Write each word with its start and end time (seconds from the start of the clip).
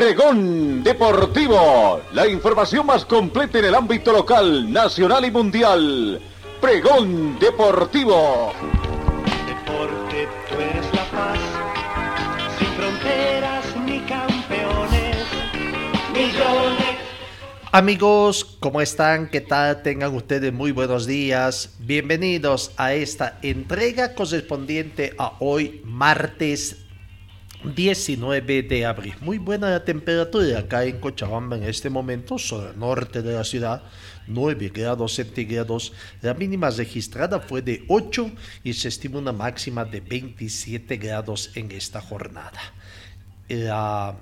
Pregón 0.00 0.82
Deportivo, 0.82 2.00
la 2.14 2.26
información 2.26 2.86
más 2.86 3.04
completa 3.04 3.58
en 3.58 3.66
el 3.66 3.74
ámbito 3.74 4.14
local, 4.14 4.72
nacional 4.72 5.26
y 5.26 5.30
mundial. 5.30 6.22
Pregón 6.58 7.38
Deportivo. 7.38 8.50
Deporte, 9.46 10.26
tú 10.48 10.54
eres 10.54 10.86
la 10.94 11.04
paz, 11.10 11.38
sin 12.58 12.68
fronteras 12.68 13.76
ni 13.84 14.00
campeones, 14.00 15.26
millones. 16.14 16.96
Amigos, 17.70 18.56
¿cómo 18.58 18.80
están? 18.80 19.28
¿Qué 19.28 19.42
tal? 19.42 19.82
Tengan 19.82 20.14
ustedes 20.14 20.50
muy 20.50 20.72
buenos 20.72 21.06
días. 21.06 21.76
Bienvenidos 21.78 22.72
a 22.78 22.94
esta 22.94 23.38
entrega 23.42 24.14
correspondiente 24.14 25.14
a 25.18 25.34
hoy, 25.40 25.82
martes 25.84 26.86
19 27.64 28.62
de 28.62 28.86
abril. 28.86 29.14
Muy 29.20 29.38
buena 29.38 29.70
la 29.70 29.84
temperatura 29.84 30.58
acá 30.60 30.84
en 30.84 30.98
Cochabamba 30.98 31.56
en 31.56 31.64
este 31.64 31.90
momento, 31.90 32.36
el 32.36 32.78
norte 32.78 33.22
de 33.22 33.34
la 33.34 33.44
ciudad, 33.44 33.82
9 34.26 34.70
grados 34.74 35.14
centígrados. 35.14 35.92
La 36.22 36.34
mínima 36.34 36.70
registrada 36.70 37.40
fue 37.40 37.62
de 37.62 37.84
8 37.88 38.30
y 38.64 38.72
se 38.72 38.88
estima 38.88 39.18
una 39.18 39.32
máxima 39.32 39.84
de 39.84 40.00
27 40.00 40.96
grados 40.96 41.50
en 41.54 41.70
esta 41.72 42.00
jornada. 42.00 42.60
La, 43.48 44.16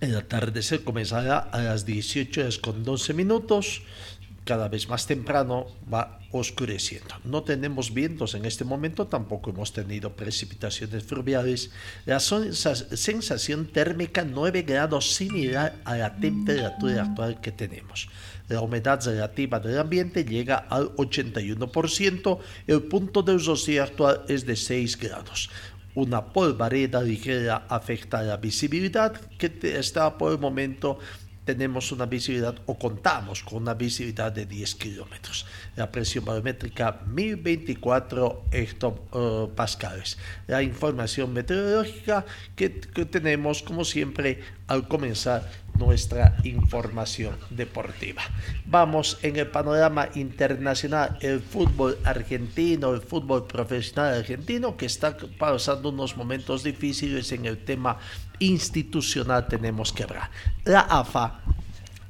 el 0.00 0.16
atardecer 0.16 0.82
comenzará 0.82 1.38
a 1.38 1.62
las 1.62 1.86
18 1.86 2.40
horas 2.40 2.58
con 2.58 2.82
12 2.82 3.14
minutos 3.14 3.82
cada 4.44 4.68
vez 4.68 4.88
más 4.88 5.06
temprano 5.06 5.66
va 5.92 6.20
oscureciendo. 6.30 7.14
No 7.24 7.42
tenemos 7.42 7.94
vientos 7.94 8.34
en 8.34 8.44
este 8.44 8.64
momento, 8.64 9.06
tampoco 9.06 9.50
hemos 9.50 9.72
tenido 9.72 10.14
precipitaciones 10.14 11.04
fluviales. 11.04 11.70
La 12.04 12.20
sensación 12.20 13.66
térmica 13.66 14.24
9 14.24 14.62
grados 14.62 15.14
similar 15.14 15.76
a 15.84 15.96
la 15.96 16.16
temperatura 16.16 17.02
actual 17.02 17.40
que 17.40 17.52
tenemos. 17.52 18.08
La 18.48 18.60
humedad 18.60 19.02
relativa 19.02 19.58
del 19.58 19.78
ambiente 19.78 20.24
llega 20.24 20.56
al 20.56 20.94
81%, 20.96 22.38
el 22.66 22.82
punto 22.82 23.22
de 23.22 23.38
rocío 23.38 23.82
actual 23.82 24.22
es 24.28 24.44
de 24.44 24.56
6 24.56 24.98
grados. 24.98 25.48
Una 25.94 26.26
polvareda 26.32 27.00
ligera 27.00 27.66
afecta 27.68 28.20
la 28.22 28.36
visibilidad 28.36 29.14
que 29.38 29.52
está 29.78 30.18
por 30.18 30.32
el 30.32 30.38
momento 30.40 30.98
tenemos 31.44 31.92
una 31.92 32.06
visibilidad 32.06 32.54
o 32.66 32.78
contamos 32.78 33.42
con 33.42 33.62
una 33.62 33.74
visibilidad 33.74 34.32
de 34.32 34.46
10 34.46 34.74
kilómetros. 34.76 35.46
La 35.76 35.90
presión 35.90 36.24
barométrica 36.24 37.00
1024 37.06 38.44
hectopascales. 38.50 40.18
La 40.46 40.62
información 40.62 41.32
meteorológica 41.32 42.24
que, 42.56 42.80
que 42.80 43.04
tenemos 43.04 43.62
como 43.62 43.84
siempre 43.84 44.40
al 44.66 44.88
comenzar 44.88 45.63
nuestra 45.78 46.36
información 46.44 47.36
deportiva. 47.50 48.22
Vamos 48.66 49.18
en 49.22 49.36
el 49.36 49.46
panorama 49.48 50.08
internacional, 50.14 51.18
el 51.20 51.40
fútbol 51.40 51.98
argentino, 52.04 52.92
el 52.94 53.00
fútbol 53.00 53.46
profesional 53.46 54.14
argentino, 54.14 54.76
que 54.76 54.86
está 54.86 55.16
pasando 55.38 55.88
unos 55.88 56.16
momentos 56.16 56.62
difíciles 56.62 57.32
en 57.32 57.46
el 57.46 57.64
tema 57.64 57.98
institucional, 58.38 59.48
tenemos 59.48 59.92
que 59.92 60.04
hablar. 60.04 60.30
La 60.64 60.80
AFA 60.80 61.40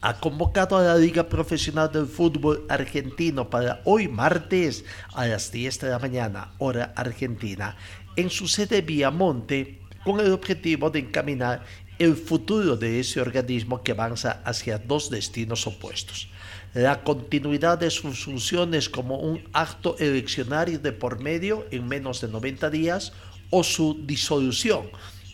ha 0.00 0.20
convocado 0.20 0.76
a 0.76 0.82
la 0.82 0.96
Liga 0.96 1.28
Profesional 1.28 1.90
del 1.90 2.06
Fútbol 2.06 2.66
Argentino 2.68 3.48
para 3.48 3.80
hoy 3.84 4.06
martes 4.06 4.84
a 5.14 5.26
las 5.26 5.50
10 5.50 5.80
de 5.80 5.88
la 5.88 5.98
mañana, 5.98 6.52
hora 6.58 6.92
argentina, 6.94 7.74
en 8.16 8.28
su 8.28 8.46
sede 8.46 8.82
Viamonte, 8.82 9.80
con 10.04 10.20
el 10.20 10.32
objetivo 10.32 10.90
de 10.90 10.98
encaminar 10.98 11.64
el 11.98 12.16
futuro 12.16 12.76
de 12.76 13.00
ese 13.00 13.20
organismo 13.20 13.82
que 13.82 13.92
avanza 13.92 14.42
hacia 14.44 14.78
dos 14.78 15.10
destinos 15.10 15.66
opuestos. 15.66 16.28
La 16.74 17.04
continuidad 17.04 17.78
de 17.78 17.90
sus 17.90 18.24
funciones 18.24 18.88
como 18.88 19.18
un 19.18 19.42
acto 19.52 19.96
eleccionario 19.98 20.78
de 20.78 20.92
por 20.92 21.20
medio 21.20 21.66
en 21.70 21.86
menos 21.86 22.20
de 22.20 22.28
90 22.28 22.68
días 22.70 23.12
o 23.50 23.62
su 23.62 24.00
disolución 24.04 24.88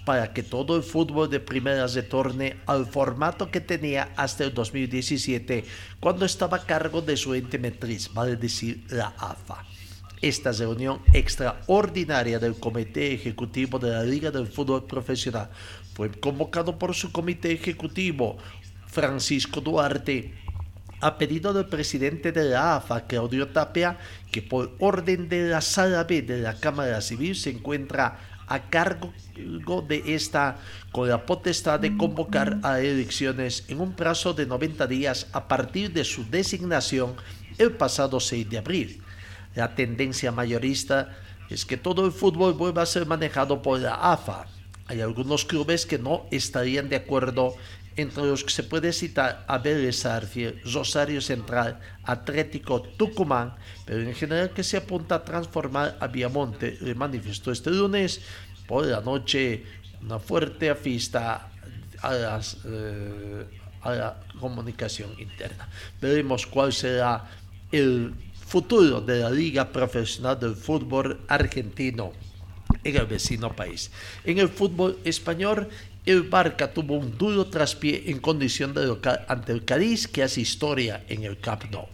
para 0.05 0.33
que 0.33 0.43
todo 0.43 0.77
el 0.77 0.83
fútbol 0.83 1.31
de 1.31 1.41
primera 1.41 1.87
retorne 1.87 2.57
al 2.67 2.87
formato 2.87 3.51
que 3.51 3.61
tenía 3.61 4.13
hasta 4.17 4.45
el 4.45 4.53
2017 4.53 5.65
cuando 5.99 6.25
estaba 6.25 6.59
a 6.59 6.67
cargo 6.67 7.01
de 7.01 7.17
su 7.17 7.35
ente 7.35 7.59
metriz, 7.59 8.13
vale 8.13 8.37
decir 8.37 8.85
la 8.91 9.15
AFA. 9.19 9.65
Esta 10.21 10.53
reunión 10.53 11.01
extraordinaria 11.15 12.39
del 12.39 12.59
Comité 12.59 13.15
Ejecutivo 13.15 13.79
de 13.79 13.91
la 13.91 14.03
Liga 14.03 14.31
del 14.31 14.47
Fútbol 14.47 14.85
Profesional 14.85 15.49
fue 15.95 16.11
convocado 16.11 16.79
por 16.79 16.95
su 16.95 17.13
comité 17.13 17.53
ejecutivo, 17.53 18.39
Francisco 18.87 19.61
Duarte, 19.61 20.35
a 21.01 21.17
pedido 21.17 21.53
del 21.53 21.67
presidente 21.67 22.33
de 22.33 22.45
la 22.45 22.77
AFA, 22.77 23.07
Claudio 23.07 23.49
Tapia, 23.49 23.99
que 24.31 24.43
por 24.43 24.77
orden 24.79 25.29
de 25.29 25.49
la 25.49 25.61
Sala 25.61 26.05
B 26.05 26.23
de 26.23 26.39
la 26.39 26.55
Cámara 26.55 27.01
Civil 27.01 27.37
se 27.37 27.51
encuentra 27.51 28.19
a 28.47 28.69
cargo 28.69 29.13
de 29.87 30.03
esta 30.15 30.59
con 30.91 31.09
la 31.09 31.25
potestad 31.25 31.79
de 31.79 31.97
convocar 31.97 32.59
a 32.65 32.81
elecciones 32.81 33.65
en 33.69 33.81
un 33.81 33.93
plazo 33.93 34.35
de 34.35 34.45
90 34.45 34.87
días 34.89 35.29
a 35.33 35.47
partir 35.47 35.93
de 35.93 36.05
su 36.05 36.29
designación 36.29 37.15
el 37.59 37.73
pasado 37.73 38.19
6 38.19 38.51
de 38.51 38.59
abril. 38.59 39.03
La 39.55 39.75
tendencia 39.75 40.33
mayorista 40.33 41.17
es 41.49 41.65
que 41.65 41.77
todo 41.77 42.05
el 42.05 42.13
fútbol 42.13 42.55
vuelva 42.55 42.83
a 42.83 42.87
ser 42.87 43.07
manejado 43.07 43.63
por 43.63 43.79
la 43.79 43.95
AFA. 43.95 44.47
Hay 44.91 45.01
algunos 45.03 45.45
clubes 45.45 45.87
que 45.87 46.01
no 46.01 46.27
estarían 46.33 46.89
de 46.89 46.97
acuerdo, 46.97 47.55
entre 47.95 48.25
los 48.25 48.43
que 48.43 48.51
se 48.51 48.65
puede 48.65 48.93
citar 48.93 49.45
a 49.47 49.59
Vélez 49.59 50.03
Rosario 50.65 51.21
Central, 51.21 51.79
Atlético 52.03 52.83
Tucumán, 52.83 53.55
pero 53.87 54.03
en 54.03 54.13
general 54.17 54.51
que 54.51 54.65
se 54.65 54.79
apunta 54.79 55.15
a 55.15 55.25
transformar 55.25 55.97
a 56.01 56.09
Viamonte, 56.09 56.77
le 56.81 56.97
manifestó 56.97 57.53
este 57.53 57.71
lunes 57.71 58.21
por 58.67 58.85
la 58.85 59.01
noche 59.01 59.65
una 60.03 60.19
fuerte 60.19 60.71
afista 60.71 61.53
a, 62.03 62.41
eh, 62.65 63.47
a 63.83 63.91
la 63.93 64.21
comunicación 64.41 65.11
interna. 65.21 65.69
Veremos 66.01 66.49
cuál 66.49 66.73
será 66.73 67.31
el 67.71 68.13
futuro 68.45 69.01
de 69.01 69.21
la 69.21 69.31
Liga 69.31 69.71
Profesional 69.71 70.41
del 70.41 70.57
Fútbol 70.57 71.21
Argentino 71.29 72.13
en 72.85 72.97
el 72.97 73.07
vecino 73.07 73.55
país. 73.55 73.91
En 74.25 74.39
el 74.39 74.49
fútbol 74.49 74.99
español, 75.05 75.69
el 76.07 76.23
Barca 76.23 76.73
tuvo 76.73 76.97
un 76.97 77.17
duro 77.17 77.47
traspié 77.47 78.11
en 78.11 78.21
condición 78.21 78.73
de 78.73 78.87
local 78.87 79.25
ante 79.29 79.53
el 79.53 79.65
Cádiz 79.65 80.09
que 80.09 80.23
hace 80.23 80.41
historia 80.41 81.05
en 81.09 81.25
el 81.25 81.39
Camp 81.39 81.65
Nou. 81.71 81.89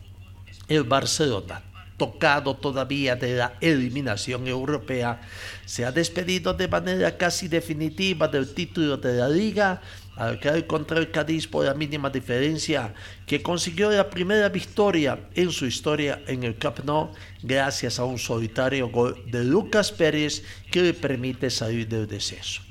El 0.69 0.85
Barcelona, 0.85 1.63
tocado 1.97 2.57
todavía 2.57 3.17
de 3.17 3.35
la 3.37 3.55
eliminación 3.61 4.47
europea, 4.47 5.21
se 5.65 5.85
ha 5.85 5.93
despedido 5.93 6.55
de 6.55 6.69
manera 6.69 7.17
casi 7.17 7.49
definitiva 7.49 8.29
del 8.29 8.55
título 8.55 8.97
de 8.97 9.15
la 9.15 9.29
liga 9.29 9.81
al 10.17 10.41
caer 10.41 10.67
contra 10.67 10.99
el 10.99 11.11
Cádiz 11.11 11.47
por 11.47 11.65
la 11.65 11.75
mínima 11.75 12.11
diferencia, 12.11 12.95
que 13.27 13.43
consiguió 13.43 13.91
la 13.91 14.09
primera 14.09 14.49
victoria 14.49 15.21
en 15.35 15.53
su 15.53 15.67
historia 15.67 16.23
en 16.27 16.43
el 16.43 16.57
Camp 16.57 16.81
Nou 16.85 17.13
gracias 17.43 17.99
a 17.99 18.05
un 18.05 18.19
solitario 18.19 18.89
gol 18.89 19.15
de 19.31 19.45
Lucas 19.45 19.93
Pérez 19.93 20.43
que 20.71 20.83
le 20.83 20.95
permite 20.95 21.51
salir 21.51 21.87
del 21.87 22.07
descenso. 22.07 22.63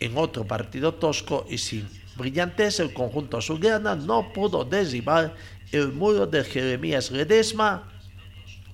En 0.00 0.18
otro 0.18 0.44
partido 0.44 0.94
tosco 0.94 1.46
y 1.48 1.58
sin 1.58 1.88
brillantez, 2.16 2.80
el 2.80 2.92
conjunto 2.92 3.38
azulgrana 3.38 3.94
no 3.94 4.32
pudo 4.32 4.64
derribar 4.64 5.34
el 5.70 5.92
muro 5.92 6.26
de 6.26 6.42
Jeremías 6.42 7.10
Ledesma 7.10 7.88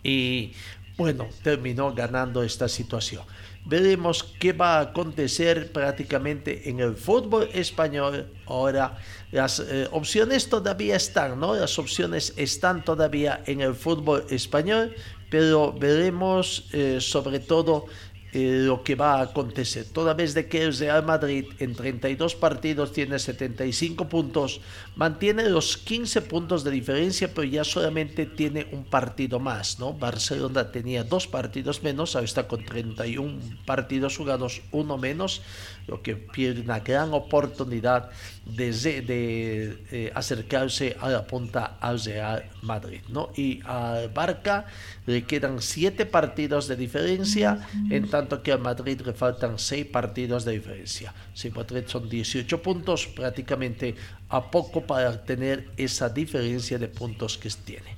y 0.03 0.53
bueno, 0.97 1.29
terminó 1.43 1.93
ganando 1.93 2.43
esta 2.43 2.69
situación 2.69 3.23
veremos 3.65 4.23
qué 4.39 4.53
va 4.53 4.79
a 4.79 4.81
acontecer 4.81 5.73
prácticamente 5.73 6.69
en 6.69 6.81
el 6.81 6.95
fútbol 6.97 7.49
español. 7.53 8.27
Ahora, 8.47 8.99
las 9.33 9.61
eh, 9.61 9.89
opciones 9.91 10.49
todavía 10.49 10.97
están, 10.97 11.41
¿no? 11.41 11.55
Las 11.55 11.79
opciones 11.79 12.35
están 12.37 12.85
todavía 12.85 13.43
en 13.47 13.63
el 13.63 13.75
fútbol 13.75 14.25
español, 14.29 14.95
pero 15.31 15.73
veremos 15.73 16.69
eh, 16.73 17.01
sobre 17.01 17.41
todo 17.41 17.87
lo 18.35 18.83
que 18.83 18.97
va 18.97 19.15
a 19.15 19.23
acontecer. 19.23 19.87
Toda 19.93 20.13
vez 20.13 20.35
de 20.35 20.49
que 20.49 20.63
el 20.63 20.77
Real 20.77 21.05
Madrid 21.05 21.47
en 21.61 21.75
32 21.75 22.35
partidos 22.35 22.93
tiene 22.93 23.19
75 23.19 24.09
puntos, 24.09 24.61
mantiene 24.97 25.49
los 25.49 25.77
15 25.77 26.23
puntos 26.23 26.65
de 26.65 26.73
diferencia, 26.73 27.33
pero 27.33 27.45
ya 27.45 27.63
solamente 27.63 28.27
tiene 28.27 28.67
un 28.73 28.85
partido 28.85 29.39
más, 29.39 29.79
¿no? 29.79 29.93
Barcelona 29.93 30.73
tenía 30.73 31.05
dos 31.05 31.29
partidos 31.29 31.85
menos, 31.85 32.17
ahora 32.17 32.25
está 32.25 32.49
con 32.49 32.65
31 32.65 33.39
partidos 33.65 34.17
jugados, 34.17 34.63
uno 34.73 34.99
menos, 34.99 35.41
lo 35.87 36.01
que 36.03 36.17
pierde 36.17 36.61
una 36.61 36.81
gran 36.81 37.13
oportunidad 37.13 38.11
de, 38.47 38.73
de 39.03 39.79
eh, 39.91 40.13
acercarse 40.15 40.97
a 41.01 41.11
la 41.11 41.27
punta 41.27 41.77
al 41.81 42.01
Real 42.01 42.45
Madrid, 42.63 43.01
¿no? 43.09 43.31
Y 43.37 43.61
al 43.65 44.09
Barca 44.09 44.67
le 45.07 45.25
quedan 45.25 45.61
7 45.61 46.07
partidos 46.07 46.69
de 46.69 46.77
diferencia, 46.77 47.69
en 47.91 48.09
tanto 48.09 48.43
que 48.43 48.53
al 48.53 48.61
Madrid 48.61 49.01
le 49.05 49.13
faltan 49.13 49.59
6 49.59 49.87
partidos 49.87 50.45
de 50.45 50.53
diferencia. 50.53 51.13
Si 51.35 51.51
Madrid 51.51 51.85
son 51.87 52.09
18 52.09 52.63
puntos, 52.63 53.07
prácticamente 53.07 53.95
a 54.29 54.51
poco 54.51 54.81
para 54.83 55.23
tener 55.25 55.71
esa 55.77 56.09
diferencia 56.09 56.79
de 56.79 56.89
puntos 56.89 57.37
que 57.37 57.51
tiene. 57.51 57.97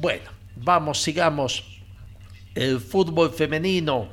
Bueno, 0.00 0.30
vamos, 0.56 1.00
sigamos. 1.00 1.64
El 2.54 2.80
fútbol 2.80 3.30
femenino 3.30 4.10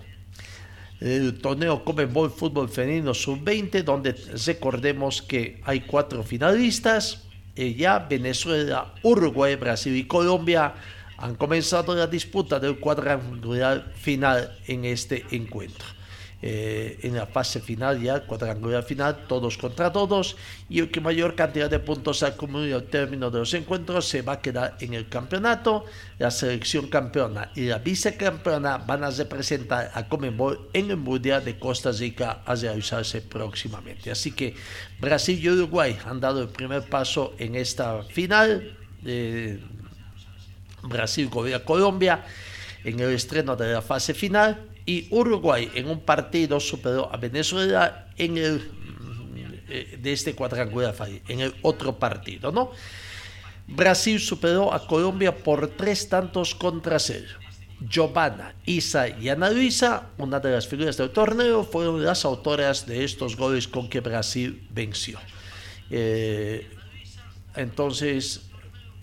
el 1.00 1.38
torneo 1.40 1.84
Comebol 1.84 2.30
Fútbol 2.30 2.70
Femenino 2.70 3.14
Sub-20, 3.14 3.84
donde 3.84 4.16
recordemos 4.46 5.22
que 5.22 5.62
hay 5.64 5.82
cuatro 5.82 6.24
finalistas. 6.24 7.26
Ya 7.56 8.00
Venezuela, 8.00 8.94
Uruguay, 9.04 9.56
Brasil 9.56 9.96
y 9.96 10.06
Colombia 10.06 10.74
han 11.18 11.36
comenzado 11.36 11.94
la 11.96 12.08
disputa 12.08 12.60
del 12.60 12.80
cuadrangular 12.80 13.92
final 13.96 14.58
en 14.68 14.86
este 14.86 15.26
encuentro. 15.32 15.99
Eh, 16.42 17.00
en 17.04 17.16
la 17.16 17.28
fase 17.28 17.60
final 17.60 18.02
ya, 18.02 18.22
cuadrangular 18.26 18.84
final, 18.84 19.26
todos 19.28 19.58
contra 19.58 19.92
todos, 19.92 20.38
y 20.70 20.80
el 20.80 20.90
que 20.90 21.02
mayor 21.02 21.36
cantidad 21.36 21.70
de 21.70 21.80
puntos 21.80 22.24
acumule 22.24 22.74
al 22.74 22.86
término 22.86 23.30
de 23.30 23.40
los 23.40 23.54
encuentros 23.54 24.08
se 24.08 24.22
va 24.22 24.34
a 24.34 24.42
quedar 24.42 24.78
en 24.80 24.94
el 24.94 25.10
campeonato. 25.10 25.84
La 26.18 26.32
selección 26.32 26.88
campeona 26.88 27.52
y 27.56 27.66
la 27.66 27.80
vicecampeona 27.80 28.78
van 28.78 29.04
a 29.04 29.10
representar 29.10 29.92
a 29.94 30.08
Comenbol 30.08 30.70
en 30.72 30.92
el 30.92 30.98
Mundial 30.98 31.44
de 31.44 31.60
Costa 31.60 31.92
Rica 31.92 32.42
a 32.46 32.56
realizarse 32.56 33.22
próximamente. 33.22 34.10
Así 34.10 34.32
que 34.32 34.56
Brasil 35.00 35.38
y 35.44 35.50
Uruguay 35.50 35.98
han 36.06 36.22
dado 36.22 36.42
el 36.42 36.50
primer 36.50 36.84
paso 36.84 37.34
en 37.38 37.56
esta 37.56 38.04
final. 38.04 38.78
Eh, 39.06 39.60
Brasil, 40.84 41.30
Colombia 41.66 42.24
en 42.86 42.98
el 43.02 43.10
estreno 43.10 43.58
de 43.58 43.74
la 43.74 43.82
fase 43.82 44.14
final 44.14 44.69
y 44.90 45.06
Uruguay 45.12 45.70
en 45.76 45.88
un 45.88 46.00
partido 46.00 46.60
superó 46.60 47.14
a 47.14 47.18
Venezuela 47.18 48.08
en 48.18 48.40
el 48.40 48.72
eh, 49.70 50.00
de 50.02 50.12
este 50.12 50.34
cuadrangular 50.34 50.96
en 51.28 51.42
el 51.42 51.54
otro 51.62 52.00
partido, 52.00 52.52
¿no? 52.52 52.72
Brasil 53.68 54.20
superó 54.20 54.74
a 54.74 54.88
Colombia 54.88 55.38
por 55.38 55.68
tres 55.78 56.10
tantos 56.10 56.56
contra 56.56 56.98
cero. 56.98 57.28
Giovanna, 57.88 58.56
Isa 58.66 59.08
y 59.10 59.30
Ana 59.30 59.52
Luisa, 59.52 60.10
una 60.18 60.40
de 60.40 60.54
las 60.54 60.68
figuras 60.68 60.98
del 60.98 61.12
torneo, 61.12 61.64
fueron 61.64 62.04
las 62.04 62.26
autoras 62.26 62.88
de 62.88 63.04
estos 63.04 63.38
goles 63.38 63.68
con 63.68 63.90
que 63.90 64.00
Brasil 64.00 64.68
venció. 64.72 65.20
Eh, 65.92 66.68
entonces, 67.56 68.42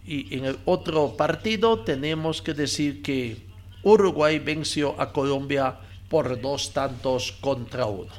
y 0.05 0.37
en 0.37 0.47
el 0.47 0.59
otro 0.65 1.17
partido 1.17 1.85
tenemos 1.85 2.43
que 2.43 2.55
decir 2.55 3.03
que 3.03 3.46
Uruguay 3.87 4.41
venció 4.41 5.01
a 5.01 5.13
Colombia 5.13 5.79
por 6.11 6.41
dos 6.41 6.73
tantos 6.73 7.31
contra 7.41 7.87
uno. 7.87 8.11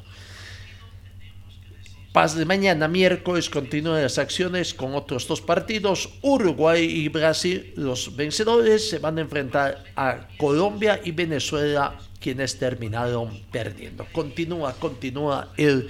Paz 2.10 2.34
de 2.34 2.46
mañana, 2.46 2.88
miércoles, 2.88 3.50
continúan 3.50 4.00
las 4.00 4.16
acciones 4.16 4.72
con 4.72 4.94
otros 4.94 5.28
dos 5.28 5.42
partidos. 5.42 6.08
Uruguay 6.22 6.82
y 6.82 7.08
Brasil, 7.08 7.74
los 7.76 8.16
vencedores, 8.16 8.88
se 8.88 8.98
van 8.98 9.18
a 9.18 9.20
enfrentar 9.20 9.84
a 9.94 10.26
Colombia 10.38 11.02
y 11.04 11.12
Venezuela, 11.12 11.98
quienes 12.18 12.58
terminaron 12.58 13.38
perdiendo. 13.52 14.06
Continúa, 14.10 14.72
continúa 14.72 15.52
el, 15.58 15.86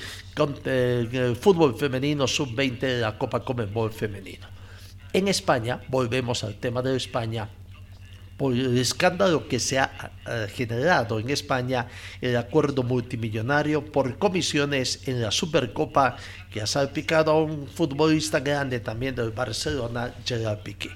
el 0.64 1.36
fútbol 1.36 1.78
femenino 1.78 2.26
sub-20 2.26 2.80
de 2.80 3.00
la 3.00 3.16
Copa 3.16 3.44
Comebol 3.44 3.92
femenino. 3.92 4.48
En 5.12 5.28
España, 5.28 5.80
volvemos 5.88 6.42
al 6.42 6.56
tema 6.56 6.82
de 6.82 6.96
España, 6.96 7.48
por 8.38 8.54
el 8.54 8.78
escándalo 8.78 9.48
que 9.48 9.58
se 9.58 9.78
ha 9.78 10.12
generado 10.54 11.18
en 11.18 11.28
España 11.28 11.88
el 12.20 12.36
acuerdo 12.36 12.84
multimillonario 12.84 13.84
por 13.84 14.16
comisiones 14.16 15.06
en 15.06 15.20
la 15.20 15.32
Supercopa 15.32 16.16
que 16.50 16.62
ha 16.62 16.66
salpicado 16.66 17.32
a 17.32 17.42
un 17.42 17.66
futbolista 17.66 18.40
grande 18.40 18.78
también 18.80 19.14
del 19.16 19.32
Barcelona, 19.32 20.14
Gerard 20.24 20.60
Piqué. 20.60 20.90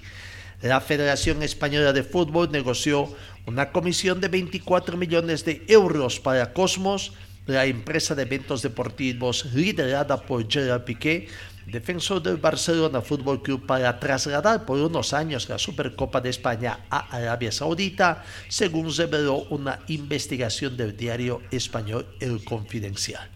La 0.62 0.80
Federación 0.80 1.42
Española 1.42 1.92
de 1.92 2.04
Fútbol 2.04 2.52
negoció 2.52 3.12
una 3.46 3.72
comisión 3.72 4.20
de 4.20 4.28
24 4.28 4.96
millones 4.96 5.44
de 5.44 5.64
euros 5.66 6.20
para 6.20 6.52
Cosmos, 6.52 7.12
la 7.46 7.66
empresa 7.66 8.14
de 8.14 8.22
eventos 8.22 8.62
deportivos 8.62 9.46
liderada 9.52 10.16
por 10.16 10.48
Gerard 10.48 10.84
Piqué, 10.84 11.26
defensor 11.66 12.22
del 12.22 12.36
Barcelona 12.36 13.00
Fútbol 13.00 13.42
Club 13.42 13.66
para 13.66 13.98
trasladar 13.98 14.64
por 14.66 14.78
unos 14.78 15.12
años 15.12 15.48
la 15.48 15.58
Supercopa 15.58 16.20
de 16.20 16.30
España 16.30 16.80
a 16.90 17.16
Arabia 17.16 17.52
Saudita, 17.52 18.24
según 18.48 18.94
reveló 18.94 19.44
una 19.50 19.80
investigación 19.88 20.76
del 20.76 20.96
diario 20.96 21.42
español 21.50 22.06
El 22.20 22.44
Confidencial. 22.44 23.28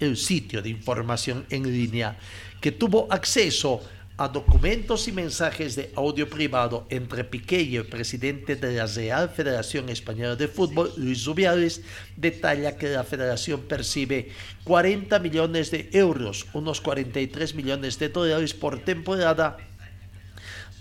El 0.00 0.16
sitio 0.16 0.62
de 0.62 0.68
información 0.68 1.44
en 1.50 1.64
línea 1.64 2.16
que 2.60 2.72
tuvo 2.72 3.06
acceso 3.10 3.80
a 3.80 3.97
documentos 4.26 5.06
y 5.06 5.12
mensajes 5.12 5.76
de 5.76 5.92
audio 5.94 6.28
privado 6.28 6.88
entre 6.90 7.22
Piqué 7.22 7.62
y 7.62 7.76
el 7.76 7.86
presidente 7.86 8.56
de 8.56 8.72
la 8.72 8.86
Real 8.86 9.28
Federación 9.28 9.88
Española 9.88 10.34
de 10.34 10.48
Fútbol, 10.48 10.92
Luis 10.96 11.24
Rubiales, 11.24 11.82
detalla 12.16 12.76
que 12.76 12.88
la 12.88 13.04
federación 13.04 13.60
percibe 13.60 14.32
40 14.64 15.20
millones 15.20 15.70
de 15.70 15.88
euros, 15.92 16.46
unos 16.52 16.80
43 16.80 17.54
millones 17.54 18.00
de 18.00 18.08
dólares 18.08 18.54
por 18.54 18.80
temporada, 18.80 19.56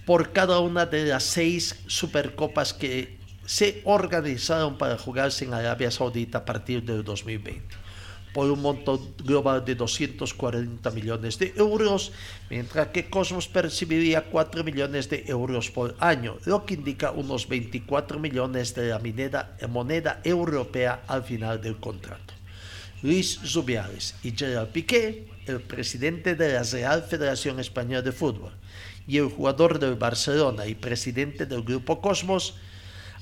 por 0.08 0.32
cada 0.32 0.60
una 0.60 0.88
de 0.88 1.06
las 1.06 1.24
seis 1.24 1.76
supercopas 1.86 2.74
que 2.74 3.20
se 3.46 3.82
organizaron 3.86 4.80
para 4.80 4.98
jugarse 4.98 5.46
en 5.46 5.54
Arabia 5.54 5.92
Saudita 5.92 6.40
a 6.40 6.46
partir 6.46 6.82
del 6.82 7.04
2020 7.04 7.87
por 8.34 8.52
un 8.52 8.62
monto 8.62 9.14
global 9.24 9.66
de 9.66 9.76
240 9.76 10.92
millones 10.92 11.40
de 11.40 11.54
euros, 11.56 12.12
mientras 12.50 12.90
que 12.90 13.10
Cosmos 13.10 13.48
percibiría 13.48 14.26
4 14.30 14.64
millones 14.64 15.10
de 15.10 15.24
euros 15.28 15.72
por 15.72 15.96
año, 16.00 16.38
lo 16.46 16.66
que 16.66 16.76
indica 16.76 17.12
unos 17.12 17.48
24 17.48 18.20
millones 18.20 18.76
de 18.76 18.90
la 18.90 19.68
moneda, 19.68 20.22
europea 20.24 21.04
al 21.08 21.24
final 21.24 21.62
del 21.62 21.78
contrato. 21.78 22.34
Luis 23.02 23.40
Zubiales 23.46 24.16
y 24.24 24.32
Gerard 24.32 24.70
Piqué, 24.70 25.28
el 25.46 25.62
presidente 25.62 26.36
de 26.36 26.54
la 26.54 26.64
Real 26.64 27.04
Federación 27.04 27.60
Española 27.60 28.02
de 28.02 28.12
Fútbol, 28.12 28.52
y 29.08 29.18
el 29.18 29.30
jugador 29.30 29.80
del 29.80 29.96
Barcelona 29.96 30.66
y 30.68 30.76
presidente 30.76 31.46
del 31.46 31.64
Grupo 31.64 32.02
Cosmos, 32.02 32.56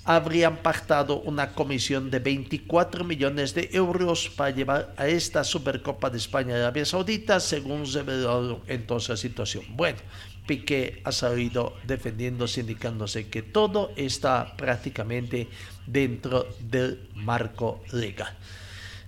habrían 0.05 0.57
pactado 0.57 1.19
una 1.21 1.53
comisión 1.53 2.11
de 2.11 2.19
24 2.19 3.03
millones 3.03 3.55
de 3.55 3.69
euros 3.73 4.29
para 4.29 4.51
llevar 4.51 4.93
a 4.97 5.07
esta 5.07 5.43
Supercopa 5.43 6.11
de 6.11 6.19
España 6.19 6.55
de 6.55 6.61
Arabia 6.61 6.85
Saudita, 6.85 7.39
según 7.39 7.91
reveló 7.91 8.61
entonces 8.67 9.09
la 9.09 9.17
situación. 9.17 9.65
Bueno, 9.69 9.97
Piqué 10.45 11.01
ha 11.03 11.11
salido 11.11 11.73
defendiéndose, 11.87 12.61
indicándose 12.61 13.29
que 13.29 13.41
todo 13.41 13.91
está 13.95 14.55
prácticamente 14.55 15.49
dentro 15.87 16.47
del 16.59 17.09
marco 17.15 17.83
legal. 17.91 18.37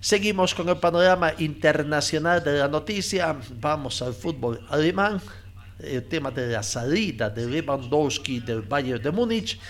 Seguimos 0.00 0.52
con 0.52 0.68
el 0.68 0.78
panorama 0.78 1.32
internacional 1.38 2.42
de 2.42 2.58
la 2.58 2.66
noticia. 2.66 3.36
Vamos 3.60 4.02
al 4.02 4.14
fútbol 4.14 4.66
alemán. 4.68 5.20
El 5.78 6.02
tema 6.04 6.32
de 6.32 6.48
la 6.48 6.64
salida 6.64 7.30
de 7.30 7.46
Lewandowski 7.46 8.40
del 8.40 8.62
Bayern 8.62 9.00
de 9.00 9.12
Múnich 9.12 9.60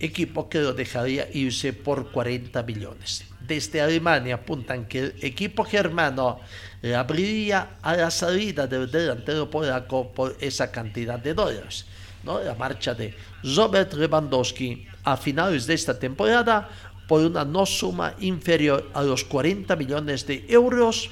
equipo 0.00 0.48
que 0.48 0.60
lo 0.60 0.72
dejaría 0.72 1.28
irse 1.32 1.72
por 1.72 2.10
40 2.10 2.62
millones. 2.64 3.24
Desde 3.46 3.80
Alemania 3.80 4.36
apuntan 4.36 4.86
que 4.86 4.98
el 4.98 5.14
equipo 5.20 5.64
germano 5.64 6.40
le 6.82 6.96
abriría 6.96 7.76
a 7.82 7.94
la 7.96 8.10
salida 8.10 8.66
del 8.66 8.90
delantero 8.90 9.50
polaco 9.50 10.10
por 10.10 10.36
esa 10.40 10.72
cantidad 10.72 11.18
de 11.18 11.34
dólares. 11.34 11.84
¿no? 12.24 12.40
La 12.40 12.54
marcha 12.54 12.94
de 12.94 13.14
Robert 13.42 13.92
Lewandowski 13.92 14.86
a 15.04 15.16
finales 15.16 15.66
de 15.66 15.74
esta 15.74 15.98
temporada 15.98 16.68
por 17.06 17.22
una 17.22 17.44
no 17.44 17.66
suma 17.66 18.14
inferior 18.20 18.88
a 18.94 19.02
los 19.02 19.24
40 19.24 19.74
millones 19.76 20.26
de 20.26 20.44
euros, 20.48 21.10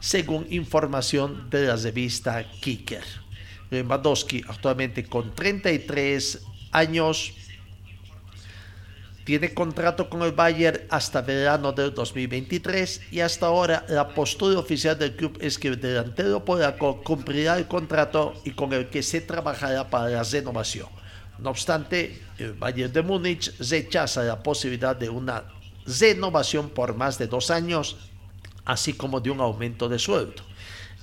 según 0.00 0.46
información 0.50 1.50
de 1.50 1.66
la 1.66 1.76
revista 1.76 2.44
Kicker. 2.60 3.02
Lewandowski 3.70 4.44
actualmente 4.46 5.04
con 5.04 5.34
33 5.34 6.46
años 6.72 7.32
Tiene 9.24 9.54
contrato 9.54 10.10
con 10.10 10.22
el 10.22 10.32
Bayern 10.32 10.80
hasta 10.90 11.22
verano 11.22 11.72
del 11.72 11.94
2023 11.94 13.12
y 13.12 13.20
hasta 13.20 13.46
ahora 13.46 13.84
la 13.88 14.08
postura 14.08 14.58
oficial 14.58 14.98
del 14.98 15.14
club 15.14 15.38
es 15.40 15.58
que 15.58 15.68
el 15.68 15.80
delantero 15.80 16.44
polaco 16.44 17.02
cumplirá 17.02 17.56
el 17.56 17.68
contrato 17.68 18.34
y 18.44 18.50
con 18.50 18.72
el 18.72 18.88
que 18.88 19.02
se 19.02 19.20
trabajará 19.20 19.88
para 19.88 20.08
la 20.08 20.22
renovación. 20.24 20.88
No 21.38 21.50
obstante, 21.50 22.20
el 22.38 22.54
Bayern 22.54 22.92
de 22.92 23.02
Múnich 23.02 23.52
rechaza 23.58 24.24
la 24.24 24.42
posibilidad 24.42 24.96
de 24.96 25.08
una 25.08 25.44
renovación 25.86 26.70
por 26.70 26.96
más 26.96 27.16
de 27.18 27.28
dos 27.28 27.50
años, 27.50 27.96
así 28.64 28.92
como 28.92 29.20
de 29.20 29.30
un 29.30 29.40
aumento 29.40 29.88
de 29.88 29.98
sueldo 29.98 30.51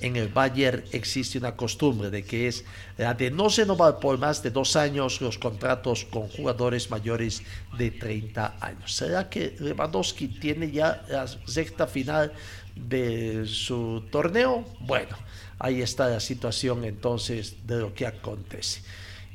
en 0.02 0.16
el 0.16 0.30
Bayern 0.30 0.84
existe 0.92 1.38
una 1.38 1.56
costumbre 1.56 2.10
de 2.10 2.24
que 2.24 2.48
es 2.48 2.64
la 2.98 3.14
de 3.14 3.32
no 3.32 3.50
renovar 3.50 4.00
por 4.00 4.18
más 4.18 4.42
de 4.42 4.52
dos 4.52 4.76
años 4.76 5.22
los 5.22 5.38
contratos 5.38 6.06
con 6.06 6.28
jugadores 6.30 6.90
mayores 6.90 7.44
de 7.78 7.92
30 7.92 8.56
años. 8.62 8.96
¿Será 8.96 9.30
que 9.30 9.56
Lewandowski 9.60 10.28
tiene 10.28 10.72
ya 10.72 11.04
la 11.10 11.28
sexta 11.28 11.88
final 11.88 12.32
de 12.76 13.46
su 13.46 14.04
torneo? 14.12 14.66
Bueno, 14.80 15.18
ahí 15.60 15.82
está 15.82 16.08
la 16.08 16.20
situación 16.20 16.86
entonces 16.86 17.56
de 17.68 17.80
lo 17.80 17.94
que 17.94 18.08
acontece. 18.08 18.82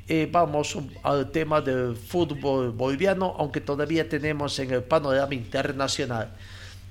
Eh, 0.06 0.28
vamos 0.30 0.76
al 1.02 1.30
tema 1.30 1.62
del 1.62 1.96
fútbol 1.96 2.72
boliviano, 2.72 3.34
aunque 3.38 3.60
todavía 3.60 4.06
tenemos 4.06 4.58
en 4.58 4.70
el 4.70 4.82
panorama 4.82 5.34
internacional. 5.34 6.30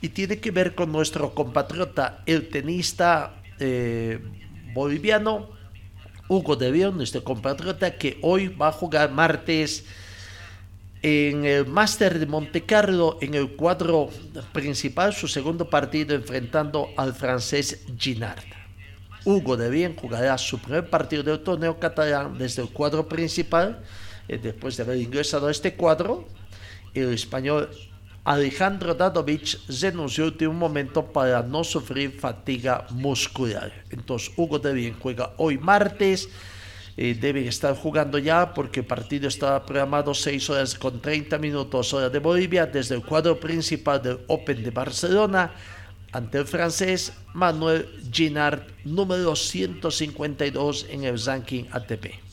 Y 0.01 0.09
tiene 0.09 0.39
que 0.39 0.51
ver 0.51 0.75
con 0.75 0.91
nuestro 0.91 1.33
compatriota, 1.33 2.23
el 2.25 2.49
tenista 2.49 3.42
eh, 3.59 4.19
boliviano 4.73 5.49
Hugo 6.27 6.55
de 6.55 6.71
León, 6.71 6.97
nuestro 6.97 7.23
compatriota, 7.23 7.97
que 7.97 8.17
hoy 8.21 8.47
va 8.47 8.69
a 8.69 8.71
jugar 8.71 9.11
martes 9.11 9.85
en 11.01 11.45
el 11.45 11.67
Máster 11.67 12.17
de 12.17 12.25
Monte 12.25 12.61
Carlo 12.61 13.17
en 13.21 13.33
el 13.33 13.55
cuadro 13.55 14.09
principal, 14.53 15.13
su 15.13 15.27
segundo 15.27 15.69
partido 15.69 16.15
enfrentando 16.15 16.89
al 16.95 17.13
francés 17.13 17.85
Ginard. 17.97 18.43
Hugo 19.25 19.57
de 19.57 19.69
Bien 19.69 19.95
jugará 19.95 20.37
su 20.37 20.59
primer 20.59 20.89
partido 20.89 21.23
del 21.23 21.41
torneo 21.41 21.77
catalán 21.79 22.37
desde 22.37 22.61
el 22.61 22.69
cuadro 22.69 23.07
principal, 23.07 23.83
eh, 24.27 24.39
después 24.41 24.77
de 24.77 24.83
haber 24.83 24.97
ingresado 24.97 25.47
a 25.47 25.51
este 25.51 25.75
cuadro. 25.75 26.27
El 26.93 27.13
español 27.13 27.69
Alejandro 28.25 28.95
Dadovic 28.95 29.59
renunció 29.81 30.33
en 30.39 30.47
un 30.47 30.57
momento 30.57 31.03
para 31.03 31.43
no 31.43 31.63
sufrir 31.63 32.19
fatiga 32.19 32.87
muscular. 32.91 33.73
Entonces 33.89 34.31
Hugo 34.37 34.59
de 34.59 34.73
Bien 34.73 34.95
juega 34.97 35.33
hoy 35.37 35.57
martes. 35.57 36.29
Eh, 36.95 37.17
deben 37.19 37.47
estar 37.47 37.75
jugando 37.75 38.19
ya 38.19 38.53
porque 38.53 38.81
el 38.81 38.85
partido 38.85 39.27
está 39.27 39.65
programado 39.65 40.13
6 40.13 40.49
horas 40.51 40.75
con 40.75 41.01
30 41.01 41.37
minutos 41.39 41.91
hora 41.93 42.09
de 42.09 42.19
Bolivia 42.19 42.67
desde 42.67 42.95
el 42.95 43.03
cuadro 43.03 43.39
principal 43.39 44.01
del 44.01 44.19
Open 44.27 44.63
de 44.63 44.69
Barcelona 44.69 45.51
ante 46.11 46.37
el 46.37 46.45
francés 46.45 47.11
Manuel 47.33 47.89
Ginard, 48.11 48.61
número 48.85 49.35
152 49.35 50.85
en 50.91 51.03
el 51.03 51.19
ranking 51.19 51.63
ATP. 51.71 52.32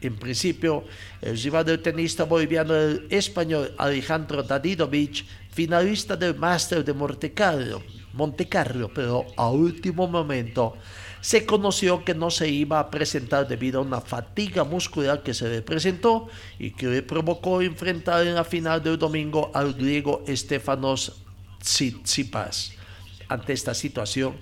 En 0.00 0.16
principio, 0.16 0.84
el 1.20 1.40
rival 1.40 1.64
del 1.64 1.82
tenista 1.82 2.24
boliviano 2.24 2.74
el 2.74 3.06
español 3.10 3.74
Alejandro 3.76 4.42
Dadidovic, 4.42 5.26
finalista 5.50 6.16
del 6.16 6.36
Master 6.36 6.84
de 6.84 6.94
Monte 6.94 7.32
Carlo, 7.32 7.82
Monte 8.14 8.48
Carlo, 8.48 8.90
pero 8.94 9.26
a 9.36 9.50
último 9.50 10.08
momento 10.08 10.76
se 11.20 11.44
conoció 11.44 12.02
que 12.02 12.14
no 12.14 12.30
se 12.30 12.48
iba 12.48 12.80
a 12.80 12.90
presentar 12.90 13.46
debido 13.46 13.80
a 13.80 13.82
una 13.82 14.00
fatiga 14.00 14.64
muscular 14.64 15.22
que 15.22 15.34
se 15.34 15.48
le 15.48 15.60
presentó 15.60 16.28
y 16.58 16.70
que 16.70 16.86
le 16.86 17.02
provocó 17.02 17.60
enfrentar 17.60 18.26
en 18.26 18.34
la 18.34 18.44
final 18.44 18.82
del 18.82 18.98
domingo 18.98 19.50
al 19.52 19.74
griego 19.74 20.24
Stefanos 20.26 21.20
Tsitsipas. 21.60 22.72
Ante 23.28 23.52
esta 23.52 23.74
situación, 23.74 24.34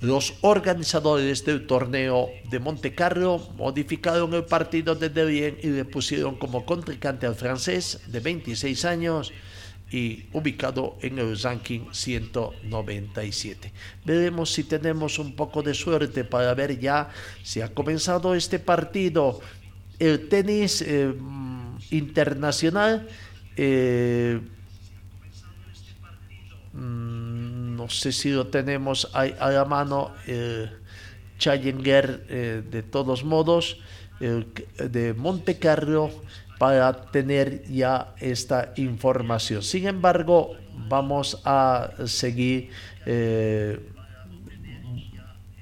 los 0.00 0.34
organizadores 0.42 1.44
del 1.44 1.66
torneo 1.66 2.28
de 2.50 2.58
Monte 2.58 2.94
Carlo 2.94 3.38
modificaron 3.56 4.34
el 4.34 4.44
partido 4.44 4.94
de 4.94 5.08
Devien 5.08 5.56
y 5.62 5.68
le 5.68 5.84
pusieron 5.84 6.36
como 6.36 6.66
contrincante 6.66 7.26
al 7.26 7.34
francés 7.34 8.00
de 8.06 8.20
26 8.20 8.84
años 8.84 9.32
y 9.90 10.26
ubicado 10.32 10.98
en 11.00 11.18
el 11.18 11.38
ranking 11.38 11.86
197. 11.92 13.72
Veremos 14.04 14.52
si 14.52 14.64
tenemos 14.64 15.18
un 15.18 15.34
poco 15.34 15.62
de 15.62 15.72
suerte 15.72 16.24
para 16.24 16.52
ver 16.54 16.78
ya 16.78 17.08
si 17.42 17.60
ha 17.60 17.72
comenzado 17.72 18.34
este 18.34 18.58
partido. 18.58 19.40
El 19.98 20.28
tenis 20.28 20.82
eh, 20.82 21.14
internacional. 21.90 23.08
Eh, 23.56 24.40
Mm, 26.76 27.05
no 27.86 27.90
sé 27.90 28.10
si 28.10 28.30
lo 28.30 28.48
tenemos 28.48 29.08
a, 29.14 29.26
la 29.48 29.64
mano, 29.64 30.10
eh, 30.26 30.68
Challenger 31.38 32.26
eh, 32.28 32.62
de 32.68 32.82
todos 32.82 33.22
modos, 33.22 33.78
de 34.18 35.14
Monte 35.14 35.60
Carlo, 35.60 36.10
para 36.58 37.12
tener 37.12 37.62
ya 37.70 38.12
esta 38.18 38.72
información. 38.74 39.62
Sin 39.62 39.86
embargo, 39.86 40.56
vamos 40.88 41.40
a 41.44 41.90
seguir 42.06 42.70
eh, 43.04 43.78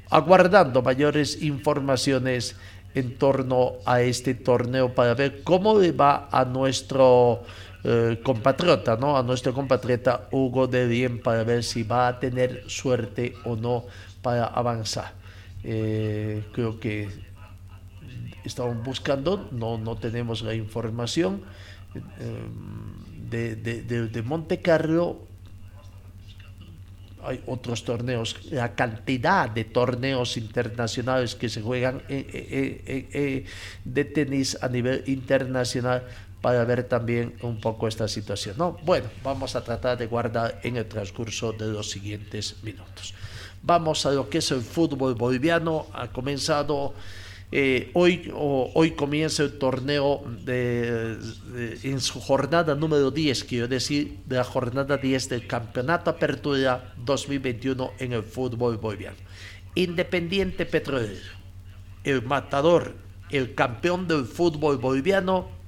aguardando 0.08 0.80
mayores 0.80 1.42
informaciones 1.42 2.56
en 2.94 3.18
torno 3.18 3.74
a 3.84 4.00
este 4.00 4.32
torneo 4.32 4.94
para 4.94 5.12
ver 5.12 5.42
cómo 5.42 5.78
le 5.78 5.92
va 5.92 6.30
a 6.32 6.46
nuestro 6.46 7.42
eh, 7.86 8.18
compatriota, 8.22 8.96
¿no? 8.96 9.18
A 9.18 9.22
nuestro 9.22 9.52
compatriota 9.52 10.28
Hugo 10.30 10.66
de 10.66 10.88
Dien 10.88 11.20
para 11.20 11.44
ver 11.44 11.62
si 11.62 11.82
va 11.82 12.08
a 12.08 12.18
tener 12.18 12.64
suerte 12.66 13.34
o 13.44 13.56
no 13.56 13.84
para 14.22 14.46
avanzar. 14.46 15.12
Eh, 15.62 16.44
creo 16.54 16.80
que 16.80 17.10
estamos 18.42 18.82
buscando, 18.82 19.50
no, 19.52 19.76
no 19.76 19.96
tenemos 19.96 20.40
la 20.40 20.54
información 20.54 21.42
eh, 21.94 22.00
de, 23.28 23.54
de, 24.08 24.22
Monte 24.22 24.62
Carlo. 24.62 25.20
Hay 27.22 27.42
otros 27.46 27.84
torneos, 27.84 28.50
la 28.50 28.74
cantidad 28.74 29.50
de 29.50 29.64
torneos 29.64 30.38
internacionales 30.38 31.34
que 31.34 31.50
se 31.50 31.60
juegan 31.60 32.02
de 32.08 34.04
tenis 34.14 34.56
a 34.62 34.68
nivel 34.68 35.04
internacional 35.06 36.04
para 36.44 36.62
ver 36.66 36.84
también 36.84 37.36
un 37.40 37.58
poco 37.58 37.88
esta 37.88 38.06
situación. 38.06 38.56
No, 38.58 38.76
bueno, 38.84 39.06
vamos 39.22 39.56
a 39.56 39.64
tratar 39.64 39.96
de 39.96 40.04
guardar 40.04 40.60
en 40.62 40.76
el 40.76 40.84
transcurso 40.84 41.54
de 41.54 41.68
los 41.68 41.88
siguientes 41.88 42.56
minutos. 42.62 43.14
Vamos 43.62 44.04
a 44.04 44.10
lo 44.10 44.28
que 44.28 44.38
es 44.38 44.50
el 44.50 44.60
fútbol 44.60 45.14
boliviano. 45.14 45.86
Ha 45.94 46.08
comenzado 46.08 46.92
eh, 47.50 47.90
hoy, 47.94 48.30
hoy 48.34 48.90
comienza 48.90 49.42
el 49.42 49.56
torneo 49.56 50.22
de, 50.44 51.16
en 51.82 51.98
su 52.02 52.20
jornada 52.20 52.74
número 52.74 53.10
10, 53.10 53.44
quiero 53.44 53.66
decir, 53.66 54.18
de 54.26 54.36
la 54.36 54.44
jornada 54.44 54.98
10 54.98 55.30
del 55.30 55.46
Campeonato 55.46 56.10
Apertura 56.10 56.92
2021 56.98 57.92
en 58.00 58.12
el 58.12 58.22
fútbol 58.22 58.76
boliviano. 58.76 59.16
Independiente 59.76 60.66
Petrolero, 60.66 61.22
el 62.04 62.20
matador, 62.20 62.96
el 63.30 63.54
campeón 63.54 64.06
del 64.06 64.26
fútbol 64.26 64.76
boliviano, 64.76 65.63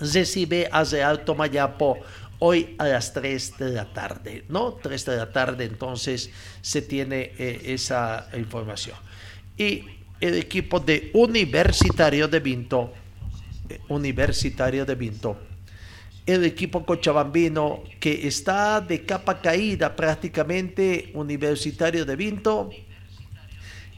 recibe 0.00 0.68
a 0.70 0.84
Real 0.84 1.24
Tomayapo 1.24 1.98
hoy 2.40 2.74
a 2.78 2.86
las 2.86 3.12
3 3.12 3.58
de 3.58 3.70
la 3.70 3.92
tarde, 3.92 4.44
¿no? 4.48 4.72
3 4.72 5.04
de 5.04 5.16
la 5.16 5.30
tarde 5.30 5.64
entonces 5.64 6.30
se 6.60 6.82
tiene 6.82 7.32
eh, 7.38 7.60
esa 7.66 8.28
información. 8.36 8.96
Y 9.56 9.84
el 10.20 10.34
equipo 10.34 10.80
de 10.80 11.10
Universitario 11.14 12.28
de 12.28 12.40
Vinto, 12.40 12.92
eh, 13.68 13.78
Universitario 13.88 14.84
de 14.84 14.94
Vinto, 14.94 15.38
el 16.26 16.44
equipo 16.44 16.84
cochabambino 16.84 17.82
que 17.98 18.26
está 18.26 18.80
de 18.80 19.04
capa 19.04 19.40
caída 19.40 19.94
prácticamente, 19.94 21.10
Universitario 21.14 22.04
de 22.04 22.16
Vinto, 22.16 22.70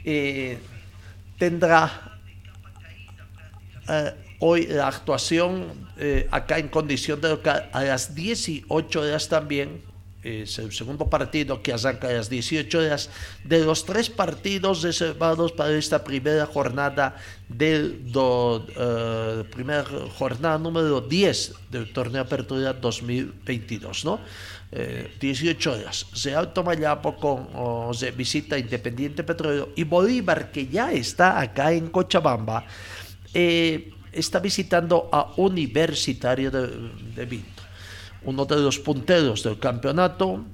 eh, 0.04 0.58
tendrá 1.38 2.18
hoy 4.44 4.66
la 4.66 4.88
actuación 4.88 5.88
eh, 5.96 6.26
acá 6.32 6.58
en 6.58 6.66
condición 6.66 7.20
de 7.20 7.28
local 7.28 7.70
a 7.72 7.84
las 7.84 8.14
18 8.14 9.00
horas 9.00 9.28
también. 9.28 9.80
Es 10.24 10.58
el 10.58 10.72
segundo 10.72 11.06
partido 11.06 11.62
que 11.62 11.72
arranca 11.72 12.08
a 12.08 12.12
las 12.12 12.28
18 12.28 12.78
horas 12.78 13.10
de 13.44 13.64
los 13.64 13.84
tres 13.84 14.10
partidos 14.10 14.82
reservados 14.82 15.50
para 15.52 15.72
esta 15.72 16.02
primera 16.04 16.46
jornada 16.46 17.16
del 17.48 18.02
eh, 18.14 19.44
primera 19.50 19.84
jornada 20.18 20.58
número 20.58 21.00
10 21.00 21.54
del 21.70 21.92
torneo 21.92 22.22
Apertura 22.22 22.72
2022, 22.72 24.04
¿no? 24.04 24.20
18 25.20 25.70
eh, 25.70 25.72
horas. 25.72 26.06
Real 26.24 26.52
Tomayapo 26.52 27.16
con 27.16 27.46
visita 28.16 28.58
Independiente 28.58 29.22
Petróleo 29.22 29.70
y 29.76 29.84
Bolívar 29.84 30.50
que 30.50 30.66
ya 30.66 30.92
está 30.92 31.40
acá 31.40 31.72
en 31.72 31.88
Cochabamba. 31.88 32.64
Eh, 33.34 33.92
está 34.12 34.38
visitando 34.38 35.08
a 35.12 35.32
Universitario 35.36 36.50
de, 36.50 37.26
Vinto. 37.26 37.62
uno 38.24 38.44
de 38.44 38.56
los 38.56 38.78
punteros 38.78 39.42
del 39.42 39.58
campeonato, 39.58 40.44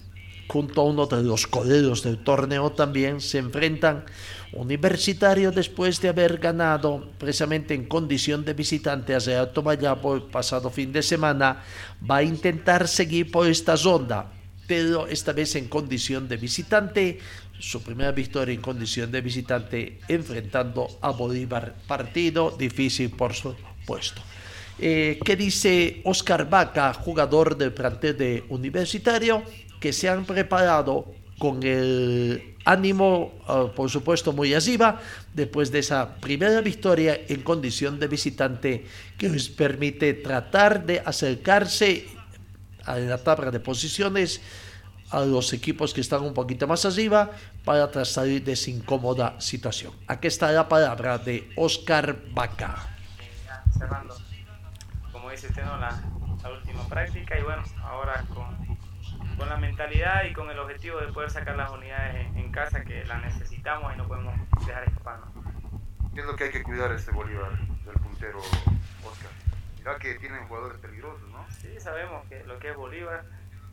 junto 0.46 0.80
a 0.80 0.84
uno 0.84 1.06
de 1.06 1.22
los 1.22 1.46
coleros 1.46 2.02
del 2.02 2.18
torneo 2.18 2.70
también, 2.72 3.20
se 3.20 3.38
enfrentan 3.38 4.04
Universitario 4.52 5.52
después 5.52 6.00
de 6.00 6.08
haber 6.08 6.38
ganado 6.38 7.10
precisamente 7.18 7.74
en 7.74 7.84
condición 7.84 8.44
de 8.44 8.54
visitante 8.54 9.14
a 9.14 9.18
Real 9.18 9.52
Tomayapo 9.52 10.14
el 10.14 10.22
pasado 10.22 10.70
fin 10.70 10.90
de 10.90 11.02
semana, 11.02 11.62
va 12.08 12.16
a 12.16 12.22
intentar 12.22 12.88
seguir 12.88 13.30
por 13.30 13.46
esta 13.46 13.76
zona, 13.76 14.24
pero 14.66 15.06
esta 15.06 15.32
vez 15.32 15.54
en 15.56 15.68
condición 15.68 16.28
de 16.28 16.38
visitante, 16.38 17.18
su 17.58 17.82
primera 17.82 18.12
victoria 18.12 18.54
en 18.54 18.60
condición 18.60 19.10
de 19.10 19.20
visitante 19.20 20.00
enfrentando 20.08 20.88
a 21.00 21.10
Bolívar, 21.10 21.74
partido 21.86 22.54
difícil 22.56 23.10
por 23.10 23.34
supuesto. 23.34 24.22
Eh, 24.78 25.18
¿Qué 25.24 25.34
dice 25.34 26.00
Oscar 26.04 26.48
Vaca, 26.48 26.94
jugador 26.94 27.56
del 27.56 27.72
plantel 27.72 28.16
de 28.16 28.44
Universitario? 28.48 29.42
Que 29.80 29.92
se 29.92 30.08
han 30.08 30.24
preparado 30.24 31.12
con 31.38 31.62
el 31.62 32.54
ánimo, 32.64 33.32
ah, 33.46 33.72
por 33.74 33.90
supuesto, 33.90 34.32
muy 34.32 34.54
arriba, 34.54 35.00
después 35.34 35.72
de 35.72 35.80
esa 35.80 36.16
primera 36.16 36.60
victoria 36.60 37.18
en 37.28 37.42
condición 37.42 37.98
de 37.98 38.06
visitante 38.06 38.84
que 39.16 39.28
les 39.28 39.48
permite 39.48 40.14
tratar 40.14 40.84
de 40.84 41.00
acercarse 41.00 42.06
a 42.84 42.98
la 42.98 43.18
tabla 43.18 43.50
de 43.50 43.60
posiciones 43.60 44.40
a 45.10 45.20
los 45.20 45.52
equipos 45.52 45.94
que 45.94 46.00
están 46.00 46.22
un 46.22 46.34
poquito 46.34 46.66
más 46.66 46.84
arriba 46.84 47.30
para 47.64 48.04
salir 48.04 48.44
de 48.44 48.52
esa 48.52 48.70
incómoda 48.70 49.40
situación. 49.40 49.92
Aquí 50.06 50.28
está 50.28 50.52
la 50.52 50.68
palabra 50.68 51.18
de 51.18 51.50
Oscar 51.56 52.16
Vaca. 52.32 52.76
Cerrando, 53.76 54.16
como 55.12 55.30
dice 55.30 55.48
usted, 55.48 55.62
la, 55.62 56.02
la 56.42 56.50
última 56.50 56.86
práctica 56.88 57.38
y 57.38 57.42
bueno, 57.42 57.62
ahora 57.82 58.24
con 58.34 58.68
con 59.38 59.48
la 59.48 59.56
mentalidad 59.56 60.24
y 60.24 60.32
con 60.32 60.50
el 60.50 60.58
objetivo 60.58 60.98
de 60.98 61.12
poder 61.12 61.30
sacar 61.30 61.56
las 61.56 61.70
unidades 61.70 62.26
en, 62.34 62.50
casa 62.50 62.82
que 62.82 63.04
las 63.04 63.22
necesitamos 63.22 63.94
y 63.94 63.98
no 63.98 64.08
podemos 64.08 64.34
dejar 64.66 64.82
escaparnos. 64.88 65.28
¿Qué 66.12 66.20
es 66.20 66.26
lo 66.26 66.34
que 66.34 66.44
hay 66.44 66.50
que 66.50 66.62
cuidar 66.64 66.90
este 66.90 67.12
Bolívar 67.12 67.56
del 67.84 67.94
puntero 68.02 68.38
Oscar? 68.38 69.30
Mira 69.78 69.96
que 69.98 70.16
tienen 70.16 70.48
jugadores 70.48 70.78
peligrosos, 70.80 71.28
¿no? 71.30 71.46
Sí, 71.50 71.68
sabemos 71.78 72.26
que 72.26 72.42
lo 72.44 72.58
que 72.58 72.70
es 72.70 72.76
Bolívar, 72.76 73.24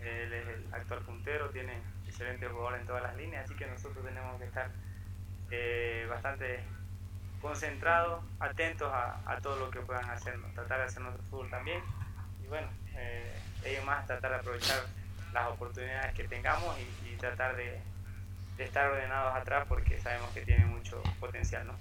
él 0.08 0.34
es 0.34 0.48
el 0.48 0.74
actual 0.74 1.00
puntero, 1.02 1.50
tiene 1.50 1.74
excelentes 2.08 2.50
jugadores 2.50 2.82
en 2.82 2.88
todas 2.88 3.04
las 3.04 3.16
líneas, 3.18 3.46
así 3.46 3.56
que 3.56 3.66
nosotros 3.66 4.06
tenemos 4.06 4.40
que 4.40 4.46
estar 4.46 4.70
eh, 5.52 6.08
bastante 6.10 6.60
concentrados, 7.42 8.24
atentos 8.40 8.92
a, 8.92 9.40
todo 9.42 9.58
lo 9.58 9.70
que 9.70 9.80
puedan 9.82 10.10
hacer, 10.10 10.40
tratar 10.56 10.80
de 10.80 10.86
hacer 10.86 11.02
nuestro 11.02 11.24
fútbol 11.26 11.50
también. 11.50 11.82
Y 12.44 12.48
bueno, 12.48 12.68
eh, 12.96 13.36
ellos 13.64 13.86
más 13.86 14.08
tratar 14.08 14.32
de 14.32 14.38
aprovechar 14.38 14.80
las 15.34 15.48
oportunidades 15.50 16.14
que 16.16 16.28
tengamos 16.28 16.76
y, 16.80 17.16
tratar 17.18 17.56
de, 17.56 17.80
estar 18.58 18.90
ordenados 18.90 19.36
atrás 19.36 19.66
porque 19.68 20.00
sabemos 20.00 20.30
que 20.32 20.42
tiene 20.42 20.66
mucho 20.66 21.02
potencial, 21.20 21.68
¿no? 21.68 21.74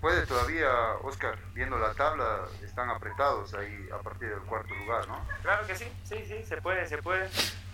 Puede 0.00 0.26
todavía, 0.26 0.68
Oscar, 1.02 1.38
viendo 1.54 1.78
la 1.78 1.94
tabla, 1.94 2.46
están 2.62 2.90
apretados 2.90 3.54
ahí 3.54 3.88
a 3.92 3.98
partir 4.02 4.28
del 4.28 4.40
cuarto 4.40 4.74
lugar, 4.74 5.08
¿no? 5.08 5.26
Claro 5.42 5.66
que 5.66 5.74
sí, 5.74 5.86
sí, 6.02 6.24
sí, 6.26 6.42
se 6.42 6.60
puede, 6.60 6.86
se 6.86 6.98
puede. 6.98 7.26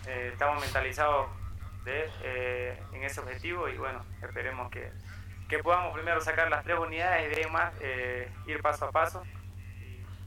Eh, 0.06 0.30
estamos 0.32 0.60
mentalizados 0.60 1.28
de, 1.84 2.08
eh, 2.22 2.82
en 2.92 3.04
ese 3.04 3.20
objetivo 3.20 3.68
y 3.68 3.76
bueno, 3.78 4.04
esperemos 4.22 4.70
que, 4.70 4.92
que, 5.48 5.58
podamos 5.58 5.92
primero 5.94 6.20
sacar 6.20 6.48
las 6.50 6.62
tres 6.62 6.78
unidades 6.78 7.32
y 7.32 7.40
de 7.40 7.46
más 7.48 7.72
eh, 7.80 8.30
ir 8.46 8.62
paso 8.62 8.86
a 8.86 8.92
paso 8.92 9.24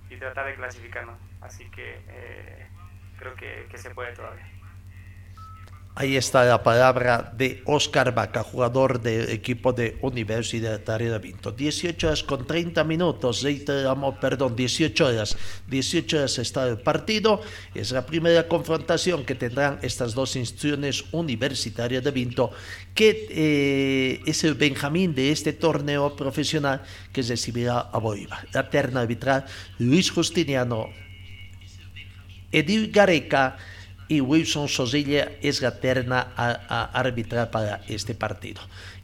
y, 0.09 0.17
tratar 0.17 0.45
de 0.45 0.55
clasificarnos. 0.55 1.17
Así 1.41 1.69
que 1.71 2.69
creo 3.17 3.33
que, 3.35 3.67
que 3.69 3.77
se 3.77 3.89
puede 3.91 4.13
todavía. 4.13 4.52
Ahí 5.95 6.17
está 6.17 6.43
la 6.43 6.63
palabra 6.63 7.31
de 7.37 7.61
Oscar 7.65 8.15
Vaca, 8.15 8.41
jugador 8.41 8.99
del 8.99 9.29
equipo 9.29 9.73
de 9.73 9.95
Universitario 10.01 11.11
de 11.11 11.19
Vinto. 11.19 11.51
18 11.51 12.07
horas 12.07 12.23
con 12.23 12.47
30 12.47 12.83
minutos, 12.83 13.45
perdón, 14.19 14.55
18 14.55 15.05
horas. 15.05 15.37
18 15.67 16.17
horas 16.17 16.39
está 16.39 16.67
el 16.67 16.79
partido. 16.79 17.41
Es 17.75 17.91
la 17.91 18.07
primera 18.07 18.47
confrontación 18.47 19.23
que 19.23 19.35
tendrán 19.35 19.77
estas 19.83 20.15
dos 20.15 20.35
instituciones 20.35 21.05
universitarias 21.11 22.03
de 22.03 22.09
Vinto, 22.09 22.49
que 22.95 23.27
eh, 23.29 24.21
es 24.25 24.43
el 24.43 24.55
Benjamín 24.55 25.13
de 25.13 25.31
este 25.31 25.53
torneo 25.53 26.15
profesional 26.15 26.81
que 27.11 27.21
recibirá 27.21 27.79
a 27.79 27.99
Bolívar. 27.99 28.47
La 28.51 28.67
terna 28.67 29.01
arbitral, 29.01 29.45
Luis 29.77 30.09
Justiniano, 30.09 30.89
Edil 32.51 32.91
Gareca, 32.91 33.57
y 34.07 34.21
Wilson 34.21 34.67
Sosilla 34.67 35.31
es 35.41 35.61
la 35.61 35.79
terna 35.79 36.27
a, 36.35 36.85
arbitrar 36.93 37.51
para 37.51 37.81
este 37.87 38.15
partido. 38.15 38.61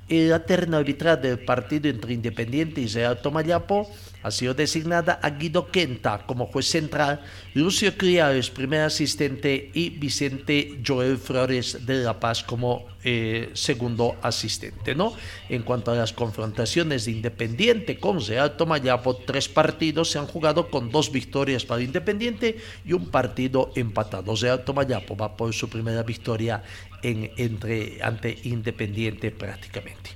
la 0.07 0.39
terna 0.45 0.77
arbitral 0.77 1.21
del 1.21 1.39
partido 1.39 1.89
entre 1.89 2.13
Independiente 2.13 2.81
y 2.81 2.87
Real 2.87 3.21
Tomayapo 3.21 3.89
ha 4.21 4.31
sido 4.31 4.53
designada 4.53 5.19
a 5.21 5.29
Guido 5.31 5.71
Quenta 5.71 6.25
como 6.25 6.47
juez 6.47 6.67
central, 6.67 7.21
Lucio 7.53 7.95
Criales, 7.97 8.49
primer 8.49 8.81
asistente, 8.81 9.71
y 9.73 9.89
Vicente 9.91 10.79
Joel 10.85 11.17
Flores 11.17 11.85
de 11.85 12.03
La 12.03 12.19
Paz 12.19 12.43
como 12.43 12.87
eh, 13.03 13.49
segundo 13.53 14.17
asistente. 14.21 14.93
¿no? 14.93 15.13
En 15.47 15.63
cuanto 15.63 15.91
a 15.91 15.95
las 15.95 16.11
confrontaciones 16.11 17.05
de 17.05 17.11
Independiente 17.11 17.97
con 17.97 18.25
Real 18.25 18.57
Tomayapo, 18.57 19.15
tres 19.15 19.47
partidos 19.47 20.11
se 20.11 20.19
han 20.19 20.27
jugado 20.27 20.69
con 20.69 20.91
dos 20.91 21.11
victorias 21.11 21.65
para 21.65 21.81
Independiente 21.81 22.57
y 22.85 22.93
un 22.93 23.09
partido 23.09 23.71
empatado. 23.75 24.35
Real 24.35 24.65
Tomayapo 24.65 25.15
va 25.15 25.37
por 25.37 25.53
su 25.53 25.69
primera 25.69 26.03
victoria 26.03 26.61
en, 27.01 27.31
entre, 27.37 27.99
ante 28.01 28.37
Independiente 28.43 29.31
prácticamente. 29.31 30.11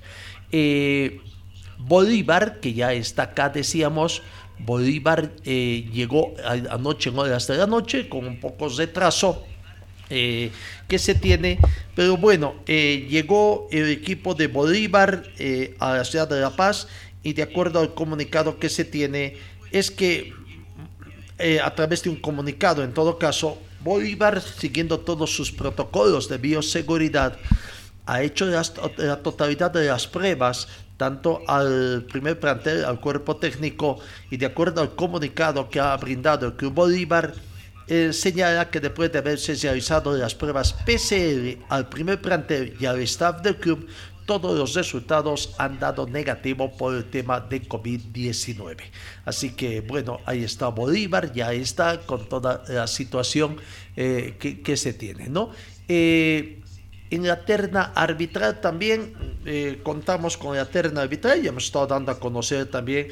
Eh, 0.52 1.20
Bolívar, 1.86 2.60
que 2.60 2.72
ya 2.72 2.92
está 2.92 3.24
acá, 3.24 3.50
decíamos, 3.50 4.22
Bolívar 4.58 5.32
eh, 5.44 5.88
llegó 5.92 6.34
anoche 6.70 7.10
en 7.10 7.18
horas 7.18 7.46
de 7.46 7.56
la 7.56 7.66
noche 7.66 8.08
con 8.08 8.26
un 8.26 8.40
poco 8.40 8.70
de 8.70 8.86
retraso 8.86 9.44
eh, 10.10 10.50
que 10.88 10.98
se 10.98 11.14
tiene, 11.14 11.58
pero 11.94 12.16
bueno, 12.16 12.54
eh, 12.66 13.06
llegó 13.10 13.68
el 13.70 13.90
equipo 13.90 14.34
de 14.34 14.46
Bolívar 14.46 15.24
a 15.78 15.96
la 15.96 16.04
ciudad 16.04 16.28
de 16.28 16.40
La 16.40 16.50
Paz 16.50 16.88
y 17.22 17.32
de 17.32 17.42
acuerdo 17.42 17.80
al 17.80 17.94
comunicado 17.94 18.58
que 18.58 18.68
se 18.68 18.84
tiene 18.84 19.36
es 19.72 19.90
que 19.90 20.32
a 21.62 21.74
través 21.74 22.04
de 22.04 22.10
un 22.10 22.16
comunicado, 22.16 22.84
en 22.84 22.94
todo 22.94 23.18
caso, 23.18 23.58
Bolívar, 23.82 24.40
siguiendo 24.40 25.00
todos 25.00 25.34
sus 25.34 25.50
protocolos 25.50 26.28
de 26.28 26.38
bioseguridad, 26.38 27.36
ha 28.06 28.22
hecho 28.22 28.46
la 28.46 29.22
totalidad 29.22 29.70
de 29.70 29.86
las 29.86 30.06
pruebas 30.06 30.68
tanto 30.96 31.42
al 31.46 32.06
primer 32.10 32.38
plantel, 32.38 32.84
al 32.84 33.00
cuerpo 33.00 33.36
técnico 33.36 33.98
y 34.30 34.36
de 34.36 34.46
acuerdo 34.46 34.80
al 34.80 34.94
comunicado 34.94 35.68
que 35.68 35.80
ha 35.80 35.96
brindado 35.96 36.46
el 36.46 36.54
Club 36.54 36.74
Bolívar, 36.74 37.34
eh, 37.86 38.12
señala 38.12 38.70
que 38.70 38.80
después 38.80 39.12
de 39.12 39.18
haberse 39.18 39.54
realizado 39.54 40.16
las 40.16 40.34
pruebas 40.34 40.72
PCR 40.72 41.58
al 41.68 41.88
primer 41.88 42.20
plantel 42.20 42.74
y 42.80 42.86
al 42.86 43.00
staff 43.00 43.42
del 43.42 43.56
club, 43.56 43.86
todos 44.24 44.56
los 44.56 44.74
resultados 44.74 45.54
han 45.58 45.78
dado 45.78 46.06
negativo 46.06 46.74
por 46.76 46.94
el 46.94 47.04
tema 47.04 47.40
de 47.40 47.62
COVID-19. 47.62 48.76
Así 49.26 49.50
que 49.50 49.82
bueno, 49.82 50.20
ahí 50.24 50.44
está 50.44 50.68
Bolívar, 50.68 51.32
ya 51.32 51.52
está 51.52 52.00
con 52.00 52.26
toda 52.26 52.62
la 52.68 52.86
situación 52.86 53.58
eh, 53.96 54.36
que, 54.38 54.76
se 54.76 54.94
tiene, 54.94 55.28
¿no? 55.28 55.50
Eh, 55.86 56.62
en 57.14 57.26
la 57.26 57.44
terna 57.44 57.92
arbitral 57.94 58.60
también 58.60 59.14
eh, 59.46 59.80
contamos 59.82 60.36
con 60.36 60.56
la 60.56 60.66
terna 60.66 61.02
arbitral 61.02 61.44
y 61.44 61.48
hemos 61.48 61.64
estado 61.64 61.86
dando 61.86 62.12
a 62.12 62.18
conocer 62.18 62.66
también 62.66 63.08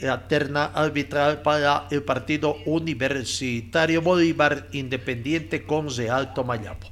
la 0.00 0.26
terna 0.26 0.64
arbitral 0.64 1.42
para 1.42 1.86
el 1.90 2.02
partido 2.02 2.56
universitario 2.66 4.00
Bolívar 4.00 4.68
Independiente 4.72 5.64
con 5.64 5.94
Real 5.94 6.34
Tomayapo. 6.34 6.88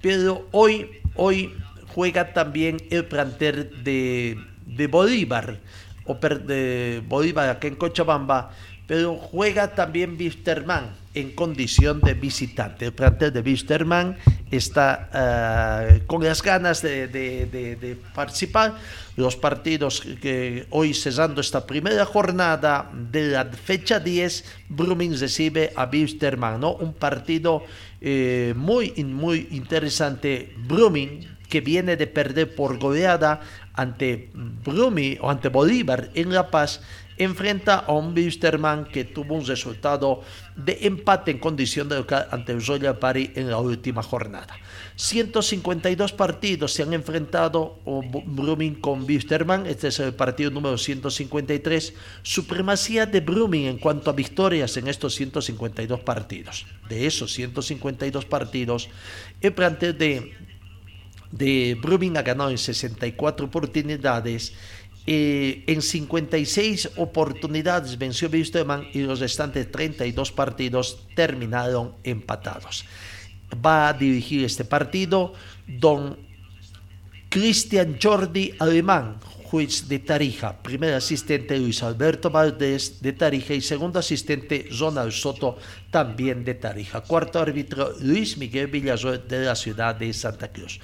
Pero 0.00 0.46
hoy, 0.52 0.88
hoy 1.16 1.52
juega 1.88 2.32
también 2.32 2.78
el 2.90 3.04
plantel 3.06 3.82
de, 3.82 4.38
de 4.66 4.86
Bolívar, 4.86 5.58
o 6.06 6.14
de 6.14 7.02
Bolívar 7.06 7.48
aquí 7.48 7.68
en 7.68 7.76
Cochabamba, 7.76 8.50
pero 8.86 9.16
juega 9.16 9.74
también 9.74 10.16
Wisterman 10.18 10.90
en 11.14 11.30
condición 11.32 12.00
de 12.00 12.14
visitante. 12.14 12.86
El 12.86 12.92
plantel 12.92 13.32
de 13.32 13.40
Wisterman 13.40 14.16
está 14.50 15.08
uh, 16.00 16.06
con 16.06 16.22
las 16.22 16.42
ganas 16.42 16.82
de, 16.82 17.98
participar. 18.14 18.74
Los 19.16 19.36
partidos 19.36 20.02
que 20.20 20.66
hoy 20.70 20.92
cesando 20.92 21.40
esta 21.40 21.66
primera 21.66 22.04
jornada 22.04 22.90
de 22.92 23.28
la 23.28 23.44
fecha 23.44 24.00
10, 24.00 24.44
Brumming 24.68 25.18
recibe 25.18 25.72
a 25.76 25.84
Wisterman, 25.84 26.60
¿no? 26.60 26.72
Un 26.74 26.94
partido 26.94 27.62
eh, 28.00 28.54
muy, 28.56 28.92
muy 29.04 29.48
interesante. 29.52 30.52
Brumming 30.56 31.34
que 31.48 31.60
viene 31.60 31.96
de 31.96 32.08
perder 32.08 32.54
por 32.56 32.78
goleada 32.78 33.40
ante 33.74 34.30
Brumi 34.34 35.18
o 35.20 35.30
ante 35.30 35.48
Bolívar 35.48 36.10
en 36.14 36.32
La 36.32 36.50
Paz 36.50 36.80
enfrenta 37.16 37.76
a 37.76 37.92
un 37.92 38.14
Wisterman 38.14 38.86
que 38.86 39.04
tuvo 39.04 39.34
un 39.34 39.46
resultado 39.46 40.22
de 40.56 40.78
empate 40.82 41.30
en 41.30 41.38
condición 41.38 41.88
de 41.88 41.96
local 41.96 42.26
ante 42.30 42.52
el 42.52 42.64
Royal 42.64 42.98
Party 42.98 43.32
en 43.34 43.50
la 43.50 43.58
última 43.58 44.02
jornada. 44.02 44.56
152 44.96 46.12
partidos 46.12 46.72
se 46.72 46.82
han 46.82 46.92
enfrentado 46.92 47.80
Brumming 47.84 48.76
con 48.76 49.04
Wisterman, 49.04 49.66
este 49.66 49.88
es 49.88 49.98
el 50.00 50.14
partido 50.14 50.50
número 50.50 50.78
153, 50.78 51.94
supremacía 52.22 53.06
de 53.06 53.20
Brumming 53.20 53.66
en 53.66 53.78
cuanto 53.78 54.10
a 54.10 54.12
victorias 54.12 54.76
en 54.76 54.88
estos 54.88 55.14
152 55.14 56.00
partidos. 56.00 56.66
De 56.88 57.06
esos 57.06 57.32
152 57.32 58.24
partidos, 58.24 58.88
el 59.40 59.52
plantel 59.52 59.98
de, 59.98 60.34
de 61.32 61.76
Brumming 61.80 62.16
ha 62.16 62.22
ganado 62.22 62.50
en 62.50 62.58
64 62.58 63.46
oportunidades 63.46 64.54
eh, 65.06 65.64
en 65.66 65.82
56 65.82 66.90
oportunidades 66.96 67.98
venció 67.98 68.28
Wisterman 68.30 68.88
y 68.92 69.02
los 69.02 69.20
restantes 69.20 69.70
32 69.70 70.32
partidos 70.32 71.06
terminaron 71.14 71.94
empatados 72.04 72.84
va 73.54 73.88
a 73.88 73.92
dirigir 73.92 74.44
este 74.44 74.64
partido 74.64 75.32
don 75.66 76.16
Cristian 77.28 77.98
Jordi 78.00 78.54
Alemán, 78.60 79.18
juez 79.44 79.88
de 79.88 79.98
Tarija, 79.98 80.62
primer 80.62 80.94
asistente 80.94 81.58
Luis 81.58 81.82
Alberto 81.82 82.30
Valdés 82.30 83.02
de 83.02 83.12
Tarija 83.12 83.54
y 83.54 83.60
segundo 83.60 83.98
asistente 83.98 84.68
Ronald 84.78 85.10
Soto, 85.10 85.58
también 85.90 86.44
de 86.44 86.54
Tarija. 86.54 87.00
Cuarto 87.00 87.40
árbitro 87.40 87.92
Luis 88.00 88.38
Miguel 88.38 88.68
Villasol 88.68 89.26
de 89.26 89.46
la 89.46 89.56
ciudad 89.56 89.96
de 89.96 90.12
Santa 90.12 90.52
Cruz. 90.52 90.78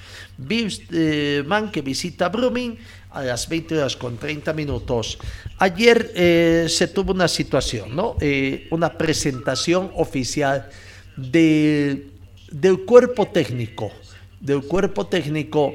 Man 1.47 1.71
que 1.71 1.83
visita 1.83 2.29
Brumming 2.29 2.79
a 3.11 3.23
las 3.23 3.49
20 3.49 3.79
horas 3.79 3.96
con 3.96 4.16
30 4.16 4.53
minutos. 4.53 5.18
Ayer 5.59 6.12
eh, 6.14 6.66
se 6.68 6.88
tuvo 6.88 7.12
una 7.12 7.29
situación, 7.29 7.94
¿no? 7.94 8.16
Eh, 8.20 8.68
una 8.70 8.96
presentación 8.96 9.90
oficial 9.94 10.68
de 11.16 12.11
del 12.51 12.85
cuerpo 12.85 13.29
técnico, 13.29 13.92
del 14.40 14.62
cuerpo 14.62 15.07
técnico 15.07 15.73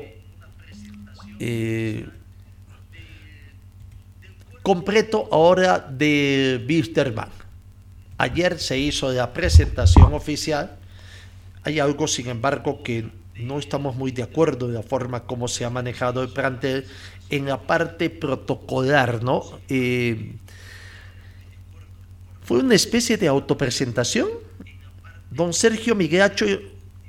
eh, 1.39 2.05
completo 4.61 5.27
ahora 5.31 5.79
de 5.79 6.63
Wisterman. 6.67 7.29
Ayer 8.17 8.59
se 8.59 8.77
hizo 8.77 9.11
la 9.11 9.31
presentación 9.33 10.13
oficial. 10.13 10.77
Hay 11.63 11.79
algo, 11.79 12.07
sin 12.07 12.27
embargo, 12.27 12.83
que 12.83 13.09
no 13.37 13.59
estamos 13.59 13.95
muy 13.95 14.11
de 14.11 14.23
acuerdo 14.23 14.67
en 14.67 14.73
la 14.73 14.83
forma 14.83 15.25
como 15.25 15.47
se 15.47 15.65
ha 15.65 15.69
manejado 15.69 16.23
el 16.23 16.29
plantel 16.29 16.85
en 17.29 17.45
la 17.45 17.61
parte 17.61 18.09
protocolar, 18.09 19.23
¿no? 19.23 19.59
Eh, 19.69 20.33
fue 22.43 22.59
una 22.59 22.75
especie 22.75 23.17
de 23.17 23.27
autopresentación 23.27 24.29
Don 25.35 25.51
Sergio 25.53 25.95
Migracho, 25.95 26.45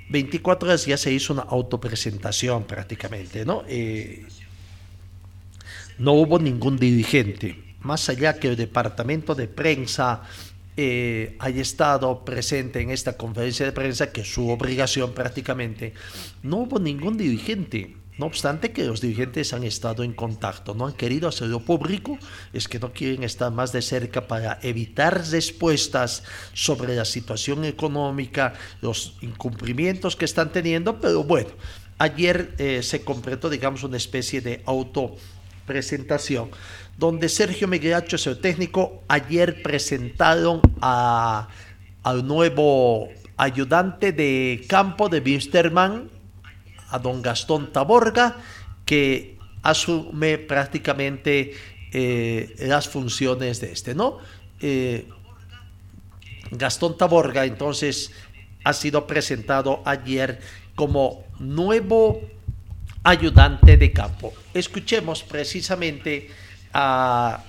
24 0.09 0.69
horas 0.69 0.85
ya 0.85 0.97
se 0.97 1.13
hizo 1.13 1.33
una 1.33 1.43
autopresentación 1.43 2.65
prácticamente, 2.65 3.45
¿no? 3.45 3.63
Eh, 3.69 4.27
no 5.99 6.13
hubo 6.13 6.39
ningún 6.41 6.77
dirigente, 6.77 7.77
más 7.81 8.09
allá 8.09 8.37
que 8.37 8.49
el 8.49 8.57
departamento 8.57 9.35
de 9.37 9.47
prensa 9.47 10.23
eh, 10.77 11.37
haya 11.39 11.63
estado 11.63 12.25
presente 12.25 12.81
en 12.81 12.91
esta 12.91 13.17
conferencia 13.17 13.65
de 13.65 13.73
prensa, 13.73 14.13
que 14.13 14.21
es 14.21 14.33
su 14.33 14.51
obligación 14.51 15.15
prácticamente, 15.15 15.95
no 16.43 16.59
hubo 16.59 16.79
ningún 16.79 17.17
dirigente. 17.17 17.97
No 18.19 18.25
obstante 18.27 18.73
que 18.73 18.85
los 18.85 19.03
dirigentes 19.03 19.53
han 19.53 19.63
estado 19.63 20.03
en 20.03 20.15
contacto, 20.15 20.75
no 20.75 20.87
han 20.87 20.95
querido 20.95 21.29
hacerlo 21.29 21.61
público, 21.61 22.19
es 22.55 22.67
que 22.67 22.79
no 22.79 22.93
quieren 22.93 23.23
estar 23.25 23.53
más 23.53 23.73
de 23.73 23.83
cerca 23.83 24.27
para 24.27 24.59
evitar 24.63 25.29
respuestas 25.31 26.23
sobre 26.55 26.97
la 26.97 27.05
situación 27.05 27.67
económica, 27.67 28.55
los 28.81 29.19
incumplimientos 29.21 30.17
que 30.17 30.25
están 30.25 30.51
teniendo, 30.51 30.99
pero 30.99 31.25
bueno, 31.25 31.51
ayer 31.99 32.55
eh, 32.57 32.83
se 32.83 33.03
completó, 33.03 33.51
digamos, 33.51 33.83
una 33.83 33.99
especie 33.99 34.41
de 34.41 34.63
autopresentación, 34.65 36.51
donde 36.99 37.29
Sergio 37.29 37.69
Miguelacho 37.69 38.17
es 38.17 38.27
el 38.27 38.39
técnico, 38.39 39.03
ayer 39.09 39.63
presentaron 39.63 40.61
a, 40.81 41.49
al 42.03 42.27
nuevo 42.27 43.09
ayudante 43.37 44.13
de 44.13 44.65
campo 44.69 45.09
de 45.09 45.21
Wisterman, 45.21 46.11
a 46.89 46.99
don 46.99 47.21
Gastón 47.21 47.73
Taborga, 47.73 48.37
que 48.85 49.37
asume 49.63 50.39
prácticamente 50.39 51.53
eh, 51.93 52.55
las 52.61 52.89
funciones 52.89 53.61
de 53.61 53.73
este, 53.73 53.95
¿no? 53.95 54.19
Eh, 54.61 55.09
Gastón 56.51 56.97
Taborga 56.97 57.45
entonces 57.45 58.13
ha 58.65 58.73
sido 58.73 59.07
presentado 59.07 59.83
ayer 59.85 60.41
como 60.75 61.25
nuevo 61.39 62.21
ayudante 63.03 63.77
de 63.77 63.93
campo. 63.93 64.33
Escuchemos 64.55 65.23
precisamente 65.23 66.31
a 66.79 67.43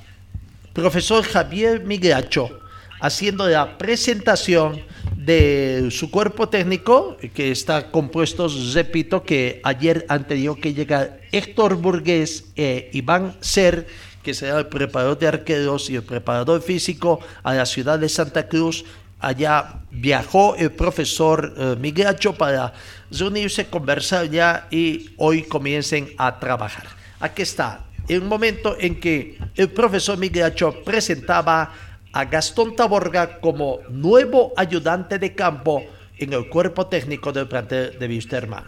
profesor 0.72 1.22
Javier 1.22 1.84
Migracho 1.84 2.62
haciendo 3.02 3.46
la 3.48 3.78
presentación 3.78 4.82
de 5.18 5.90
su 5.92 6.10
cuerpo 6.10 6.48
técnico, 6.48 7.18
que 7.34 7.52
está 7.52 7.92
compuesto, 7.92 8.48
repito, 8.74 9.24
que 9.24 9.60
ayer 9.66 10.06
han 10.08 10.24
que 10.24 10.74
llegar 10.74 11.20
Héctor 11.34 11.76
Burgués 11.76 12.46
e 12.56 12.90
Iván 12.94 13.36
Ser, 13.42 13.86
que 14.24 14.34
será 14.34 14.60
el 14.60 14.68
preparador 14.68 15.20
de 15.20 15.28
arqueros 15.28 15.90
y 15.90 15.96
el 15.98 16.04
preparador 16.04 16.62
físico, 16.62 17.20
a 17.44 17.54
la 17.54 17.66
ciudad 17.66 18.00
de 18.00 18.08
Santa 18.08 18.48
Cruz. 18.48 18.86
Allá 19.20 19.82
viajó 19.92 20.56
el 20.56 20.72
profesor 20.72 21.54
eh, 21.58 21.76
Migracho 21.78 22.34
para 22.34 22.72
reunirse, 23.12 23.68
conversar 23.68 24.30
ya 24.30 24.68
y 24.72 25.10
hoy 25.18 25.44
comiencen 25.44 26.14
a 26.18 26.40
trabajar. 26.40 26.88
Aquí 27.20 27.42
está, 27.42 27.87
en 28.08 28.24
un 28.24 28.28
momento 28.28 28.76
en 28.80 29.00
que 29.00 29.38
el 29.56 29.72
profesor 29.72 30.18
Migracho 30.18 30.84
presentaba 30.84 31.74
a 32.14 32.26
Gastón 32.26 32.76
Taborga 32.76 33.40
como 33.40 33.80
nuevo 33.90 34.54
ayudante 34.56 35.20
de 35.20 35.36
campo 35.36 35.84
en 36.18 36.34
el 36.34 36.50
cuerpo 36.50 36.88
técnico 36.88 37.32
del 37.32 37.48
plantel 37.48 37.98
de 38.00 38.08
Wisterman. 38.08 38.66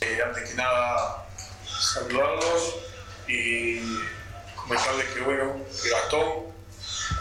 Eh, 0.00 0.18
antes 0.24 0.50
que 0.50 0.56
nada, 0.56 1.26
saludarlos 1.66 2.76
y 3.26 3.80
comentarles 4.54 5.06
que 5.08 5.20
bueno, 5.22 5.56
que 5.82 5.90
Gastón, 5.90 6.28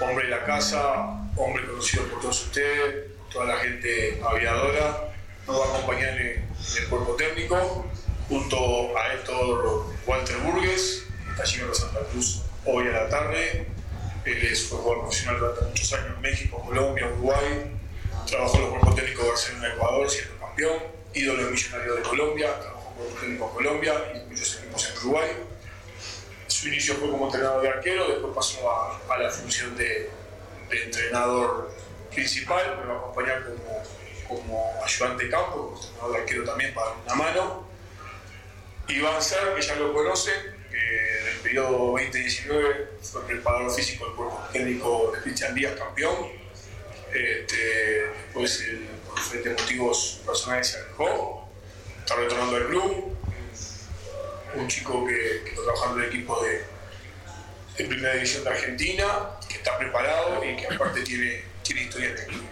hombre 0.01 0.25
de 0.25 0.31
la 0.31 0.43
casa, 0.43 1.19
hombre 1.35 1.65
conocido 1.65 2.03
por 2.03 2.21
todos 2.21 2.45
ustedes, 2.45 3.11
toda 3.31 3.45
la 3.45 3.57
gente 3.57 4.21
aviadora, 4.23 5.13
nos 5.47 5.59
va 5.59 5.65
a 5.65 5.69
acompañar 5.69 6.21
en, 6.21 6.47
el 6.77 6.87
cuerpo 6.89 7.15
técnico, 7.15 7.85
junto 8.29 8.97
a 8.97 9.13
Héctor 9.13 9.85
Walter 10.05 10.37
Burgues, 10.37 11.03
está 11.31 11.43
llegando 11.43 11.71
a 11.71 11.75
Santa 11.75 11.99
Cruz 12.11 12.41
hoy 12.65 12.87
a 12.87 12.91
la 12.91 13.09
tarde, 13.09 13.67
él 14.27 14.43
es, 14.43 14.67
jugador 14.69 15.03
profesional 15.03 15.39
durante 15.39 15.65
muchos 15.65 15.93
años 15.93 16.15
en 16.15 16.21
México, 16.21 16.61
Colombia, 16.65 17.07
Uruguay. 17.07 17.71
Trabajó 18.25 18.57
en 18.57 18.61
los 18.63 18.69
cuerpos 18.71 18.95
técnicos 18.95 19.23
de 19.23 19.29
Barcelona, 19.29 19.73
Ecuador, 19.73 20.09
siendo 20.09 20.37
campeón. 20.37 20.83
Ídolo 21.13 21.49
millonario 21.49 21.95
de 21.95 22.01
Colombia, 22.01 22.59
trabajó 22.59 22.89
en 22.89 22.95
cuerpos 22.97 23.19
técnicos 23.21 23.47
en 23.47 23.55
Colombia 23.55 23.93
y 24.13 24.29
muchos 24.29 24.57
equipos 24.57 24.89
en 24.89 24.97
Uruguay. 24.97 25.29
Su 26.47 26.67
inicio 26.67 26.95
fue 26.95 27.09
como 27.09 27.25
entrenador 27.27 27.61
de 27.61 27.69
arquero, 27.69 28.07
después 28.09 28.35
pasó 28.35 28.69
a, 28.69 29.17
la 29.17 29.29
función 29.29 29.77
de, 29.77 30.09
entrenador 30.69 31.71
principal. 32.13 32.79
Me 32.81 32.87
va 32.87 32.95
a 32.95 32.97
acompañar 32.97 33.45
como, 33.45 33.83
como 34.27 34.83
ayudante 34.83 35.23
de 35.23 35.29
campo, 35.29 35.55
como 35.55 35.77
entrenador 35.77 36.11
de 36.11 36.19
arquero 36.19 36.43
también 36.43 36.73
para 36.73 36.87
dar 36.87 36.97
una 37.05 37.15
mano. 37.15 37.66
Iván 38.89 39.21
Ser, 39.21 39.53
que 39.55 39.61
ya 39.61 39.75
lo 39.75 39.93
conocen, 39.93 40.33
en 40.71 41.27
el 41.27 41.39
periodo 41.41 41.91
2019 41.91 42.87
fue 43.01 43.25
preparador 43.25 43.71
físico 43.71 44.05
del 44.05 44.15
cuerpo 44.15 44.47
técnico 44.53 45.11
de 45.13 45.21
Cristian 45.21 45.53
Díaz, 45.53 45.73
campeón. 45.77 46.15
Este, 47.13 47.55
después, 48.25 48.63
por 49.05 49.15
diferentes 49.15 49.61
motivos 49.61 50.21
personales, 50.25 50.67
se 50.67 50.77
alejó. 50.79 51.49
Está 51.99 52.15
retornando 52.15 52.55
al 52.55 52.67
club. 52.67 53.17
Un 54.55 54.67
chico 54.67 55.05
que, 55.05 55.37
está 55.37 55.63
trabajando 55.63 55.97
en 55.97 56.03
el 56.03 56.09
equipo 56.09 56.41
de, 56.43 56.63
de, 57.77 57.85
Primera 57.85 58.13
División 58.13 58.43
de 58.43 58.49
Argentina, 58.49 59.29
que 59.47 59.55
está 59.55 59.77
preparado 59.77 60.43
y 60.43 60.55
que 60.55 60.67
aparte 60.73 61.01
tiene, 61.01 61.43
tiene 61.61 61.83
historia 61.83 62.09
en 62.09 62.17
el 62.17 62.25
club. 62.25 62.45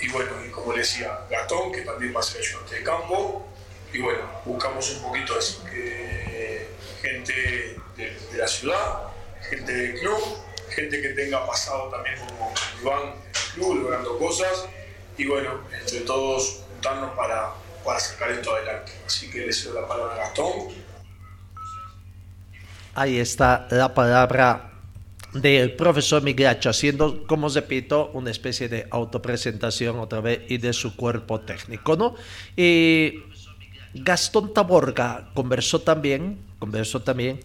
Y 0.00 0.08
bueno, 0.08 0.32
y 0.46 0.50
como 0.50 0.72
le 0.72 0.78
decía, 0.78 1.20
Gastón, 1.28 1.72
que 1.72 1.82
también 1.82 2.14
va 2.14 2.20
a 2.20 2.22
ser 2.22 2.40
ayudante 2.40 2.76
de 2.76 2.82
campo. 2.82 3.53
Y 3.94 4.00
bueno, 4.00 4.22
buscamos 4.44 4.90
un 4.96 5.02
poquito 5.02 5.34
que 5.70 6.66
gente 7.00 7.76
de, 7.96 8.16
la 8.36 8.48
ciudad, 8.48 9.02
gente 9.48 9.72
del 9.72 10.00
club, 10.00 10.18
gente 10.70 11.00
que 11.00 11.10
tenga 11.10 11.46
pasado 11.46 11.90
también 11.90 12.16
como 12.18 12.52
Iván 12.82 13.02
en 13.02 13.08
el 13.12 13.52
club, 13.54 13.82
logrando 13.82 14.18
cosas, 14.18 14.66
y 15.16 15.26
bueno, 15.26 15.60
entre 15.80 16.00
todos 16.00 16.64
juntarnos 16.72 17.16
para, 17.16 17.52
para 17.84 18.00
sacar 18.00 18.32
esto 18.32 18.52
adelante. 18.52 18.90
Así 19.06 19.30
que 19.30 19.46
le 19.46 19.52
cedo 19.52 19.80
la 19.80 19.86
palabra 19.86 20.14
a 20.14 20.18
Gastón. 20.18 20.50
Ahí 22.96 23.20
está 23.20 23.68
la 23.70 23.94
palabra 23.94 24.72
del 25.34 25.74
profesor 25.76 26.20
Migracho, 26.22 26.70
haciendo, 26.70 27.24
como 27.28 27.48
repito, 27.48 28.10
una 28.12 28.32
especie 28.32 28.68
de 28.68 28.88
autopresentación 28.90 30.00
otra 30.00 30.20
vez 30.20 30.42
y 30.48 30.58
de 30.58 30.72
su 30.72 30.96
cuerpo 30.96 31.40
técnico, 31.40 31.96
¿no? 31.96 32.16
Y 32.56 33.22
Gastón 33.94 34.52
Taborga 34.52 35.30
conversó 35.34 35.80
también, 35.80 36.38
conversó 36.58 37.02
también, 37.02 37.40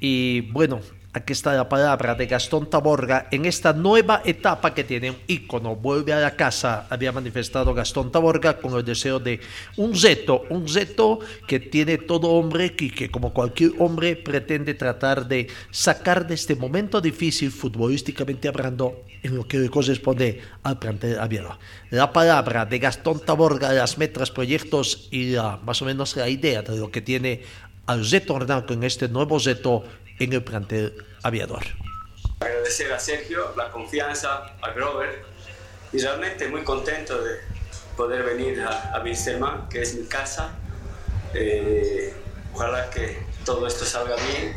y 0.00 0.40
bueno, 0.52 0.80
Aquí 1.14 1.34
está 1.34 1.52
la 1.52 1.68
palabra 1.68 2.14
de 2.14 2.24
Gastón 2.24 2.70
Taborga 2.70 3.28
en 3.30 3.44
esta 3.44 3.74
nueva 3.74 4.22
etapa 4.24 4.72
que 4.72 4.82
tiene 4.82 5.10
un 5.10 5.18
ícono. 5.26 5.76
Vuelve 5.76 6.14
a 6.14 6.20
la 6.20 6.36
casa, 6.36 6.86
había 6.88 7.12
manifestado 7.12 7.74
Gastón 7.74 8.10
Taborga 8.10 8.56
con 8.56 8.72
el 8.78 8.82
deseo 8.82 9.20
de 9.20 9.38
un 9.76 9.92
reto, 9.92 10.44
un 10.48 10.66
reto 10.66 11.18
que 11.46 11.60
tiene 11.60 11.98
todo 11.98 12.30
hombre 12.30 12.74
y 12.78 12.88
que 12.88 13.10
como 13.10 13.34
cualquier 13.34 13.72
hombre 13.78 14.16
pretende 14.16 14.72
tratar 14.72 15.28
de 15.28 15.48
sacar 15.70 16.26
de 16.26 16.32
este 16.32 16.56
momento 16.56 16.98
difícil 17.02 17.50
futbolísticamente 17.50 18.48
hablando 18.48 19.04
en 19.22 19.36
lo 19.36 19.46
que 19.46 19.68
corresponde 19.68 20.40
al 20.62 20.78
plantel 20.78 21.18
abierto. 21.18 21.58
La 21.90 22.12
palabra 22.12 22.64
de 22.64 22.78
Gastón 22.78 23.20
Taborga, 23.20 23.72
las 23.72 23.98
metas, 23.98 24.30
proyectos 24.30 25.08
y 25.10 25.32
la, 25.32 25.58
más 25.58 25.82
o 25.82 25.84
menos 25.84 26.16
la 26.16 26.28
idea 26.28 26.62
de 26.62 26.76
lo 26.76 26.90
que 26.90 27.02
tiene 27.02 27.42
al 27.86 28.08
retornar 28.08 28.66
con 28.66 28.84
este 28.84 29.08
nuevo 29.08 29.38
reto 29.38 29.84
en 30.18 30.32
el 30.32 30.42
plantel 30.42 30.94
aviador. 31.22 31.62
Agradecer 32.40 32.92
a 32.92 32.98
Sergio 32.98 33.54
la 33.56 33.70
confianza, 33.70 34.56
a 34.60 34.70
Grover 34.70 35.24
y 35.92 35.98
realmente 35.98 36.48
muy 36.48 36.62
contento 36.64 37.22
de 37.22 37.36
poder 37.96 38.24
venir 38.24 38.60
a, 38.62 38.96
a 38.96 39.68
que 39.68 39.82
es 39.82 39.94
mi 39.94 40.06
casa. 40.06 40.52
Eh, 41.34 42.14
ojalá 42.54 42.90
que 42.90 43.18
todo 43.44 43.66
esto 43.66 43.84
salga 43.84 44.16
bien. 44.16 44.56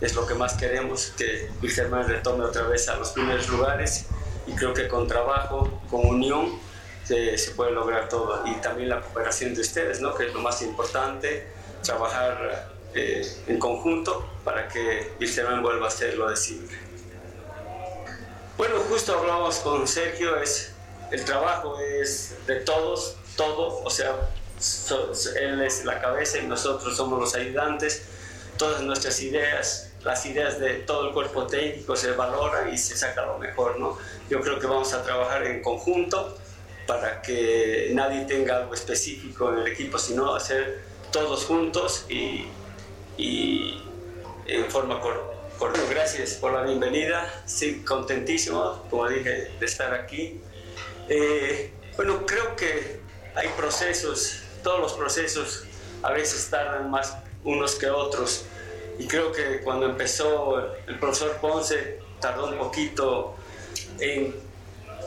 Es 0.00 0.14
lo 0.14 0.26
que 0.26 0.34
más 0.34 0.54
queremos, 0.54 1.12
que 1.16 1.48
Wilstermann 1.62 2.06
retome 2.06 2.44
otra 2.44 2.66
vez 2.68 2.88
a 2.88 2.96
los 2.96 3.10
primeros 3.10 3.48
lugares 3.48 4.06
y 4.46 4.52
creo 4.52 4.74
que 4.74 4.88
con 4.88 5.08
trabajo, 5.08 5.82
con 5.90 6.06
unión, 6.06 6.58
se, 7.02 7.38
se 7.38 7.52
puede 7.52 7.72
lograr 7.72 8.08
todo. 8.08 8.46
Y 8.46 8.54
también 8.56 8.90
la 8.90 9.00
cooperación 9.00 9.54
de 9.54 9.62
ustedes, 9.62 10.00
¿no? 10.00 10.14
que 10.14 10.26
es 10.26 10.34
lo 10.34 10.40
más 10.40 10.60
importante, 10.62 11.48
trabajar 11.86 12.68
eh, 12.94 13.26
en 13.46 13.58
conjunto 13.58 14.28
para 14.44 14.68
que 14.68 15.12
Wilstermann 15.20 15.62
vuelva 15.62 15.88
a 15.88 15.90
ser 15.90 16.16
lo 16.16 16.28
de 16.28 16.36
siempre. 16.36 16.76
Bueno, 18.56 18.76
justo 18.88 19.18
hablamos 19.18 19.56
con 19.58 19.86
Sergio, 19.86 20.36
es, 20.40 20.72
el 21.10 21.24
trabajo 21.24 21.78
es 21.78 22.34
de 22.46 22.56
todos, 22.56 23.16
todo, 23.36 23.82
o 23.84 23.90
sea, 23.90 24.16
él 25.38 25.60
es 25.60 25.84
la 25.84 26.00
cabeza 26.00 26.38
y 26.38 26.46
nosotros 26.46 26.96
somos 26.96 27.20
los 27.20 27.34
ayudantes, 27.34 28.06
todas 28.56 28.80
nuestras 28.82 29.20
ideas, 29.20 29.90
las 30.02 30.24
ideas 30.24 30.58
de 30.58 30.74
todo 30.74 31.08
el 31.08 31.12
cuerpo 31.12 31.46
técnico 31.46 31.94
se 31.94 32.12
valoran 32.12 32.72
y 32.72 32.78
se 32.78 32.96
saca 32.96 33.26
lo 33.26 33.38
mejor, 33.38 33.78
¿no? 33.78 33.98
Yo 34.30 34.40
creo 34.40 34.58
que 34.58 34.66
vamos 34.66 34.94
a 34.94 35.02
trabajar 35.02 35.46
en 35.46 35.62
conjunto 35.62 36.38
para 36.86 37.20
que 37.20 37.90
nadie 37.92 38.24
tenga 38.24 38.56
algo 38.56 38.72
específico 38.72 39.52
en 39.52 39.58
el 39.58 39.66
equipo, 39.66 39.98
sino 39.98 40.34
hacer 40.34 40.95
todos 41.16 41.46
juntos 41.46 42.04
y 42.10 42.44
y 43.16 43.82
en 44.46 44.70
forma 44.70 45.00
corta. 45.00 45.80
Gracias 45.88 46.34
por 46.34 46.52
la 46.52 46.62
bienvenida, 46.62 47.42
sí, 47.46 47.82
contentísimo, 47.82 48.82
como 48.90 49.08
dije, 49.08 49.50
de 49.58 49.66
estar 49.66 49.94
aquí. 49.94 50.40
Eh, 51.08 51.72
bueno, 51.96 52.26
creo 52.26 52.54
que 52.56 53.00
hay 53.34 53.48
procesos, 53.56 54.42
todos 54.62 54.80
los 54.80 54.92
procesos 54.92 55.64
a 56.02 56.12
veces 56.12 56.50
tardan 56.50 56.90
más 56.90 57.16
unos 57.44 57.76
que 57.76 57.88
otros. 57.88 58.44
Y 58.98 59.06
creo 59.06 59.32
que 59.32 59.62
cuando 59.62 59.86
empezó 59.86 60.74
el 60.86 60.98
profesor 60.98 61.38
Ponce 61.40 62.00
tardó 62.20 62.48
un 62.48 62.58
poquito 62.58 63.34
en 63.98 64.34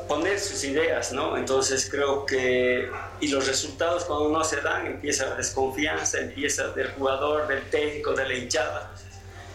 poner 0.08 0.40
sus 0.40 0.64
ideas, 0.64 1.12
¿no? 1.12 1.38
Entonces 1.38 1.88
creo 1.90 2.26
que, 2.26 2.90
y 3.22 3.28
los 3.28 3.48
resultados 3.48 4.06
cuando 4.06 4.30
no 4.30 4.44
se 4.44 4.62
dan, 4.62 4.86
empieza 4.86 5.28
la 5.28 5.36
desconfianza, 5.36 6.20
empieza 6.20 6.70
del 6.70 6.92
jugador, 6.92 7.48
del 7.48 7.70
técnico, 7.70 8.14
de 8.14 8.28
la 8.28 8.34
hinchada. 8.34 8.92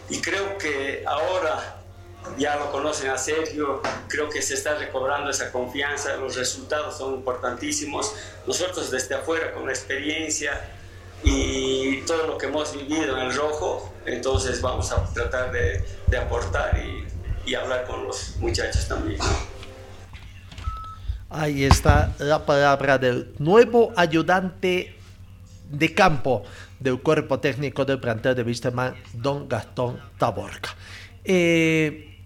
Y 0.09 0.21
creo 0.21 0.57
que 0.57 1.03
ahora 1.07 1.81
ya 2.37 2.57
lo 2.57 2.71
conocen 2.71 3.09
a 3.09 3.17
Sergio, 3.17 3.81
creo 4.07 4.29
que 4.29 4.41
se 4.41 4.53
está 4.55 4.75
recobrando 4.75 5.29
esa 5.29 5.51
confianza, 5.51 6.15
los 6.17 6.35
resultados 6.35 6.97
son 6.97 7.15
importantísimos. 7.15 8.13
Nosotros 8.45 8.91
desde 8.91 9.15
afuera, 9.15 9.53
con 9.53 9.65
la 9.65 9.71
experiencia 9.71 10.69
y 11.23 12.01
todo 12.01 12.27
lo 12.27 12.37
que 12.37 12.47
hemos 12.47 12.73
vivido 12.73 13.17
en 13.17 13.27
el 13.27 13.35
rojo, 13.35 13.93
entonces 14.05 14.61
vamos 14.61 14.91
a 14.91 15.03
tratar 15.13 15.51
de, 15.51 15.83
aportar 16.17 16.77
y, 16.77 17.07
y 17.49 17.55
hablar 17.55 17.85
con 17.85 18.03
los 18.03 18.35
muchachos 18.37 18.87
también. 18.87 19.19
Ahí 21.37 21.65
está 21.65 22.15
la 22.19 22.45
palabra 22.45 22.97
del 22.97 23.33
nuevo 23.39 23.91
ayudante 23.97 24.95
de 25.69 25.93
campo 25.93 26.43
del 26.79 27.01
cuerpo 27.01 27.41
técnico 27.41 27.83
del 27.83 27.99
plantel 27.99 28.35
de 28.35 28.43
Wisterman, 28.43 28.95
don 29.11 29.49
Gastón 29.49 29.99
Taborca. 30.17 30.73
Eh, 31.25 32.19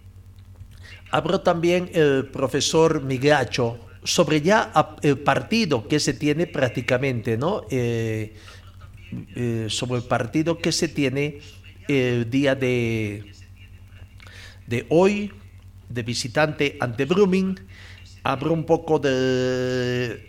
también 1.42 1.90
el 1.92 2.26
profesor 2.26 3.02
Migracho 3.02 3.80
sobre 4.04 4.42
ya 4.42 4.72
el 5.02 5.18
partido 5.18 5.88
que 5.88 5.98
se 5.98 6.14
tiene 6.14 6.46
prácticamente, 6.46 7.36
¿no? 7.36 7.62
Eh, 7.68 8.36
eh, 9.34 9.66
sobre 9.68 10.02
el 10.02 10.06
partido 10.06 10.58
que 10.58 10.70
se 10.70 10.86
tiene 10.86 11.40
el 11.88 12.30
día 12.30 12.54
de, 12.54 13.32
de 14.68 14.86
hoy, 14.88 15.32
de 15.88 16.02
visitante 16.04 16.76
ante 16.78 17.06
Brumming 17.06 17.58
hablo 18.22 18.52
un 18.52 18.64
poco 18.64 18.98
de, 18.98 20.26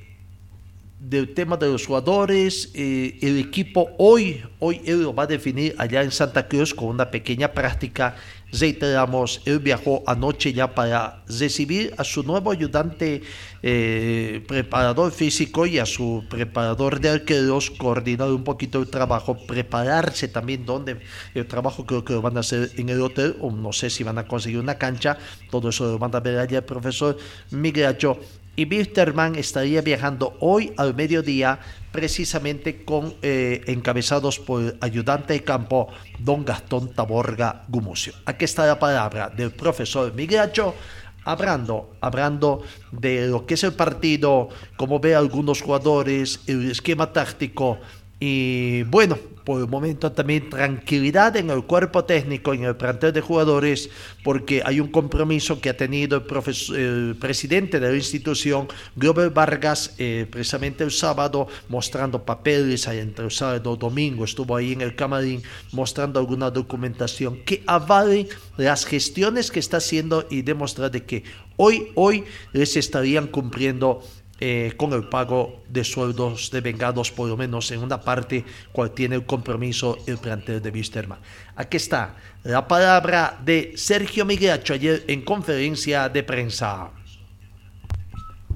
del 0.99 1.33
tema 1.33 1.57
de 1.57 1.67
los 1.67 1.85
jugadores. 1.85 2.71
Eh, 2.73 3.17
el 3.21 3.39
equipo 3.39 3.89
hoy, 3.97 4.43
hoy 4.59 4.81
lo 4.85 5.13
va 5.13 5.23
a 5.23 5.27
definir 5.27 5.75
allá 5.77 6.03
en 6.03 6.11
Santa 6.11 6.47
Cruz 6.47 6.73
con 6.73 6.89
una 6.89 7.09
pequeña 7.09 7.51
práctica. 7.51 8.15
Reiteramos, 8.51 9.41
él 9.45 9.59
viajó 9.59 10.03
anoche 10.05 10.51
ya 10.53 10.75
para 10.75 11.23
recibir 11.27 11.93
a 11.97 12.03
su 12.03 12.23
nuevo 12.23 12.51
ayudante 12.51 13.21
eh, 13.63 14.43
preparador 14.47 15.11
físico 15.11 15.65
y 15.65 15.79
a 15.79 15.85
su 15.85 16.25
preparador 16.29 16.99
de 16.99 17.09
arqueros, 17.09 17.71
coordinar 17.71 18.29
un 18.29 18.43
poquito 18.43 18.79
el 18.79 18.89
trabajo, 18.89 19.37
prepararse 19.47 20.27
también 20.27 20.65
donde 20.65 20.99
el 21.33 21.47
trabajo 21.47 21.85
creo 21.85 22.03
que 22.03 22.13
lo 22.13 22.21
van 22.21 22.37
a 22.37 22.41
hacer 22.41 22.71
en 22.77 22.89
el 22.89 23.01
hotel, 23.01 23.37
o 23.39 23.51
no 23.51 23.71
sé 23.71 23.89
si 23.89 24.03
van 24.03 24.17
a 24.17 24.27
conseguir 24.27 24.59
una 24.59 24.77
cancha, 24.77 25.17
todo 25.49 25.69
eso 25.69 25.85
lo 25.85 25.99
van 25.99 26.13
a 26.15 26.19
ver 26.19 26.37
allá 26.37 26.57
el 26.57 26.63
profesor 26.65 27.17
Migracho 27.51 28.19
y 28.55 28.65
Bitterman 28.65 29.35
estaría 29.35 29.81
viajando 29.81 30.35
hoy 30.39 30.73
al 30.77 30.93
mediodía 30.93 31.59
precisamente 31.91 32.83
con 32.83 33.15
eh, 33.21 33.61
encabezados 33.67 34.39
por 34.39 34.75
ayudante 34.81 35.33
de 35.33 35.43
campo 35.43 35.87
don 36.19 36.45
Gastón 36.45 36.93
Taborga 36.93 37.63
Gumucio. 37.67 38.13
Aquí 38.25 38.45
está 38.45 38.65
la 38.65 38.79
palabra 38.79 39.29
del 39.29 39.51
profesor 39.51 40.13
Migracho 40.13 40.75
hablando, 41.23 41.91
hablando 42.01 42.63
de 42.91 43.27
lo 43.27 43.45
que 43.45 43.53
es 43.53 43.63
el 43.63 43.73
partido, 43.73 44.49
cómo 44.75 44.99
ve 44.99 45.15
algunos 45.15 45.61
jugadores, 45.61 46.41
el 46.47 46.71
esquema 46.71 47.13
táctico 47.13 47.79
y 48.23 48.83
bueno, 48.83 49.17
por 49.43 49.59
el 49.61 49.67
momento 49.67 50.11
también 50.11 50.47
tranquilidad 50.47 51.35
en 51.37 51.49
el 51.49 51.63
cuerpo 51.63 52.05
técnico, 52.05 52.53
en 52.53 52.65
el 52.65 52.75
plantel 52.75 53.13
de 53.13 53.21
jugadores, 53.21 53.89
porque 54.23 54.61
hay 54.63 54.79
un 54.79 54.91
compromiso 54.91 55.59
que 55.59 55.69
ha 55.69 55.75
tenido 55.75 56.17
el, 56.17 56.23
profesor, 56.23 56.77
el 56.77 57.15
presidente 57.19 57.79
de 57.79 57.89
la 57.89 57.95
institución, 57.95 58.67
Glover 58.95 59.31
Vargas, 59.31 59.95
eh, 59.97 60.27
precisamente 60.29 60.83
el 60.83 60.91
sábado, 60.91 61.47
mostrando 61.67 62.23
papeles 62.23 62.85
entre 62.85 63.25
el 63.25 63.31
sábado 63.31 63.73
y 63.73 63.79
domingo, 63.79 64.23
estuvo 64.23 64.55
ahí 64.55 64.73
en 64.73 64.81
el 64.81 64.95
camarín 64.95 65.41
mostrando 65.71 66.19
alguna 66.19 66.51
documentación 66.51 67.37
que 67.43 67.63
avale 67.65 68.29
las 68.57 68.85
gestiones 68.85 69.49
que 69.49 69.59
está 69.59 69.77
haciendo 69.77 70.27
y 70.29 70.43
demostrar 70.43 70.91
de 70.91 71.03
que 71.05 71.23
hoy, 71.57 71.87
hoy 71.95 72.23
les 72.53 72.77
estarían 72.77 73.25
cumpliendo 73.25 74.03
eh, 74.43 74.73
con 74.75 74.91
el 74.93 75.07
pago 75.07 75.61
de 75.69 75.83
sueldos 75.83 76.49
de 76.49 76.61
vengados, 76.61 77.11
por 77.11 77.29
lo 77.29 77.37
menos 77.37 77.69
en 77.69 77.77
una 77.83 78.01
parte, 78.01 78.43
cual 78.71 78.89
tiene 78.89 79.15
el 79.15 79.25
compromiso 79.27 79.99
el 80.07 80.17
plantel 80.17 80.59
de 80.59 80.71
Wisterman. 80.71 81.19
Aquí 81.55 81.77
está 81.77 82.15
la 82.41 82.67
palabra 82.67 83.37
de 83.39 83.73
Sergio 83.75 84.25
Migracho 84.25 84.73
ayer 84.73 85.03
en 85.07 85.21
conferencia 85.21 86.09
de 86.09 86.23
prensa. 86.23 86.89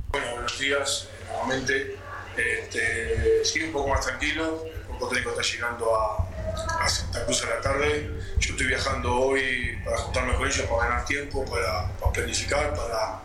Bueno, 0.09 0.31
buenos 0.31 0.59
días, 0.59 1.07
nuevamente. 1.29 1.97
Este, 2.35 3.45
sí, 3.45 3.61
un 3.61 3.71
poco 3.71 3.89
más 3.89 4.03
tranquilo. 4.03 4.65
El 4.65 4.85
cuerpo 4.87 5.09
técnico 5.09 5.39
está 5.39 5.43
llegando 5.43 5.95
a, 5.95 6.83
a, 6.83 6.89
Santa 6.89 7.25
Cruz 7.25 7.43
a 7.43 7.49
la 7.57 7.61
tarde. 7.61 8.09
Yo 8.39 8.49
estoy 8.53 8.65
viajando 8.65 9.13
hoy 9.13 9.77
para 9.85 9.97
juntarme 9.97 10.33
con 10.33 10.47
ellos, 10.47 10.61
para 10.61 10.89
ganar 10.89 11.05
tiempo, 11.05 11.45
para, 11.45 11.91
para 11.99 12.11
planificar, 12.11 12.73
para 12.73 13.21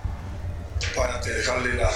para 0.95 1.19
dejarle 1.19 1.75
la, 1.75 1.91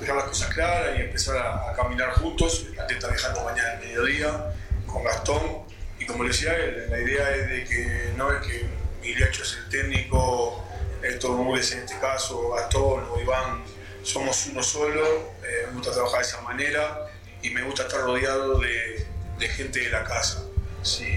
dejar 0.00 0.16
las 0.16 0.24
cosas 0.24 0.54
claras 0.54 0.98
y 0.98 1.02
empezar 1.02 1.36
a, 1.36 1.72
caminar 1.74 2.12
juntos. 2.14 2.66
La 2.76 2.86
está 2.86 3.08
viajando 3.08 3.44
mañana 3.44 3.72
al 3.72 3.80
mediodía 3.80 4.52
con 4.86 5.04
Gastón. 5.04 5.64
Y 5.98 6.06
como 6.06 6.24
le 6.24 6.30
decía 6.30 6.54
él, 6.56 6.86
la 6.90 7.00
idea 7.00 7.30
es 7.30 7.48
de 7.48 7.64
que 7.64 8.12
no 8.16 8.32
es 8.32 8.46
que 8.46 8.66
Miriacho 9.00 9.42
es 9.42 9.58
el 9.58 9.68
técnico 9.68 10.64
Héctor 11.02 11.32
Núñez 11.32 11.72
en 11.72 11.80
este 11.80 11.98
caso, 11.98 12.50
Gastón 12.50 13.04
o 13.10 13.20
Iván, 13.20 13.62
somos 14.02 14.46
uno 14.46 14.62
solo, 14.62 15.34
eh, 15.42 15.66
me 15.68 15.74
gusta 15.74 15.92
trabajar 15.92 16.20
de 16.20 16.26
esa 16.26 16.40
manera 16.42 17.06
y 17.42 17.50
me 17.50 17.62
gusta 17.62 17.82
estar 17.82 18.00
rodeado 18.00 18.58
de, 18.58 19.06
gente 19.48 19.80
de 19.80 19.90
la 19.90 20.04
casa. 20.04 20.42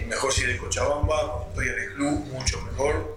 Mejor 0.07 0.33
si 0.33 0.45
de 0.45 0.57
Cochabamba, 0.57 1.45
estoy 1.49 1.69
en 1.69 1.79
el 1.79 1.93
club, 1.93 2.25
mucho 2.27 2.61
mejor. 2.61 3.15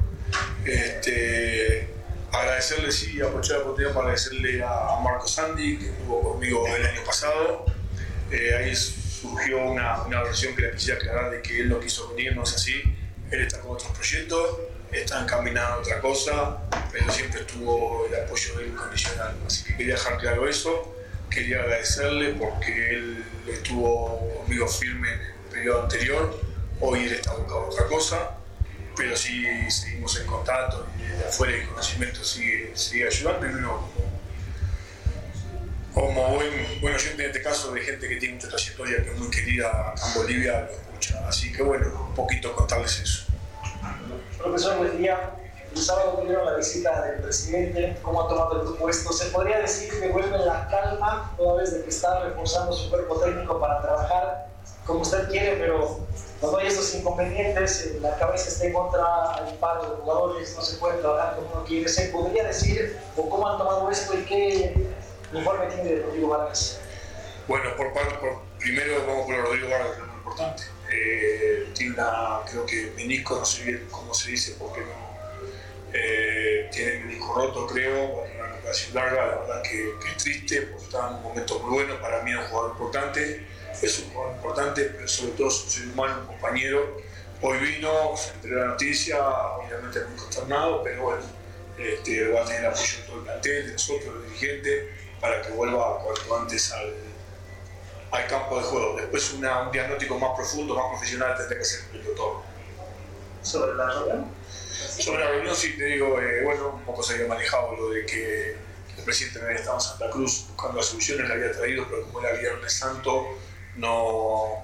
Este, 0.64 1.88
agradecerle, 2.32 2.92
sí, 2.92 3.20
aprovechar 3.20 3.58
la 3.58 3.62
oportunidad 3.62 3.92
para 3.92 4.06
agradecerle 4.06 4.62
a 4.62 5.00
Marco 5.02 5.26
Sandy, 5.26 5.78
que 5.78 5.90
estuvo 5.90 6.32
conmigo 6.32 6.66
el 6.66 6.86
año 6.86 7.04
pasado. 7.04 7.64
Eh, 8.30 8.54
ahí 8.54 8.74
surgió 8.74 9.58
una, 9.58 10.02
una 10.02 10.22
versión 10.22 10.54
que 10.54 10.62
le 10.62 10.70
quisiera 10.72 10.98
aclarar 10.98 11.30
de 11.30 11.42
que 11.42 11.60
él 11.60 11.68
no 11.68 11.80
quiso 11.80 12.08
venir, 12.10 12.34
no 12.34 12.44
es 12.44 12.54
así. 12.54 12.82
Él 13.30 13.42
está 13.42 13.60
con 13.60 13.72
otros 13.72 13.92
proyectos, 13.92 14.58
está 14.92 15.22
encaminado 15.22 15.74
a 15.74 15.78
otra 15.78 16.00
cosa, 16.00 16.58
pero 16.92 17.10
siempre 17.12 17.40
estuvo 17.40 18.06
el 18.06 18.24
apoyo 18.24 18.56
de 18.56 18.64
él 18.64 18.70
incondicional. 18.70 19.36
Así 19.46 19.64
que 19.64 19.76
quería 19.76 19.94
dejar 19.94 20.18
claro 20.18 20.48
eso. 20.48 20.94
Quería 21.30 21.60
agradecerle 21.60 22.34
porque 22.34 22.94
él 22.94 23.24
estuvo 23.48 24.28
conmigo 24.38 24.66
firme 24.66 25.12
en 25.12 25.20
el 25.20 25.34
periodo 25.50 25.82
anterior. 25.82 26.40
Hoy 26.80 27.04
él 27.04 27.12
está 27.12 27.34
buscando 27.34 27.66
otra 27.66 27.86
cosa 27.86 28.39
pero 29.00 29.16
sí 29.16 29.46
seguimos 29.70 30.14
en 30.20 30.26
contacto 30.26 30.86
y 30.98 31.02
de 31.04 31.24
afuera 31.26 31.56
el 31.56 31.66
conocimiento 31.68 32.22
sigue, 32.22 32.72
sigue 32.74 33.06
ayudando 33.06 33.46
y 33.46 33.54
uno 33.54 33.88
como, 35.94 36.34
buen, 36.34 36.80
buen 36.82 36.94
oyente 36.94 37.24
en 37.24 37.30
este 37.30 37.42
caso 37.42 37.72
de 37.72 37.80
gente 37.80 38.06
que 38.06 38.16
tiene 38.16 38.34
mucha 38.34 38.48
trayectoria 38.48 39.02
que 39.02 39.10
es 39.10 39.18
muy 39.18 39.30
querida 39.30 39.94
en 40.06 40.14
Bolivia 40.14 40.60
lo 40.60 40.70
escucha. 40.70 41.26
Así 41.26 41.50
que 41.50 41.62
bueno, 41.62 42.08
un 42.10 42.14
poquito 42.14 42.54
contarles 42.54 43.00
eso. 43.00 43.24
Profesor, 44.36 44.76
buen 44.76 44.98
día. 44.98 45.30
El 45.74 45.80
sábado 45.80 46.18
tuvieron 46.20 46.44
la 46.44 46.56
visita 46.56 47.02
del 47.02 47.22
presidente, 47.22 47.96
cómo 48.02 48.22
ha 48.22 48.28
tomado 48.28 48.70
el 48.70 48.76
puesto. 48.76 49.12
¿Se 49.14 49.30
podría 49.30 49.60
decir 49.60 49.98
que 49.98 50.08
vuelve 50.08 50.36
la 50.38 50.68
calma 50.68 51.32
toda 51.38 51.62
vez 51.62 51.72
de 51.72 51.84
que 51.84 51.88
está 51.88 52.22
reforzando 52.24 52.72
su 52.72 52.90
cuerpo 52.90 53.18
técnico 53.18 53.58
para 53.58 53.80
trabajar 53.80 54.49
como 54.86 55.00
usted 55.00 55.28
quiere, 55.28 55.56
pero 55.56 56.00
cuando 56.40 56.58
hay 56.58 56.68
estos 56.68 56.94
inconvenientes, 56.94 57.96
la 58.00 58.16
cabeza 58.16 58.48
está 58.48 58.64
en 58.64 58.72
contra, 58.72 59.34
hay 59.34 59.56
paro 59.60 59.82
de 59.82 59.96
jugadores, 59.96 60.54
no 60.56 60.62
se 60.62 60.78
puede 60.78 60.98
trabajar 60.98 61.36
como 61.36 61.50
uno 61.52 61.64
quiere. 61.64 61.88
¿Se 61.88 62.08
podría 62.08 62.44
decir 62.44 62.98
o 63.16 63.28
cómo 63.28 63.46
han 63.46 63.58
tomado 63.58 63.90
esto 63.90 64.18
y 64.18 64.22
qué 64.22 64.74
informe 65.32 65.66
tiene 65.66 65.84
de 65.84 66.02
Rodrigo 66.02 66.28
Vargas? 66.28 66.80
Bueno, 67.46 67.76
por 67.76 67.92
parte, 67.92 68.14
por, 68.14 68.38
primero 68.58 69.04
vamos 69.06 69.26
por 69.26 69.36
Rodrigo 69.36 69.68
Vargas, 69.68 69.96
que 69.96 70.00
es 70.00 70.06
muy 70.06 70.16
importante. 70.16 70.62
Eh, 70.92 71.68
tiene 71.74 71.94
una, 71.94 72.40
creo 72.50 72.64
que 72.64 72.92
menisco, 72.96 73.36
no 73.36 73.44
sé 73.44 73.64
bien 73.64 73.88
cómo 73.90 74.14
se 74.14 74.30
dice, 74.30 74.56
porque 74.58 74.80
no. 74.80 75.10
Eh, 75.92 76.70
tiene 76.72 76.92
el 76.92 77.04
menisco 77.04 77.34
roto, 77.34 77.66
creo, 77.66 78.22
una 78.22 78.46
recuperación 78.46 78.94
larga, 78.94 79.26
la 79.26 79.36
verdad 79.40 79.62
que, 79.62 79.92
que 80.00 80.08
es 80.08 80.16
triste, 80.16 80.62
porque 80.62 80.84
está 80.84 81.08
en 81.08 81.14
un 81.16 81.22
momento 81.22 81.58
muy 81.58 81.74
bueno, 81.74 82.00
para 82.00 82.22
mí 82.22 82.30
es 82.30 82.38
un 82.38 82.44
jugador 82.44 82.70
importante 82.70 83.46
es 83.82 83.98
un 84.00 84.10
jugador 84.12 84.36
importante, 84.36 84.84
pero 84.84 85.08
sobre 85.08 85.32
todo 85.32 85.48
es 85.48 85.64
un 85.64 85.70
ser 85.70 85.88
humano, 85.88 86.20
un 86.20 86.26
compañero. 86.26 86.96
Hoy 87.42 87.58
vino, 87.58 88.14
se 88.16 88.32
enteró 88.32 88.60
la 88.60 88.66
noticia, 88.66 89.18
obviamente 89.18 90.04
muy 90.04 90.18
consternado, 90.18 90.82
pero 90.82 91.02
bueno, 91.02 91.22
este, 91.78 92.28
va 92.28 92.42
a 92.42 92.44
tener 92.44 92.66
apoyo 92.66 92.96
de 92.98 93.02
todo 93.04 93.16
el 93.16 93.24
plantel, 93.24 93.66
de 93.66 93.72
nosotros, 93.72 94.14
los 94.14 94.24
dirigentes, 94.24 94.88
para 95.20 95.42
que 95.42 95.50
vuelva 95.52 95.98
cuanto 96.00 96.36
antes 96.36 96.72
al, 96.72 96.94
al 98.10 98.26
campo 98.26 98.58
de 98.58 98.62
juego. 98.64 98.96
Después 98.96 99.32
una, 99.32 99.62
un 99.62 99.72
diagnóstico 99.72 100.18
más 100.18 100.36
profundo, 100.36 100.74
más 100.74 100.86
profesional, 100.90 101.36
tendrá 101.36 101.58
que 101.58 101.64
ser 101.64 101.80
el 101.94 102.04
doctor. 102.04 102.42
¿Sobre 103.42 103.74
la 103.74 103.90
reunión? 103.90 104.26
Sobre 104.98 105.24
la 105.24 105.30
reunión, 105.30 105.56
sí, 105.56 105.78
te 105.78 105.84
digo, 105.84 106.20
eh, 106.20 106.42
bueno, 106.44 106.74
un 106.74 106.84
poco 106.84 107.02
se 107.02 107.14
había 107.14 107.26
manejado 107.26 107.74
lo 107.74 107.90
de 107.90 108.04
que 108.04 108.56
el 108.98 109.04
presidente 109.04 109.40
había 109.40 109.56
estado 109.56 109.76
en 109.76 109.80
Santa 109.80 110.10
Cruz 110.10 110.46
buscando 110.48 110.76
las 110.76 110.86
soluciones, 110.86 111.26
la 111.26 111.34
había 111.34 111.52
traído, 111.52 111.86
pero 111.88 112.02
como 112.04 112.20
era 112.20 112.36
Viernes 112.36 112.72
Santo, 112.74 113.28
no, 113.80 114.62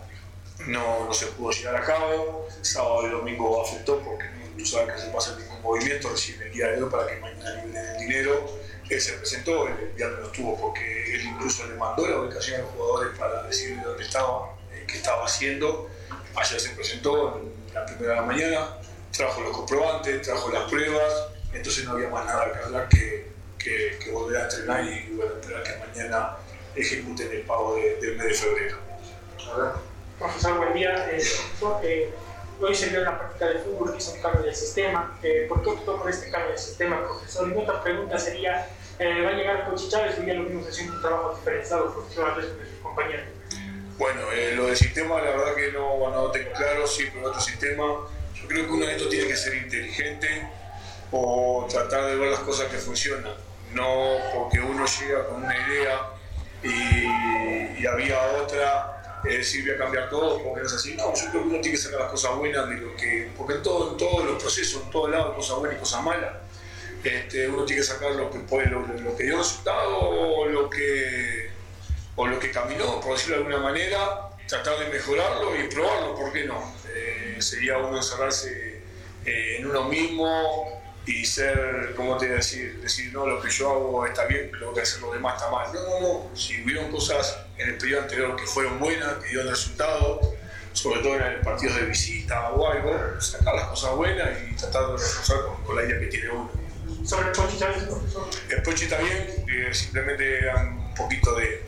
no, 0.66 1.06
no, 1.06 1.14
se 1.14 1.26
pudo 1.26 1.50
llevar 1.50 1.76
a 1.76 1.84
cabo. 1.84 2.48
Sábado 2.62 3.06
y 3.06 3.10
domingo 3.10 3.62
afectó 3.62 3.98
porque 4.00 4.26
tú 4.58 4.66
sabes 4.66 4.94
que 4.94 5.00
se 5.00 5.08
pasa 5.08 5.36
ningún 5.38 5.62
movimiento, 5.62 6.10
recibe 6.10 6.46
el 6.46 6.52
día 6.52 6.68
de 6.68 6.82
hoy 6.82 6.90
para 6.90 7.06
que 7.06 7.16
mañana 7.16 7.64
liberen 7.64 7.86
el 7.86 7.98
dinero. 7.98 8.58
Él 8.88 9.00
se 9.00 9.14
presentó, 9.14 9.66
el 9.66 9.92
viernes 9.96 10.20
no 10.20 10.26
estuvo 10.26 10.60
porque 10.60 11.14
él 11.14 11.22
incluso 11.22 11.66
le 11.66 11.74
mandó 11.74 12.06
la 12.06 12.20
ubicación 12.20 12.60
a 12.60 12.64
los 12.64 12.70
jugadores 12.72 13.18
para 13.18 13.42
decirle 13.42 13.82
dónde 13.82 14.04
estaba, 14.04 14.54
eh, 14.72 14.84
qué 14.86 14.96
estaba 14.96 15.24
haciendo. 15.24 15.90
Ayer 16.36 16.60
se 16.60 16.70
presentó 16.70 17.38
en 17.38 17.74
la 17.74 17.84
primera 17.86 18.10
de 18.10 18.20
la 18.20 18.26
mañana, 18.26 18.76
trajo 19.10 19.40
los 19.40 19.56
comprobantes, 19.56 20.22
trajo 20.22 20.50
las 20.50 20.70
pruebas, 20.70 21.28
entonces 21.52 21.84
no 21.84 21.92
había 21.92 22.08
más 22.10 22.26
nada 22.26 22.52
que 22.52 22.58
hablar 22.58 22.88
que, 22.88 23.32
que, 23.58 24.10
volver 24.12 24.42
a 24.42 24.44
entrenar 24.44 24.84
y 24.84 25.10
bueno, 25.16 25.32
esperar 25.40 25.62
que 25.64 25.76
mañana 25.86 26.36
ejecuten 26.76 27.32
el 27.32 27.42
pago 27.42 27.74
de, 27.74 27.96
del 27.96 28.16
mes 28.16 28.28
de 28.28 28.34
febrero. 28.34 28.85
Profesor, 30.18 30.56
buen 30.58 30.74
día. 30.74 31.08
Eh, 31.12 32.10
hoy 32.60 32.74
se 32.74 32.88
en 32.88 33.04
la 33.04 33.18
práctica 33.18 33.46
de 33.46 33.58
fútbol 33.60 33.92
que 33.92 33.98
hizo 33.98 34.12
un 34.14 34.20
cambio 34.20 34.42
de 34.42 34.54
sistema. 34.54 35.18
Eh, 35.22 35.46
¿Por 35.48 35.62
qué 35.62 35.70
optó 35.70 35.98
por 35.98 36.10
este 36.10 36.30
cambio 36.30 36.52
de 36.52 36.58
sistema, 36.58 37.04
profesor? 37.04 37.48
Y 37.48 37.56
otra 37.56 37.82
pregunta 37.82 38.18
sería, 38.18 38.68
eh, 38.98 39.22
¿va 39.22 39.30
a 39.30 39.32
llegar 39.32 39.68
Coach 39.68 39.88
Chávez 39.88 40.18
o 40.18 40.24
ya 40.24 40.34
lo 40.34 40.44
vimos 40.44 40.68
haciendo 40.68 40.94
un 40.94 41.00
trabajo 41.00 41.34
diferenciado, 41.36 41.92
profesor, 41.92 42.30
al 42.30 42.36
resto 42.36 42.56
de 42.56 42.70
sus 42.70 42.78
compañeros? 42.80 43.26
Bueno, 43.98 44.20
eh, 44.32 44.54
lo 44.56 44.66
del 44.66 44.76
sistema, 44.76 45.22
la 45.22 45.30
verdad 45.30 45.54
que 45.54 45.72
no, 45.72 46.10
no 46.10 46.30
tengo 46.30 46.50
claro, 46.52 46.86
sí, 46.86 47.08
pero 47.12 47.28
otro 47.28 47.40
sistema. 47.40 47.84
Yo 48.34 48.48
creo 48.48 48.66
que 48.66 48.72
uno 48.72 48.86
de 48.86 48.92
estos 48.92 49.08
tiene 49.08 49.28
que 49.28 49.36
ser 49.36 49.54
inteligente 49.54 50.48
o 51.12 51.66
tratar 51.70 52.06
de 52.06 52.16
ver 52.16 52.30
las 52.30 52.40
cosas 52.40 52.66
que 52.66 52.78
funcionan. 52.78 53.32
No 53.72 54.16
porque 54.34 54.60
uno 54.60 54.84
llega 54.86 55.26
con 55.26 55.44
una 55.44 55.54
idea 55.56 56.00
y, 56.62 57.82
y 57.82 57.86
había 57.86 58.20
otra 58.42 58.95
eh, 59.24 59.42
sirve 59.42 59.74
a 59.74 59.78
cambiar 59.78 60.08
todo, 60.08 60.42
porque 60.42 60.60
no 60.60 60.66
es 60.66 60.72
así. 60.72 60.94
No, 60.94 61.14
yo 61.14 61.30
creo 61.30 61.42
que 61.42 61.48
uno 61.48 61.60
tiene 61.60 61.76
que 61.76 61.82
sacar 61.82 62.00
las 62.00 62.10
cosas 62.10 62.36
buenas 62.36 62.68
de 62.68 62.76
lo 62.76 62.96
que. 62.96 63.30
Porque 63.36 63.54
en, 63.54 63.62
todo, 63.62 63.92
en 63.92 63.96
todos 63.96 64.24
los 64.24 64.42
procesos, 64.42 64.82
en 64.82 64.90
todos 64.90 65.10
lados, 65.10 65.34
cosas 65.34 65.58
buenas 65.58 65.76
y 65.76 65.80
cosas 65.80 66.02
malas. 66.02 66.32
Este, 67.02 67.48
uno 67.48 67.64
tiene 67.64 67.82
que 67.82 67.86
sacar 67.86 68.12
lo 68.12 68.30
que, 68.30 68.40
puede, 68.40 68.66
lo, 68.66 68.80
lo 68.80 69.16
que 69.16 69.24
dio 69.24 69.38
resultado 69.38 69.96
o 69.98 70.46
lo 70.46 70.68
que, 70.68 71.50
o 72.16 72.26
lo 72.26 72.38
que 72.38 72.50
caminó, 72.50 73.00
por 73.00 73.12
decirlo 73.12 73.36
de 73.36 73.44
alguna 73.44 73.58
manera, 73.58 74.30
tratar 74.48 74.78
de 74.78 74.86
mejorarlo 74.88 75.54
y 75.56 75.68
probarlo, 75.68 76.16
¿por 76.16 76.32
qué 76.32 76.44
no? 76.44 76.74
Eh, 76.92 77.36
sería 77.38 77.78
uno 77.78 77.96
encerrarse 77.96 78.80
eh, 79.24 79.56
en 79.58 79.66
uno 79.66 79.84
mismo 79.84 80.75
y 81.06 81.24
ser, 81.24 81.94
¿cómo 81.96 82.16
te 82.16 82.26
voy 82.26 82.34
a 82.34 82.38
decir? 82.38 82.80
Decir, 82.80 83.12
no, 83.12 83.26
lo 83.26 83.40
que 83.40 83.48
yo 83.48 83.70
hago 83.70 84.06
está 84.06 84.26
bien, 84.26 84.50
lo 84.58 84.74
que 84.74 84.80
hacen 84.80 85.00
los 85.00 85.12
demás 85.12 85.36
está 85.36 85.50
mal. 85.50 85.72
No, 85.72 85.82
no, 85.82 86.00
no. 86.00 86.36
Si 86.36 86.62
hubieron 86.62 86.90
cosas 86.90 87.38
en 87.56 87.70
el 87.70 87.78
periodo 87.78 88.02
anterior 88.02 88.36
que 88.36 88.44
fueron 88.44 88.78
buenas, 88.80 89.14
que 89.14 89.28
dieron 89.28 89.48
resultado, 89.48 90.20
sobre 90.72 91.00
todo 91.00 91.14
en 91.14 91.22
el 91.22 91.40
partidos 91.40 91.76
de 91.76 91.86
visita 91.86 92.50
o 92.50 92.68
algo, 92.68 93.20
sacar 93.20 93.54
las 93.54 93.68
cosas 93.68 93.94
buenas 93.94 94.28
y 94.50 94.54
tratar 94.56 94.88
de 94.88 94.92
reforzar 94.94 95.42
con, 95.44 95.62
con 95.62 95.76
la 95.76 95.84
idea 95.84 96.00
que 96.00 96.06
tiene 96.06 96.30
uno. 96.30 96.50
Sobre 97.04 97.28
el 97.28 97.32
Pochi 97.32 97.56
profesor. 97.56 98.28
El 98.50 98.62
Pochi 98.62 98.86
bien, 98.86 99.44
eh, 99.48 99.72
simplemente 99.72 100.40
un 100.54 100.94
poquito 100.94 101.36
de, 101.36 101.62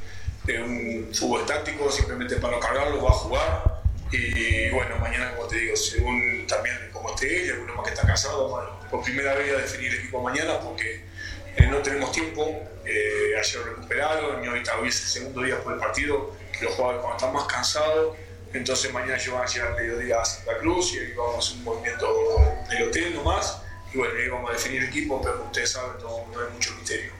de 0.45 0.63
un 0.63 1.09
fútbol 1.15 1.47
táctico, 1.47 1.91
simplemente 1.93 2.37
para 2.37 2.59
cargarlo, 2.59 3.03
va 3.03 3.11
a 3.11 3.13
jugar. 3.13 3.78
Y 4.11 4.71
bueno, 4.71 4.97
mañana, 4.99 5.35
como 5.37 5.49
te 5.49 5.57
digo, 5.57 5.77
según 5.77 6.47
también 6.47 6.77
cómo 6.93 7.11
esté 7.11 7.45
él, 7.45 7.53
alguno 7.53 7.75
más 7.75 7.85
que 7.85 7.95
está 7.95 8.07
casado, 8.07 8.49
bueno, 8.49 8.71
por 8.91 9.03
primera 9.03 9.35
vez 9.35 9.55
a 9.55 9.59
definir 9.59 9.93
el 9.93 9.99
equipo 9.99 10.23
mañana 10.23 10.59
porque 10.61 11.05
eh, 11.57 11.67
no 11.67 11.79
tenemos 11.79 12.13
tiempo. 12.13 12.63
Eh, 12.87 13.39
ayer 13.39 13.63
recuperaron 13.65 14.43
y 14.43 14.47
ahorita 14.47 14.79
hoy 14.79 14.89
es 14.89 15.01
el 15.03 15.09
segundo 15.09 15.43
día 15.43 15.63
por 15.63 15.75
el 15.75 15.79
partido, 15.79 16.35
los 16.63 16.75
jugadores 16.75 17.03
cuando 17.03 17.17
están 17.19 17.33
más 17.35 17.45
cansados. 17.45 18.17
Entonces 18.55 18.93
mañana 18.95 19.17
ellos 19.17 19.35
van 19.35 19.43
a 19.43 19.47
llegar 19.47 19.69
al 19.69 19.77
mediodía 19.77 20.21
a 20.23 20.25
Santa 20.25 20.57
Cruz 20.59 20.95
y 20.95 21.01
ahí 21.01 21.13
vamos 21.13 21.35
a 21.35 21.39
hacer 21.39 21.59
un 21.59 21.65
movimiento 21.65 22.65
del 22.71 22.89
hotel 22.89 23.15
nomás. 23.15 23.63
Y 23.93 23.99
bueno, 23.99 24.15
ahí 24.19 24.29
vamos 24.29 24.51
a 24.51 24.53
definir 24.55 24.85
el 24.85 24.89
equipo, 24.89 25.21
pero 25.21 25.37
como 25.37 25.47
ustedes 25.47 25.71
saben, 25.71 26.01
no, 26.01 26.27
no 26.33 26.41
hay 26.41 26.53
mucho 26.55 26.73
misterio. 26.77 27.18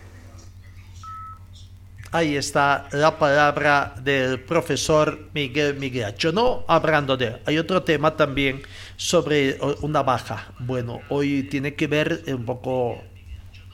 Ahí 2.11 2.37
está 2.37 2.89
la 2.93 3.19
palabra 3.19 3.95
del 4.03 4.41
profesor 4.41 5.29
Miguel 5.35 5.75
Migracho, 5.75 6.33
¿no? 6.33 6.65
Hablando 6.67 7.19
de. 7.19 7.37
Hay 7.45 7.59
otro 7.59 7.83
tema 7.83 8.17
también 8.17 8.63
sobre 8.97 9.59
una 9.83 10.03
baja. 10.03 10.55
Bueno, 10.59 11.01
hoy 11.11 11.43
tiene 11.43 11.75
que 11.75 11.87
ver 11.87 12.23
un 12.29 12.47
poco 12.47 13.03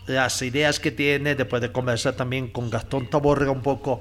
las 0.06 0.42
ideas 0.42 0.80
que 0.80 0.90
tiene, 0.90 1.36
después 1.36 1.62
de 1.62 1.70
conversar 1.70 2.14
también 2.14 2.48
con 2.48 2.70
Gastón 2.70 3.08
Taborga 3.08 3.52
un 3.52 3.62
poco 3.62 4.00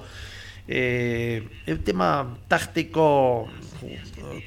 eh, 0.67 1.47
el 1.65 1.79
tema 1.81 2.37
táctico 2.47 3.47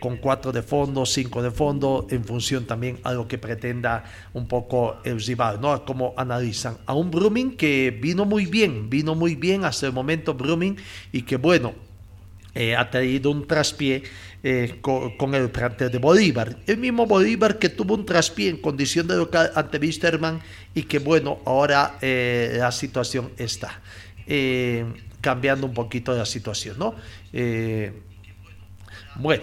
con 0.00 0.16
cuatro 0.16 0.52
de 0.52 0.62
fondo, 0.62 1.04
cinco 1.04 1.42
de 1.42 1.50
fondo, 1.50 2.06
en 2.10 2.24
función 2.24 2.64
también 2.64 2.98
a 3.02 3.12
lo 3.12 3.28
que 3.28 3.38
pretenda 3.38 4.04
un 4.32 4.46
poco 4.46 4.96
el 5.04 5.20
rival, 5.20 5.60
¿no? 5.60 5.72
A 5.72 5.84
cómo 5.84 6.14
analizan 6.16 6.78
a 6.86 6.94
un 6.94 7.10
Brumming 7.10 7.56
que 7.56 7.96
vino 8.00 8.24
muy 8.24 8.46
bien, 8.46 8.88
vino 8.88 9.14
muy 9.14 9.34
bien 9.34 9.64
hasta 9.64 9.86
el 9.86 9.92
momento 9.92 10.34
Brumming 10.34 10.76
y 11.12 11.22
que 11.22 11.36
bueno, 11.36 11.74
eh, 12.54 12.74
ha 12.74 12.88
tenido 12.88 13.30
un 13.30 13.46
traspié 13.46 14.02
eh, 14.42 14.78
con, 14.80 15.34
el 15.34 15.50
plantel 15.50 15.90
de 15.90 15.98
Bolívar. 15.98 16.56
El 16.66 16.78
mismo 16.78 17.04
Bolívar 17.04 17.58
que 17.58 17.68
tuvo 17.68 17.94
un 17.94 18.06
traspié 18.06 18.48
en 18.48 18.56
condición 18.56 19.06
de 19.06 19.16
local 19.16 19.52
ante 19.54 19.76
Wisterman 19.78 20.40
y 20.74 20.84
que 20.84 20.98
bueno, 20.98 21.40
ahora 21.44 21.98
eh, 22.00 22.56
la 22.58 22.72
situación 22.72 23.30
está 23.36 23.82
cambiando 25.26 25.66
un 25.66 25.74
poquito 25.74 26.16
la 26.16 26.24
situación, 26.24 26.78
¿no? 26.78 26.94
bueno. 29.16 29.42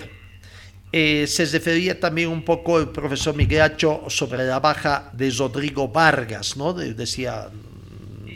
se 0.93 1.45
refería 1.51 1.99
también 1.99 2.29
un 2.29 2.45
poco 2.45 2.79
el 2.79 2.88
profesor 2.88 3.36
Miguelacho 3.36 4.05
sobre 4.07 4.45
la 4.45 4.61
baja 4.61 5.09
de 5.11 5.29
Rodrigo 5.31 5.89
Vargas, 5.89 6.55
¿no? 6.55 6.71
decía, 6.73 7.49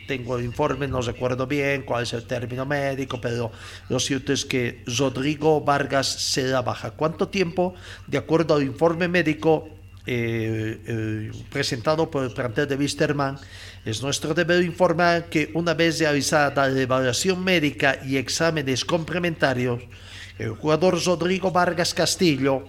tengo 0.10 0.38
el 0.38 0.44
informe, 0.44 0.90
no 0.90 1.00
recuerdo 1.00 1.48
bien 1.48 1.84
cuál 1.84 2.04
es 2.04 2.12
el 2.12 2.26
término 2.26 2.66
médico, 2.66 3.22
pero 3.22 3.50
lo 3.88 3.98
cierto 3.98 4.34
es 4.34 4.44
que 4.44 4.84
Rodrigo 4.86 5.62
Vargas 5.62 6.08
se 6.08 6.48
da 6.50 6.62
baja. 6.62 6.92
¿Cuánto 6.92 7.30
tiempo? 7.30 7.76
De 8.08 8.18
acuerdo 8.18 8.56
al 8.56 8.64
informe 8.64 9.08
médico 9.08 9.70
eh, 10.08 10.80
eh, 10.88 11.32
presentado 11.52 12.10
por 12.10 12.24
el 12.24 12.32
plantel 12.32 12.66
de 12.66 12.78
Wisterman, 12.78 13.38
es 13.84 14.02
nuestro 14.02 14.34
deber 14.34 14.64
informar 14.64 15.26
que 15.26 15.52
una 15.54 15.74
vez 15.74 16.00
realizada 16.00 16.70
la 16.70 16.82
evaluación 16.82 17.44
médica 17.44 18.00
y 18.06 18.16
exámenes 18.16 18.86
complementarios, 18.86 19.84
el 20.40 20.52
jugador 20.52 21.04
Rodrigo 21.04 21.52
Vargas 21.52 21.94
Castillo 21.94 22.64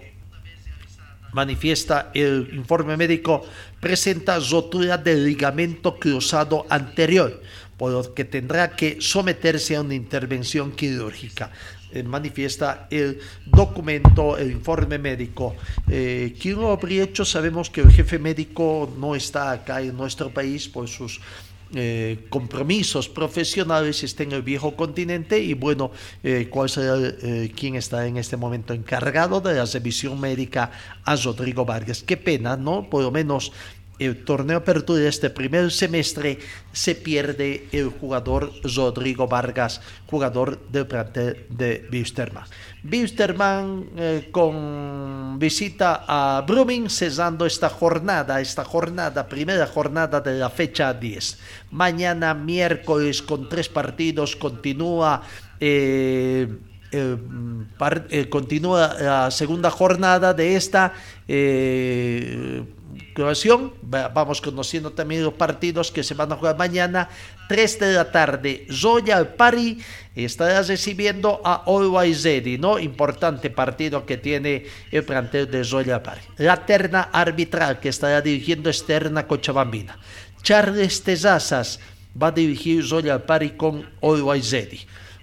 manifiesta 1.31 2.11
el 2.13 2.49
informe 2.53 2.97
médico, 2.97 3.45
presenta 3.79 4.37
rotura 4.39 4.97
del 4.97 5.25
ligamento 5.25 5.97
cruzado 5.97 6.65
anterior, 6.69 7.41
por 7.77 7.91
lo 7.93 8.13
que 8.13 8.25
tendrá 8.25 8.71
que 8.71 8.97
someterse 8.99 9.77
a 9.77 9.81
una 9.81 9.95
intervención 9.95 10.73
quirúrgica. 10.73 11.51
Eh, 11.91 12.03
manifiesta 12.03 12.87
el 12.91 13.19
documento, 13.45 14.37
el 14.37 14.51
informe 14.51 14.99
médico. 14.99 15.55
Eh, 15.87 16.35
¿Quién 16.39 16.57
lo 16.57 16.71
habría 16.71 17.03
hecho? 17.03 17.25
Sabemos 17.25 17.69
que 17.69 17.81
el 17.81 17.91
jefe 17.91 18.19
médico 18.19 18.93
no 18.99 19.15
está 19.15 19.51
acá 19.51 19.81
en 19.81 19.97
nuestro 19.97 20.29
país 20.29 20.67
por 20.67 20.87
sus 20.87 21.19
eh, 21.75 22.25
compromisos 22.29 23.07
profesionales 23.07 24.01
está 24.01 24.23
en 24.23 24.31
el 24.31 24.41
viejo 24.41 24.75
continente 24.75 25.37
y 25.37 25.53
bueno, 25.53 25.91
eh, 26.23 26.47
¿cuál 26.49 26.67
será 26.67 26.95
eh, 26.97 27.51
quién 27.55 27.75
está 27.75 28.07
en 28.07 28.17
este 28.17 28.37
momento 28.37 28.73
encargado 28.73 29.39
de 29.39 29.53
la 29.53 29.65
revisión 29.65 30.19
médica 30.19 30.71
a 31.05 31.15
Rodrigo 31.15 31.65
Vargas? 31.65 32.01
Qué 32.01 32.17
pena, 32.17 32.57
¿no? 32.57 32.89
Por 32.89 33.03
lo 33.03 33.11
menos 33.11 33.51
el 33.99 34.23
torneo 34.23 34.57
apertura 34.57 35.01
de 35.01 35.09
este 35.09 35.29
primer 35.29 35.71
semestre 35.71 36.39
se 36.71 36.95
pierde 36.95 37.67
el 37.71 37.89
jugador 37.89 38.51
Rodrigo 38.63 39.27
Vargas, 39.27 39.81
jugador 40.07 40.59
del 40.69 40.87
plantel 40.87 41.45
de 41.49 41.87
Wisterman. 41.91 42.45
Wisterman 42.89 43.89
eh, 43.97 44.29
con 44.31 45.37
visita 45.37 46.05
a 46.07 46.41
Brumming 46.47 46.89
cesando 46.89 47.45
esta 47.45 47.69
jornada, 47.69 48.39
esta 48.39 48.63
jornada, 48.63 49.27
primera 49.27 49.67
jornada 49.67 50.21
de 50.21 50.39
la 50.39 50.49
fecha 50.49 50.93
10. 50.93 51.37
Mañana 51.71 52.33
miércoles 52.33 53.21
con 53.21 53.49
tres 53.49 53.67
partidos 53.69 54.35
continúa... 54.35 55.21
Eh, 55.59 56.47
eh, 56.91 58.27
continúa 58.31 58.95
la 58.99 59.29
segunda 59.29 59.69
jornada 59.69 60.33
de 60.33 60.55
esta 60.55 60.91
Vamos 63.81 64.41
conociendo 64.41 64.91
también 64.91 65.23
los 65.23 65.33
partidos 65.33 65.91
que 65.91 66.03
se 66.03 66.13
van 66.13 66.31
a 66.31 66.35
jugar 66.35 66.57
mañana. 66.57 67.09
3 67.47 67.79
de 67.79 67.93
la 67.93 68.11
tarde, 68.11 68.67
Royal 68.81 69.35
Party 69.35 69.79
estará 70.15 70.61
recibiendo 70.61 71.41
a 71.43 71.63
Always 71.65 72.27
¿no? 72.59 72.77
Importante 72.79 73.49
partido 73.49 74.05
que 74.05 74.17
tiene 74.17 74.65
el 74.91 75.03
plantel 75.03 75.49
de 75.49 75.63
Royal 75.63 76.01
Party. 76.01 76.25
La 76.37 76.65
terna 76.65 77.09
arbitral 77.11 77.79
que 77.79 77.89
estará 77.89 78.21
dirigiendo 78.21 78.69
Externa 78.69 79.27
Cochabambina. 79.27 79.97
Charles 80.43 81.03
Tezazas 81.03 81.79
va 82.21 82.27
a 82.27 82.31
dirigir 82.31 82.87
Royal 82.89 83.23
Party 83.23 83.51
con 83.51 83.89
Always 84.01 84.55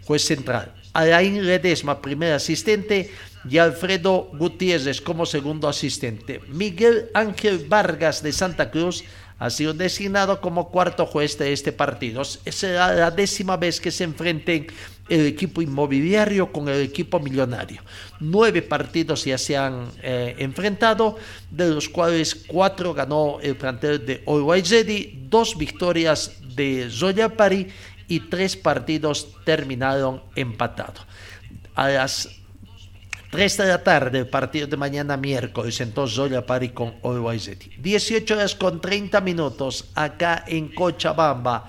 Juez 0.04 0.22
central. 0.22 0.72
Alain 0.92 1.46
Ledesma, 1.46 2.00
primer 2.00 2.32
asistente 2.32 3.10
y 3.48 3.58
Alfredo 3.58 4.28
Gutiérrez 4.32 5.00
como 5.00 5.26
segundo 5.26 5.68
asistente. 5.68 6.40
Miguel 6.48 7.10
Ángel 7.14 7.66
Vargas 7.68 8.22
de 8.22 8.32
Santa 8.32 8.70
Cruz 8.70 9.04
ha 9.38 9.50
sido 9.50 9.74
designado 9.74 10.40
como 10.40 10.70
cuarto 10.70 11.04
juez 11.04 11.36
de 11.38 11.52
este 11.52 11.72
partido. 11.72 12.24
Será 12.24 12.94
la 12.94 13.10
décima 13.10 13.56
vez 13.56 13.80
que 13.80 13.90
se 13.90 14.04
enfrenten 14.04 14.66
el 15.08 15.26
equipo 15.26 15.60
inmobiliario 15.60 16.50
con 16.50 16.68
el 16.68 16.80
equipo 16.80 17.20
millonario. 17.20 17.82
Nueve 18.18 18.62
partidos 18.62 19.24
ya 19.24 19.36
se 19.36 19.56
han 19.56 19.88
eh, 20.02 20.34
enfrentado, 20.38 21.16
de 21.50 21.68
los 21.68 21.88
cuales 21.88 22.34
cuatro 22.34 22.94
ganó 22.94 23.38
el 23.42 23.56
plantel 23.56 24.04
de 24.06 24.24
Always 24.26 24.74
dos 25.28 25.56
victorias 25.56 26.32
de 26.54 26.88
Zoya 26.90 27.36
Pari 27.36 27.68
y 28.08 28.20
tres 28.20 28.56
partidos 28.56 29.28
terminaron 29.44 30.22
empatados. 30.34 31.06
A 31.74 31.88
las 31.88 32.30
3 33.36 33.54
de 33.58 33.66
la 33.66 33.84
tarde, 33.84 34.24
partido 34.24 34.66
de 34.66 34.78
mañana 34.78 35.14
miércoles, 35.18 35.78
entonces 35.82 36.16
Zoya 36.16 36.46
Pari 36.46 36.70
con 36.70 36.94
Always 37.04 37.50
18 37.76 38.32
horas 38.32 38.54
con 38.54 38.80
30 38.80 39.20
minutos 39.20 39.90
acá 39.94 40.42
en 40.46 40.68
Cochabamba. 40.68 41.68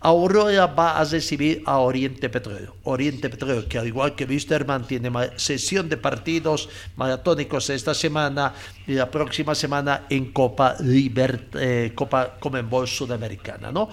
Aurora 0.00 0.66
va 0.66 0.98
a 0.98 1.04
recibir 1.04 1.62
a 1.66 1.78
Oriente 1.78 2.28
Petróleo. 2.28 2.74
Oriente 2.82 3.30
Petróleo, 3.30 3.68
que 3.68 3.78
al 3.78 3.86
igual 3.86 4.16
que 4.16 4.24
Wisterman, 4.24 4.88
tiene 4.88 5.12
sesión 5.36 5.88
de 5.88 5.98
partidos 5.98 6.68
maratónicos 6.96 7.70
esta 7.70 7.94
semana 7.94 8.52
y 8.84 8.94
la 8.94 9.08
próxima 9.08 9.54
semana 9.54 10.06
en 10.10 10.32
Copa 10.32 10.74
Libert, 10.80 11.54
eh, 11.54 11.92
Copa 11.94 12.40
Comenbol 12.40 12.88
Sudamericana, 12.88 13.70
¿no? 13.70 13.88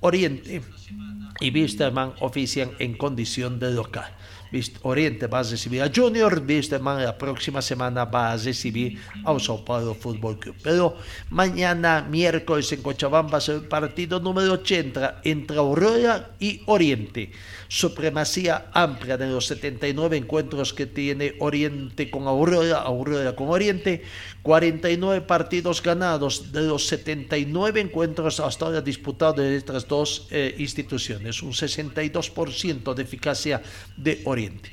Oriente 0.00 0.62
y 1.40 1.50
Wisterman 1.50 2.14
ofician 2.20 2.70
en 2.78 2.96
condición 2.96 3.58
de 3.58 3.70
local. 3.70 4.10
Oriente 4.82 5.26
va 5.26 5.40
a 5.40 5.42
recibir 5.42 5.82
a 5.82 5.90
Junior, 5.94 6.42
Wisterman 6.46 7.02
la 7.02 7.16
próxima 7.18 7.60
semana 7.60 8.04
va 8.04 8.32
a 8.32 8.36
recibir 8.36 8.98
a 9.24 9.38
Sao 9.38 9.64
Paulo 9.64 9.94
Fútbol 9.94 10.38
Club. 10.38 10.56
Pero 10.62 10.96
mañana, 11.30 12.06
miércoles, 12.08 12.70
en 12.72 12.82
Cochabamba, 12.82 13.38
es 13.38 13.48
el 13.48 13.62
partido 13.62 14.20
número 14.20 14.52
80 14.52 15.22
entre 15.24 15.56
Aurora 15.56 16.30
y 16.38 16.62
Oriente 16.66 17.32
supremacía 17.68 18.66
amplia 18.72 19.16
de 19.16 19.28
los 19.28 19.46
79 19.46 20.16
encuentros 20.16 20.72
que 20.72 20.86
tiene 20.86 21.34
Oriente 21.40 22.10
con 22.10 22.26
Aurora, 22.26 22.82
Aurora 22.82 23.34
con 23.34 23.48
Oriente, 23.48 24.02
49 24.42 25.22
partidos 25.22 25.82
ganados 25.82 26.52
de 26.52 26.62
los 26.62 26.86
79 26.86 27.80
encuentros 27.80 28.40
hasta 28.40 28.66
ahora 28.66 28.80
disputados 28.80 29.36
de 29.36 29.56
estas 29.56 29.88
dos 29.88 30.28
eh, 30.30 30.54
instituciones, 30.58 31.42
un 31.42 31.52
62% 31.52 32.94
de 32.94 33.02
eficacia 33.02 33.62
de 33.96 34.20
Oriente. 34.24 34.70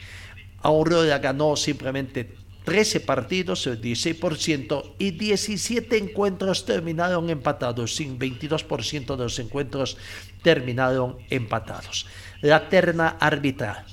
Aurora 0.63 1.17
ganó 1.17 1.55
simplemente 1.55 2.40
13 2.63 2.99
partidos, 2.99 3.65
el 3.67 3.81
16%, 3.81 4.93
y 4.99 5.11
17 5.11 5.97
encuentros 5.97 6.65
terminaron 6.65 7.29
empatados, 7.29 7.95
sin 7.95 8.19
22% 8.19 9.15
de 9.15 9.23
los 9.23 9.39
encuentros 9.39 9.97
terminaron 10.43 11.17
empatados 11.29 12.05
la 12.41 12.69
terna 12.69 13.17
arbitral. 13.19 13.85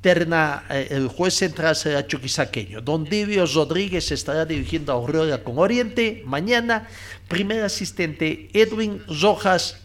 Terna, 0.00 0.64
eh, 0.70 0.88
el 0.90 1.08
juez 1.08 1.34
central 1.34 1.74
será 1.74 2.06
chuquisaqueño. 2.06 2.80
Don 2.80 3.04
Divio 3.04 3.44
Rodríguez 3.46 4.12
estará 4.12 4.44
dirigiendo 4.44 4.92
a 4.92 4.94
Aurora 4.94 5.42
con 5.42 5.58
Oriente. 5.58 6.22
Mañana, 6.24 6.88
primer 7.28 7.64
asistente 7.64 8.48
Edwin 8.52 9.02
Rojas 9.20 9.78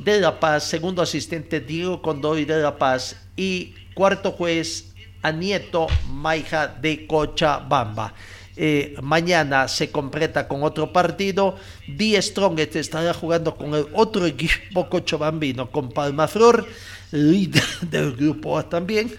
de 0.00 0.20
La 0.20 0.40
Paz, 0.40 0.64
segundo 0.64 1.00
asistente 1.00 1.60
Diego 1.60 2.02
Condoy 2.02 2.44
de 2.44 2.60
La 2.60 2.76
Paz 2.76 3.16
y 3.36 3.74
cuarto 3.94 4.32
juez 4.32 4.93
Anieto 5.24 5.86
Maija 6.12 6.68
de 6.68 7.06
Cochabamba. 7.06 8.14
Eh, 8.56 8.94
mañana 9.02 9.66
se 9.66 9.90
completa 9.90 10.46
con 10.46 10.62
otro 10.62 10.92
partido. 10.92 11.56
Die 11.88 12.20
Strongest 12.20 12.76
estará 12.76 13.12
jugando 13.12 13.56
con 13.56 13.74
el 13.74 13.86
otro 13.94 14.26
equipo 14.26 14.88
cochabambino, 14.88 15.70
con 15.70 15.90
Palma 15.90 16.28
Flor, 16.28 16.64
líder 17.10 17.64
del 17.90 18.14
grupo 18.14 18.56
A 18.58 18.68
también. 18.68 19.12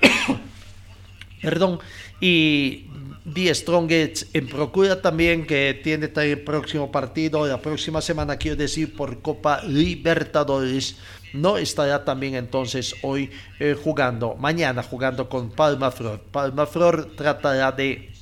Perdón. 1.42 1.78
Y 2.20 2.86
Die 3.24 3.54
Strongest 3.54 4.34
en 4.34 4.48
procura 4.48 5.00
también 5.00 5.46
que 5.46 5.80
tiene 5.82 6.10
el 6.14 6.40
próximo 6.40 6.90
partido, 6.90 7.46
la 7.46 7.62
próxima 7.62 8.00
semana, 8.00 8.36
quiero 8.36 8.56
decir, 8.56 8.94
por 8.94 9.22
Copa 9.22 9.62
Libertadores. 9.62 10.96
No 11.32 11.56
estará 11.56 12.04
también 12.04 12.34
entonces 12.34 12.94
hoy 13.02 13.30
eh, 13.58 13.76
jugando, 13.82 14.34
mañana 14.34 14.82
jugando 14.82 15.28
con 15.28 15.50
Palma 15.50 15.90
Flor. 15.90 16.20
Palma 16.20 16.66
Flor 16.66 17.14
tratará 17.16 17.72
de 17.72 18.12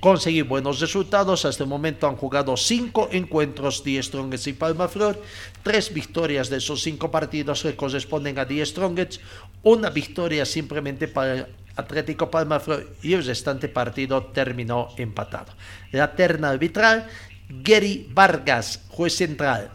conseguir 0.00 0.44
buenos 0.44 0.80
resultados. 0.80 1.44
Hasta 1.44 1.64
el 1.64 1.68
momento 1.68 2.06
han 2.06 2.16
jugado 2.16 2.56
cinco 2.56 3.08
encuentros 3.10 3.82
Die 3.82 4.02
Strongets 4.02 4.46
y 4.46 4.52
Palma 4.52 4.88
Flor. 4.88 5.20
Tres 5.62 5.92
victorias 5.92 6.50
de 6.50 6.58
esos 6.58 6.82
cinco 6.82 7.10
partidos 7.10 7.62
que 7.62 7.74
corresponden 7.74 8.38
a 8.38 8.44
Die 8.44 8.64
Strongets. 8.64 9.20
Una 9.62 9.90
victoria 9.90 10.44
simplemente 10.44 11.08
para 11.08 11.48
Atlético 11.76 12.30
Palma 12.30 12.60
Flor 12.60 12.86
y 13.02 13.14
el 13.14 13.24
restante 13.24 13.68
partido 13.68 14.26
terminó 14.26 14.88
empatado. 14.96 15.52
La 15.92 16.12
terna 16.14 16.50
arbitral, 16.50 17.06
Gary 17.48 18.08
Vargas, 18.12 18.84
juez 18.88 19.14
central 19.14 19.70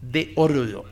de 0.00 0.32
Oruro. 0.36 0.84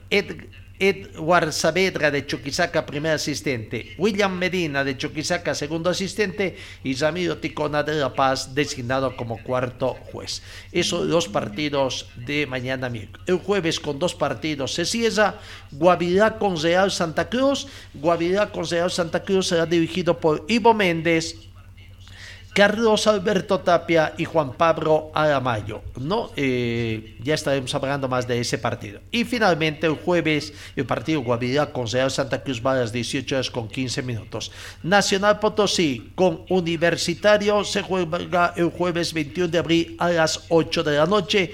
Edward 0.78 1.52
Saavedra 1.52 2.10
de 2.10 2.26
Chuquisaca, 2.26 2.86
primer 2.86 3.12
asistente, 3.12 3.94
William 3.98 4.36
Medina 4.36 4.84
de 4.84 4.96
Chuquisaca, 4.96 5.54
segundo 5.54 5.90
asistente, 5.90 6.56
y 6.84 6.94
Ramiro 6.94 7.38
Ticona 7.38 7.82
de 7.82 7.94
La 7.94 8.14
Paz, 8.14 8.54
designado 8.54 9.16
como 9.16 9.42
cuarto 9.42 9.96
juez. 10.12 10.42
Esos 10.72 11.08
dos 11.08 11.28
partidos 11.28 12.08
de 12.16 12.46
mañana 12.46 12.88
miércoles. 12.88 13.26
El 13.26 13.38
jueves 13.38 13.80
con 13.80 13.98
dos 13.98 14.14
partidos 14.14 14.74
se 14.74 14.84
cierra 14.84 15.40
Guavirá 15.72 16.38
con 16.38 16.60
Real 16.60 16.90
Santa 16.90 17.28
Cruz. 17.28 17.66
Guavirá 17.94 18.50
con 18.50 18.68
Real 18.68 18.90
Santa 18.90 19.22
Cruz 19.22 19.48
será 19.48 19.66
dirigido 19.66 20.18
por 20.18 20.44
Ivo 20.48 20.74
Méndez 20.74 21.47
Carlos 22.54 23.06
Alberto 23.06 23.60
Tapia 23.60 24.14
y 24.18 24.24
Juan 24.24 24.52
Pablo 24.52 25.10
Aramayo. 25.14 25.82
¿no? 26.00 26.30
Eh, 26.36 27.16
ya 27.22 27.34
estaremos 27.34 27.74
hablando 27.74 28.08
más 28.08 28.26
de 28.26 28.40
ese 28.40 28.58
partido. 28.58 29.00
Y 29.10 29.24
finalmente 29.24 29.86
el 29.86 29.94
jueves 29.94 30.52
el 30.74 30.86
partido 30.86 31.22
Guavirá 31.22 31.72
con 31.72 31.86
Real 31.86 32.10
Santa 32.10 32.42
Cruz 32.42 32.60
va 32.64 32.72
a 32.72 32.80
las 32.80 32.92
18 32.92 33.34
horas 33.34 33.50
con 33.50 33.68
15 33.68 34.02
minutos. 34.02 34.50
Nacional 34.82 35.38
Potosí 35.38 36.12
con 36.14 36.44
Universitario 36.48 37.64
se 37.64 37.82
juega 37.82 38.54
el 38.56 38.70
jueves 38.70 39.12
21 39.12 39.48
de 39.48 39.58
abril 39.58 39.96
a 39.98 40.10
las 40.10 40.46
8 40.48 40.82
de 40.82 40.96
la 40.96 41.06
noche 41.06 41.52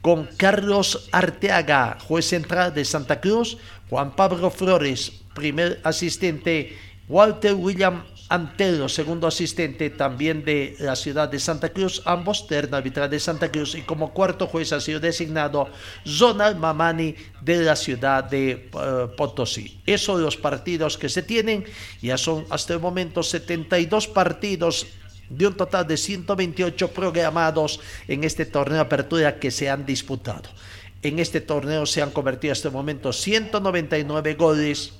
con 0.00 0.28
Carlos 0.36 1.08
Arteaga, 1.12 1.96
juez 2.06 2.26
central 2.26 2.74
de 2.74 2.84
Santa 2.84 3.20
Cruz, 3.20 3.56
Juan 3.88 4.14
Pablo 4.14 4.50
Flores, 4.50 5.10
primer 5.34 5.80
asistente, 5.82 6.76
Walter 7.08 7.54
William 7.54 8.04
Antero, 8.28 8.88
segundo 8.88 9.26
asistente 9.26 9.90
también 9.90 10.44
de 10.44 10.76
la 10.78 10.96
ciudad 10.96 11.28
de 11.28 11.38
Santa 11.38 11.68
Cruz, 11.68 12.00
ambos 12.06 12.46
terna 12.46 12.78
arbitral 12.78 13.10
de 13.10 13.20
Santa 13.20 13.52
Cruz 13.52 13.74
y 13.74 13.82
como 13.82 14.14
cuarto 14.14 14.46
juez 14.46 14.72
ha 14.72 14.80
sido 14.80 14.98
designado 14.98 15.68
Zonal 16.06 16.56
Mamani 16.56 17.14
de 17.42 17.62
la 17.62 17.76
ciudad 17.76 18.24
de 18.24 18.50
eh, 18.50 19.08
Potosí. 19.14 19.78
Esos 19.84 20.20
los 20.20 20.38
partidos 20.38 20.96
que 20.96 21.10
se 21.10 21.22
tienen, 21.22 21.64
ya 22.00 22.16
son 22.16 22.46
hasta 22.48 22.72
el 22.72 22.80
momento 22.80 23.22
72 23.22 24.08
partidos 24.08 24.86
de 25.28 25.46
un 25.46 25.54
total 25.54 25.86
de 25.86 25.96
128 25.96 26.88
programados 26.92 27.80
en 28.08 28.24
este 28.24 28.46
torneo 28.46 28.76
de 28.76 28.82
apertura 28.82 29.38
que 29.38 29.50
se 29.50 29.68
han 29.68 29.84
disputado. 29.84 30.48
En 31.02 31.18
este 31.18 31.42
torneo 31.42 31.84
se 31.84 32.00
han 32.00 32.10
convertido 32.10 32.52
hasta 32.52 32.68
el 32.68 32.74
momento 32.74 33.12
199 33.12 34.34
goles, 34.34 34.94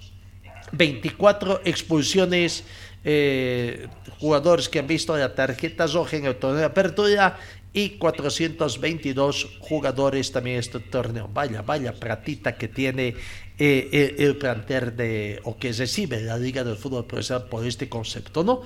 24 0.72 1.62
expulsiones, 1.64 2.64
eh, 3.04 3.88
jugadores 4.18 4.68
que 4.68 4.78
han 4.78 4.86
visto 4.86 5.16
la 5.16 5.34
tarjeta 5.34 5.86
roja 5.86 6.16
en 6.16 6.24
el 6.24 6.36
torneo 6.36 6.60
de 6.60 6.64
apertura 6.64 7.38
y 7.72 7.90
422 7.90 9.58
jugadores 9.60 10.32
también 10.32 10.58
este 10.58 10.80
torneo. 10.80 11.28
Vaya, 11.32 11.60
vaya 11.62 11.92
platita 11.92 12.56
que 12.56 12.68
tiene 12.68 13.14
eh, 13.58 14.14
el, 14.18 14.36
planter 14.36 14.94
de, 14.94 15.40
o 15.44 15.56
que 15.58 15.72
recibe 15.72 16.22
la 16.22 16.38
Liga 16.38 16.64
del 16.64 16.76
Fútbol 16.76 17.04
Profesional 17.04 17.48
por 17.48 17.66
este 17.66 17.88
concepto, 17.88 18.42
¿no? 18.42 18.62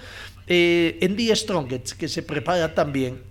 Eh, 0.47 0.99
en 1.01 1.17
The 1.17 1.35
Strongest, 1.35 1.93
que 1.93 2.07
se 2.07 2.23
prepara 2.23 2.75
también, 2.75 3.23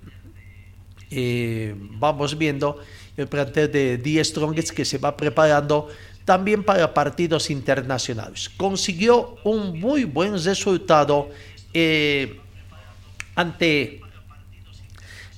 vamos 2.00 2.38
viendo 2.38 2.80
el 3.16 3.28
plantel 3.28 3.72
de 3.72 3.98
The 3.98 4.24
Strongest 4.26 4.72
que 4.72 4.84
se 4.84 4.98
va 4.98 5.16
preparando 5.16 5.88
también 6.28 6.62
para 6.62 6.94
partidos 6.94 7.50
internacionales. 7.50 8.50
Consiguió 8.50 9.38
un 9.46 9.80
muy 9.80 10.04
buen 10.04 10.34
resultado 10.44 11.30
eh, 11.74 12.38
ante 13.34 14.02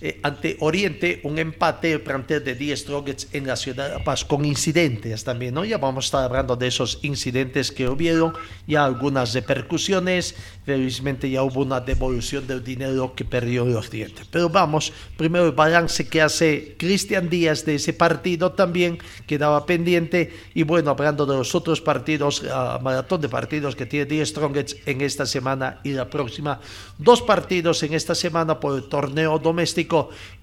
eh, 0.01 0.17
ante 0.23 0.55
Oriente 0.61 1.19
un 1.23 1.39
empate 1.39 1.91
el 1.91 1.99
plantel 1.99 2.41
de 2.41 2.55
10 2.55 2.79
Strongets 2.79 3.27
en 3.33 3.45
la 3.45 3.57
ciudad 3.57 3.89
de 3.89 3.97
La 3.97 4.03
Paz 4.03 4.23
con 4.23 4.45
incidentes 4.45 5.25
también, 5.25 5.53
¿no? 5.53 5.65
Ya 5.65 5.77
vamos 5.77 6.05
a 6.05 6.07
estar 6.07 6.23
hablando 6.23 6.55
de 6.55 6.67
esos 6.67 6.99
incidentes 7.01 7.69
que 7.69 7.89
hubieron, 7.89 8.33
ya 8.65 8.85
algunas 8.85 9.33
repercusiones, 9.33 10.35
felizmente 10.65 11.29
ya 11.29 11.43
hubo 11.43 11.63
una 11.63 11.81
devolución 11.81 12.47
del 12.47 12.63
dinero 12.63 13.13
que 13.13 13.25
perdió 13.25 13.65
el 13.65 13.75
Oriente. 13.75 14.21
Pero 14.31 14.47
vamos, 14.47 14.93
primero 15.17 15.47
el 15.47 15.51
balance 15.51 16.07
que 16.07 16.21
hace 16.21 16.75
Cristian 16.77 17.29
Díaz 17.29 17.65
de 17.65 17.75
ese 17.75 17.91
partido 17.91 18.53
también 18.53 18.99
quedaba 19.27 19.65
pendiente 19.65 20.33
y 20.53 20.63
bueno, 20.63 20.91
hablando 20.91 21.25
de 21.25 21.35
los 21.35 21.53
otros 21.55 21.81
partidos, 21.81 22.43
maratón 22.81 23.19
de 23.19 23.27
partidos 23.27 23.75
que 23.75 23.85
tiene 23.85 24.05
10 24.05 24.29
Strongets 24.29 24.77
en 24.85 25.01
esta 25.01 25.25
semana 25.25 25.81
y 25.83 25.91
la 25.91 26.09
próxima, 26.09 26.61
dos 26.97 27.21
partidos 27.21 27.83
en 27.83 27.93
esta 27.93 28.15
semana 28.15 28.61
por 28.61 28.77
el 28.77 28.87
torneo 28.87 29.39
doméstico 29.39 29.88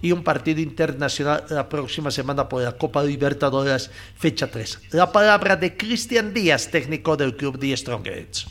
y 0.03 0.13
un 0.13 0.25
partido 0.25 0.61
internacional 0.61 1.45
la 1.51 1.69
próxima 1.69 2.11
semana 2.11 2.49
por 2.49 2.63
la 2.63 2.73
Copa 2.73 3.03
Libertadores, 3.03 3.91
fecha 4.17 4.51
3. 4.51 4.81
La 4.91 5.13
palabra 5.13 5.57
de 5.57 5.77
Cristian 5.77 6.35
Díaz, 6.35 6.69
técnico 6.71 7.17
del 7.17 7.37
club 7.37 7.59
de 7.59 7.77
Strongheads. 7.77 8.47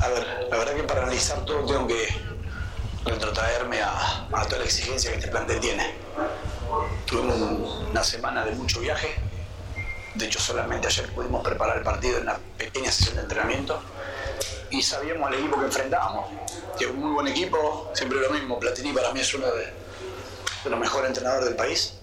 A 0.00 0.08
ver, 0.08 0.48
la 0.50 0.56
verdad 0.56 0.74
que 0.74 0.82
para 0.84 1.02
analizar 1.02 1.44
todo 1.44 1.64
tengo 1.66 1.86
que 1.86 2.06
retrotraerme 3.04 3.82
a, 3.82 4.28
a 4.32 4.44
toda 4.46 4.58
la 4.58 4.64
exigencia 4.64 5.10
que 5.10 5.18
este 5.18 5.30
plantel 5.30 5.60
tiene. 5.60 5.94
Tuvimos 7.04 7.84
una 7.90 8.04
semana 8.04 8.44
de 8.44 8.52
mucho 8.52 8.80
viaje. 8.80 9.08
De 10.14 10.26
hecho, 10.26 10.40
solamente 10.40 10.86
ayer 10.86 11.12
pudimos 11.12 11.42
preparar 11.42 11.78
el 11.78 11.84
partido 11.84 12.18
en 12.18 12.24
una 12.24 12.38
pequeña 12.56 12.90
sesión 12.90 13.16
de 13.16 13.22
entrenamiento 13.22 13.80
y 14.70 14.82
sabíamos 14.82 15.28
al 15.28 15.34
equipo 15.34 15.58
que 15.58 15.66
enfrentábamos, 15.66 16.26
que 16.78 16.84
es 16.84 16.90
un 16.90 17.00
muy 17.00 17.12
buen 17.12 17.28
equipo, 17.28 17.90
siempre 17.94 18.20
lo 18.20 18.30
mismo, 18.30 18.58
Platini 18.58 18.92
para 18.92 19.12
mí 19.12 19.20
es 19.20 19.34
uno 19.34 19.46
de, 19.46 19.72
los 20.64 20.78
mejores 20.78 21.08
entrenadores 21.08 21.46
del 21.46 21.56
país, 21.56 21.94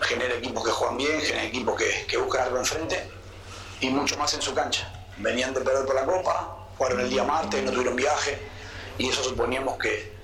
genera 0.00 0.34
equipos 0.34 0.64
que 0.64 0.70
juegan 0.70 0.96
bien, 0.96 1.20
genera 1.20 1.44
equipos 1.44 1.76
que, 1.76 2.06
que 2.06 2.16
buscan 2.16 2.42
algo 2.42 2.58
enfrente 2.58 3.08
y 3.80 3.90
mucho 3.90 4.16
más 4.16 4.32
en 4.34 4.42
su 4.42 4.54
cancha. 4.54 4.90
Venían 5.16 5.54
de 5.54 5.60
perder 5.60 5.84
por 5.84 5.94
la 5.94 6.04
Copa, 6.04 6.66
jugaron 6.76 7.00
el 7.00 7.10
día 7.10 7.24
martes, 7.24 7.62
no 7.62 7.70
tuvieron 7.70 7.96
viaje 7.96 8.38
y 8.98 9.08
eso 9.08 9.22
suponíamos 9.22 9.78
que, 9.78 10.14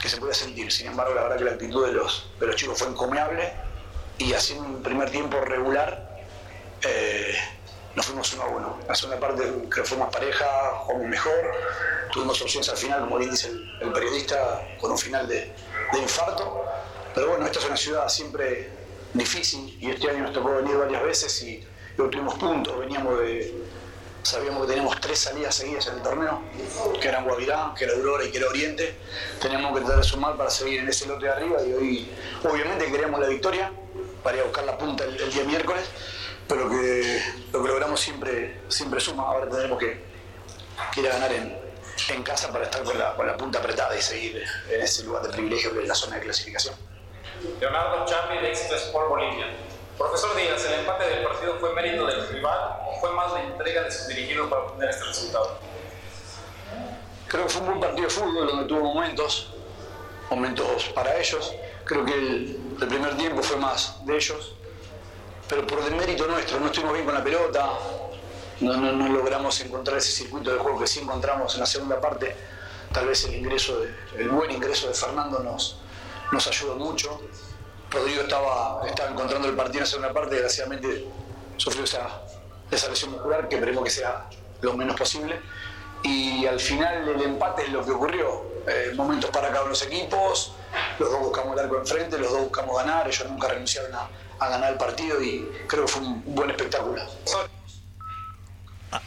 que 0.00 0.08
se 0.08 0.16
podía 0.18 0.34
sentir. 0.34 0.70
Sin 0.72 0.88
embargo, 0.88 1.14
la 1.14 1.22
verdad 1.22 1.38
que 1.38 1.44
la 1.44 1.52
actitud 1.52 1.86
de 1.86 1.92
los, 1.92 2.30
de 2.38 2.54
chicos 2.54 2.78
fue 2.78 2.88
encomiable 2.88 3.52
y 4.18 4.32
en 4.32 4.58
un 4.58 4.82
primer 4.82 5.10
tiempo 5.10 5.40
regular 5.40 6.22
eh, 6.82 7.36
nos 7.96 8.06
fuimos 8.06 8.32
uno 8.34 8.42
a 8.42 8.46
uno. 8.48 8.78
La 8.86 8.94
segunda 8.94 9.18
parte 9.18 9.50
que 9.74 9.82
fue 9.82 9.96
más 9.96 10.10
pareja, 10.10 10.44
jugamos 10.80 11.08
mejor, 11.08 11.32
tuvimos 12.12 12.40
opciones 12.42 12.68
al 12.68 12.76
final, 12.76 13.00
como 13.00 13.16
bien 13.16 13.30
dice 13.30 13.50
el, 13.80 13.90
periodista, 13.92 14.68
con 14.78 14.92
un 14.92 14.98
final 14.98 15.26
de, 15.26 15.50
infarto. 16.00 16.62
Pero 17.14 17.30
bueno, 17.30 17.46
esta 17.46 17.58
es 17.58 17.64
una 17.64 17.76
ciudad 17.76 18.08
siempre 18.08 18.70
difícil 19.14 19.78
y 19.80 19.90
este 19.90 20.10
año 20.10 20.24
nos 20.24 20.34
tocó 20.34 20.50
venir 20.56 20.76
varias 20.76 21.02
veces 21.02 21.42
y 21.42 21.66
obtuvimos 21.98 22.34
puntos. 22.34 22.78
Veníamos 22.78 23.18
de. 23.18 23.64
Sabíamos 24.22 24.62
que 24.62 24.68
teníamos 24.72 25.00
tres 25.00 25.20
salidas 25.20 25.54
seguidas 25.54 25.86
en 25.86 25.94
el 25.94 26.02
torneo, 26.02 26.42
que 27.00 27.08
eran 27.08 27.24
Guavirá, 27.24 27.72
que 27.78 27.84
era 27.84 27.94
Aurora 27.94 28.24
y 28.24 28.30
que 28.32 28.38
era 28.38 28.48
Oriente. 28.48 28.96
Teníamos 29.40 29.72
que 29.72 29.84
tratar 29.84 29.98
de 29.98 30.02
sumar 30.02 30.36
para 30.36 30.50
seguir 30.50 30.80
en 30.80 30.88
ese 30.88 31.06
lote 31.06 31.26
de 31.26 31.32
arriba 31.32 31.62
y 31.62 31.72
hoy, 31.72 32.12
obviamente, 32.42 32.90
queríamos 32.90 33.20
la 33.20 33.28
victoria 33.28 33.72
para 34.24 34.36
ir 34.36 34.42
a 34.42 34.46
buscar 34.46 34.64
la 34.64 34.76
punta 34.76 35.04
el 35.04 35.32
día 35.32 35.44
miércoles 35.44 35.84
pero 36.48 36.68
que 36.68 37.22
lo 37.52 37.62
que 37.62 37.68
logramos 37.68 38.00
siempre, 38.00 38.60
siempre 38.68 39.00
suma. 39.00 39.24
Ahora 39.24 39.48
tenemos 39.48 39.78
que, 39.78 40.04
ir 40.96 41.08
a 41.08 41.12
ganar 41.12 41.32
en, 41.32 41.58
en 42.10 42.22
casa 42.22 42.52
para 42.52 42.64
estar 42.64 42.82
con 42.84 42.98
la, 42.98 43.14
con 43.14 43.26
la, 43.26 43.36
punta 43.36 43.58
apretada 43.58 43.96
y 43.96 44.02
seguir 44.02 44.44
en 44.70 44.80
ese 44.80 45.04
lugar 45.04 45.22
de 45.22 45.30
privilegio 45.30 45.72
que 45.72 45.82
es 45.82 45.88
la 45.88 45.94
zona 45.94 46.16
de 46.16 46.22
clasificación. 46.22 46.74
Leonardo 47.60 48.04
Chambi 48.06 48.38
de 48.38 48.50
Éxito 48.50 48.76
Sport 48.76 49.08
Bolivia. 49.08 49.46
Profesor 49.98 50.36
Díaz, 50.36 50.62
¿el 50.66 50.80
empate 50.80 51.08
del 51.08 51.24
partido 51.24 51.58
fue 51.58 51.72
mérito 51.74 52.06
del 52.06 52.28
rival 52.28 52.80
o 52.86 53.00
fue 53.00 53.12
más 53.12 53.32
la 53.32 53.44
entrega 53.44 53.82
de 53.82 53.90
sus 53.90 54.08
dirigidos 54.08 54.48
para 54.50 54.62
obtener 54.62 54.90
este 54.90 55.04
resultado? 55.04 55.58
Creo 57.28 57.44
que 57.44 57.48
fue 57.48 57.60
un 57.62 57.66
buen 57.68 57.80
partido 57.80 58.06
de 58.06 58.14
fútbol 58.14 58.46
donde 58.46 58.64
tuvo 58.66 58.94
momentos, 58.94 59.54
momentos 60.28 60.84
para 60.94 61.16
ellos. 61.16 61.54
Creo 61.84 62.04
que 62.04 62.12
el, 62.12 62.60
el 62.80 62.88
primer 62.88 63.16
tiempo 63.16 63.42
fue 63.42 63.56
más 63.56 64.04
de 64.04 64.16
ellos, 64.16 64.54
pero 65.48 65.66
por 65.66 65.84
demérito 65.84 66.26
nuestro, 66.26 66.58
no 66.58 66.66
estuvimos 66.66 66.94
bien 66.94 67.04
con 67.04 67.14
la 67.14 67.22
pelota, 67.22 67.70
no, 68.60 68.76
no, 68.76 69.08
logramos 69.08 69.60
encontrar 69.60 69.98
ese 69.98 70.10
circuito 70.10 70.52
de 70.52 70.58
juego 70.58 70.80
que 70.80 70.86
sí 70.86 71.00
encontramos 71.00 71.54
en 71.54 71.60
la 71.60 71.66
segunda 71.66 72.00
parte. 72.00 72.34
Tal 72.92 73.06
vez 73.06 73.24
el 73.24 73.34
ingreso, 73.34 73.82
el 74.16 74.28
buen 74.30 74.50
ingreso 74.50 74.88
de 74.88 74.94
Fernando 74.94 75.40
nos, 75.40 75.78
nos 76.32 76.46
ayudó 76.46 76.76
mucho. 76.76 77.20
Rodrigo 77.90 78.22
estaba, 78.22 78.80
estaba 78.86 79.10
encontrando 79.10 79.48
el 79.48 79.54
partido 79.54 79.78
en 79.78 79.84
la 79.84 79.86
segunda 79.86 80.12
parte, 80.12 80.34
desgraciadamente 80.34 81.04
sufrió 81.56 81.84
esa, 81.84 82.22
esa 82.70 82.88
lesión 82.88 83.12
muscular 83.12 83.48
que 83.48 83.56
esperemos 83.56 83.84
que 83.84 83.90
sea 83.90 84.28
lo 84.62 84.72
menos 84.74 84.96
posible. 84.96 85.40
Y 86.02 86.46
al 86.46 86.60
final 86.60 87.08
el 87.08 87.22
empate 87.22 87.64
es 87.64 87.72
lo 87.72 87.84
que 87.84 87.90
ocurrió. 87.90 88.56
eh, 88.66 88.92
momentos 88.96 89.30
para 89.30 89.48
cada 89.48 89.60
uno 89.60 89.66
de 89.66 89.70
los 89.70 89.82
equipos, 89.82 90.52
los 90.98 91.10
dos 91.10 91.20
buscamos 91.20 91.52
el 91.54 91.64
arco 91.64 91.78
enfrente, 91.78 92.18
los 92.18 92.32
dos 92.32 92.40
buscamos 92.40 92.76
ganar, 92.76 93.06
ellos 93.06 93.28
nunca 93.28 93.48
renunciaron 93.48 93.94
a, 93.94 94.08
a 94.38 94.48
ganar 94.48 94.72
el 94.72 94.78
partido 94.78 95.22
y 95.22 95.46
creo 95.66 95.86
que 95.86 95.92
fue 95.92 96.02
un 96.02 96.22
buen 96.34 96.50
espectáculo. 96.50 97.02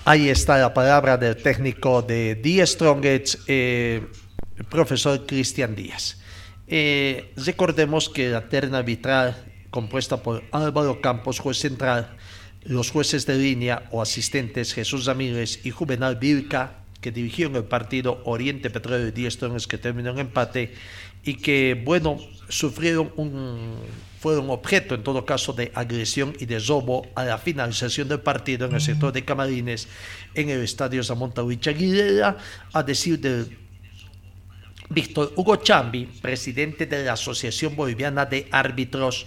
Ahí 0.05 0.29
está 0.29 0.57
la 0.57 0.73
palabra 0.73 1.17
del 1.17 1.37
técnico 1.37 2.01
de 2.01 2.35
The 2.35 2.65
Strongest, 2.65 3.41
eh, 3.47 4.07
el 4.57 4.65
profesor 4.65 5.25
Cristian 5.25 5.75
Díaz. 5.75 6.17
Eh, 6.67 7.33
recordemos 7.37 8.09
que 8.09 8.29
la 8.29 8.47
terna 8.47 8.79
arbitral 8.79 9.35
compuesta 9.69 10.17
por 10.17 10.43
Álvaro 10.51 11.01
Campos, 11.01 11.39
juez 11.39 11.57
central, 11.57 12.15
los 12.63 12.91
jueces 12.91 13.25
de 13.25 13.35
línea 13.35 13.87
o 13.91 14.01
asistentes 14.01 14.73
Jesús 14.73 15.05
Ramírez 15.05 15.65
y 15.65 15.71
Juvenal 15.71 16.17
Vilca, 16.17 16.83
que 17.01 17.11
dirigieron 17.11 17.55
el 17.55 17.63
partido 17.63 18.21
Oriente 18.25 18.69
Petróleo 18.69 19.05
de 19.05 19.11
10 19.11 19.33
Strongest 19.33 19.69
que 19.69 19.77
terminó 19.77 20.11
en 20.11 20.19
empate 20.19 20.73
y 21.23 21.35
que, 21.35 21.81
bueno, 21.85 22.19
sufrieron 22.49 23.11
un, 23.15 23.77
fueron 24.19 24.49
objeto 24.49 24.95
en 24.95 25.03
todo 25.03 25.25
caso 25.25 25.53
de 25.53 25.71
agresión 25.73 26.35
y 26.39 26.45
de 26.45 26.59
robo 26.59 27.07
a 27.15 27.23
la 27.23 27.37
finalización 27.37 28.09
del 28.09 28.19
partido 28.19 28.67
en 28.67 28.75
el 28.75 28.81
sector 28.81 29.13
de 29.13 29.23
Camarines 29.23 29.87
en 30.35 30.49
el 30.49 30.61
estadio 30.61 31.03
Zamonta 31.03 31.41
Aguilera, 31.41 32.37
a 32.73 32.83
decir 32.83 33.19
del 33.19 33.57
Víctor 34.89 35.31
Hugo 35.35 35.55
Chambi, 35.57 36.05
presidente 36.05 36.85
de 36.85 37.05
la 37.05 37.13
Asociación 37.13 37.75
Boliviana 37.75 38.25
de 38.25 38.47
Árbitros, 38.51 39.25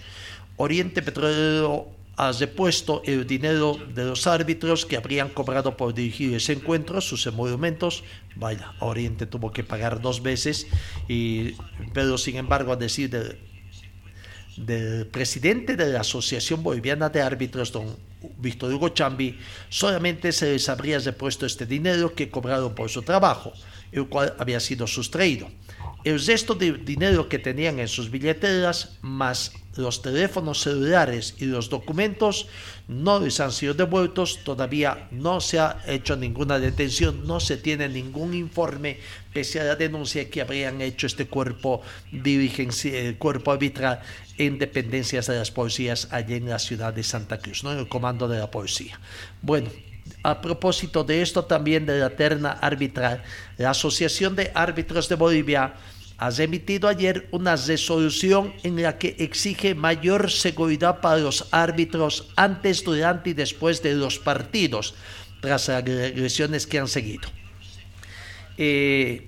Oriente 0.57 1.01
Petrolero 1.01 1.87
ha 2.15 2.31
repuesto 2.31 3.01
el 3.05 3.25
dinero 3.25 3.79
de 3.95 4.05
los 4.05 4.27
árbitros 4.27 4.85
que 4.85 4.97
habrían 4.97 5.29
cobrado 5.29 5.75
por 5.75 5.95
dirigir 5.95 6.35
ese 6.35 6.53
encuentro, 6.53 7.01
sus 7.01 7.25
emolumentos. 7.25 8.03
Vaya, 8.35 8.73
Oriente 8.79 9.25
tuvo 9.25 9.51
que 9.51 9.63
pagar 9.63 9.99
dos 9.99 10.21
veces, 10.21 10.67
y, 11.07 11.55
pero 11.93 12.19
sin 12.19 12.35
embargo, 12.35 12.71
a 12.71 12.75
decir 12.75 13.09
del, 13.09 13.39
del 14.57 15.07
presidente 15.07 15.75
de 15.75 15.91
la 15.91 16.01
Asociación 16.01 16.63
Boliviana 16.63 17.09
de 17.09 17.21
Árbitros, 17.21 17.71
don 17.71 17.95
Víctor 18.37 18.73
Hugo 18.73 18.89
Chambi, 18.89 19.37
solamente 19.69 20.31
se 20.31 20.53
les 20.53 20.69
habría 20.69 20.99
repuesto 20.99 21.45
este 21.45 21.65
dinero 21.65 22.13
que 22.13 22.29
cobraron 22.29 22.73
por 22.75 22.89
su 22.89 23.01
trabajo, 23.01 23.53
el 23.91 24.07
cual 24.07 24.33
había 24.39 24.59
sido 24.59 24.87
sustraído. 24.87 25.49
El 26.03 26.23
resto 26.23 26.55
de 26.55 26.73
dinero 26.73 27.29
que 27.29 27.39
tenían 27.39 27.79
en 27.79 27.87
sus 27.87 28.11
billeteras, 28.11 28.97
más 29.01 29.53
los 29.75 30.01
teléfonos 30.01 30.61
celulares 30.61 31.35
y 31.39 31.45
los 31.45 31.69
documentos, 31.69 32.47
no 32.87 33.19
les 33.19 33.39
han 33.39 33.51
sido 33.51 33.73
devueltos. 33.73 34.43
Todavía 34.43 35.07
no 35.11 35.41
se 35.41 35.59
ha 35.59 35.81
hecho 35.87 36.15
ninguna 36.15 36.59
detención, 36.59 37.25
no 37.25 37.39
se 37.39 37.57
tiene 37.57 37.89
ningún 37.89 38.33
informe, 38.33 38.99
pese 39.33 39.61
a 39.61 39.63
la 39.63 39.75
denuncia 39.75 40.29
que 40.29 40.41
habrían 40.41 40.81
hecho 40.81 41.07
este 41.07 41.27
cuerpo, 41.27 41.81
el 42.11 43.17
cuerpo 43.17 43.51
arbitral 43.51 44.01
en 44.37 44.57
dependencias 44.57 45.27
de 45.27 45.37
las 45.37 45.51
policías 45.51 46.07
allí 46.11 46.35
en 46.35 46.49
la 46.49 46.59
ciudad 46.59 46.93
de 46.93 47.03
Santa 47.03 47.37
Cruz, 47.37 47.63
¿no? 47.63 47.71
en 47.71 47.79
el 47.79 47.87
comando 47.87 48.27
de 48.27 48.39
la 48.39 48.49
policía. 48.49 48.99
Bueno, 49.41 49.69
a 50.23 50.41
propósito 50.41 51.03
de 51.03 51.21
esto 51.21 51.45
también 51.45 51.85
de 51.85 51.99
la 51.99 52.11
terna 52.11 52.51
arbitral, 52.51 53.23
la 53.57 53.71
Asociación 53.71 54.35
de 54.35 54.51
Árbitros 54.53 55.09
de 55.09 55.15
Bolivia 55.15 55.73
ha 56.17 56.29
emitido 56.29 56.87
ayer 56.87 57.27
una 57.31 57.55
resolución 57.55 58.53
en 58.63 58.81
la 58.81 58.97
que 58.97 59.15
exige 59.19 59.75
mayor 59.75 60.31
seguridad 60.31 61.01
para 61.01 61.17
los 61.17 61.47
árbitros 61.51 62.29
antes, 62.35 62.83
durante 62.83 63.31
y 63.31 63.33
después 63.33 63.81
de 63.83 63.95
los 63.95 64.19
partidos, 64.19 64.95
tras 65.41 65.67
las 65.67 65.77
agresiones 65.77 66.67
que 66.67 66.79
han 66.79 66.87
seguido. 66.87 67.27
Eh, 68.57 69.27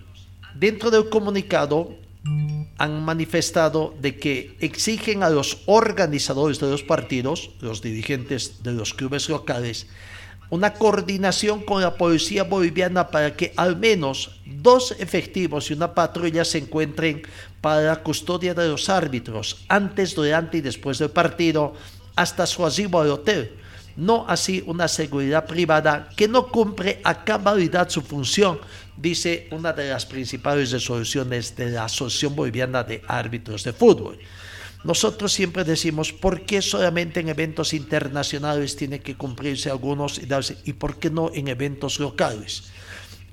dentro 0.54 0.92
del 0.92 1.10
comunicado 1.10 1.96
han 2.78 3.04
manifestado 3.04 3.94
de 4.02 4.18
que 4.18 4.56
exigen 4.60 5.24
a 5.24 5.30
los 5.30 5.60
organizadores 5.66 6.60
de 6.60 6.70
los 6.70 6.84
partidos, 6.84 7.52
los 7.62 7.82
dirigentes 7.82 8.64
de 8.64 8.74
los 8.74 8.94
clubes 8.94 9.30
locales, 9.30 9.88
una 10.50 10.74
coordinación 10.74 11.64
con 11.64 11.82
la 11.82 11.96
policía 11.96 12.44
boliviana 12.44 13.10
para 13.10 13.36
que 13.36 13.54
al 13.56 13.78
menos 13.78 14.40
dos 14.46 14.96
efectivos 15.00 15.70
y 15.70 15.74
una 15.74 15.94
patrulla 15.94 16.46
se 16.46 16.60
encuentren 16.60 17.24
para 17.62 17.82
la 17.82 17.96
custodia 18.04 18.54
de 18.54 18.68
los 18.68 18.90
árbitros 18.90 19.66
antes, 19.68 20.16
durante 20.16 20.58
y 20.58 20.62
después 20.62 21.00
del 21.00 21.10
partido 21.10 21.74
hasta 22.16 22.46
su 22.46 22.66
asilo 22.66 23.00
al 23.00 23.12
hotel. 23.12 23.58
No 23.96 24.26
así 24.28 24.64
una 24.68 24.88
seguridad 24.88 25.46
privada 25.46 26.10
que 26.16 26.28
no 26.28 26.48
cumple 26.48 27.00
a 27.04 27.24
cabalidad 27.24 27.90
su 27.90 28.02
función, 28.02 28.60
dice 28.98 29.48
una 29.52 29.72
de 29.72 29.90
las 29.90 30.06
principales 30.06 30.72
resoluciones 30.72 31.56
de 31.56 31.70
la 31.70 31.86
Asociación 31.86 32.36
Boliviana 32.36 32.84
de 32.84 33.02
Árbitros 33.08 33.64
de 33.64 33.72
Fútbol. 33.72 34.20
Nosotros 34.86 35.34
siempre 35.34 35.64
decimos, 35.64 36.14
¿por 36.14 36.46
qué 36.46 36.62
solamente 36.62 37.20
en 37.20 37.30
eventos 37.30 37.74
internacionales 37.74 38.76
tiene 38.76 39.00
que 39.00 39.16
cumplirse 39.16 39.72
algunos 39.72 40.20
y 40.20 40.28
darse, 40.28 40.58
y 40.64 40.74
por 40.74 40.98
qué 40.98 41.10
no 41.10 41.32
en 41.34 41.48
eventos 41.48 42.00
locales? 42.00 42.66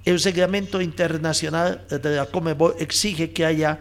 El 0.03 0.19
reglamento 0.19 0.81
internacional 0.81 1.87
de 1.91 2.17
la 2.17 2.25
Comebol 2.25 2.75
exige 2.79 3.33
que 3.33 3.45
haya 3.45 3.81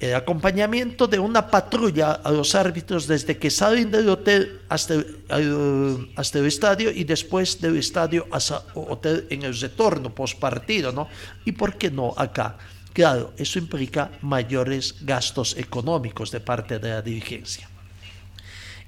el 0.00 0.14
acompañamiento 0.14 1.06
de 1.06 1.18
una 1.18 1.48
patrulla 1.48 2.12
a 2.12 2.32
los 2.32 2.54
árbitros 2.54 3.06
desde 3.06 3.36
que 3.36 3.50
salen 3.50 3.90
del 3.90 4.08
hotel 4.08 4.62
hasta 4.70 4.94
el, 4.94 6.08
hasta 6.16 6.38
el 6.38 6.46
estadio 6.46 6.90
y 6.90 7.04
después 7.04 7.60
del 7.60 7.76
estadio 7.76 8.26
hasta 8.32 8.64
el 8.74 8.84
hotel 8.88 9.26
en 9.28 9.42
el 9.42 9.54
retorno 9.56 10.14
post 10.14 10.40
partido, 10.40 10.90
¿no? 10.92 11.08
¿Y 11.44 11.52
por 11.52 11.76
qué 11.76 11.90
no 11.90 12.14
acá? 12.16 12.56
Claro, 12.92 13.32
eso 13.36 13.58
implica 13.58 14.10
mayores 14.20 14.96
gastos 15.00 15.56
económicos 15.56 16.30
de 16.30 16.40
parte 16.40 16.78
de 16.78 16.90
la 16.90 17.02
dirigencia. 17.02 17.68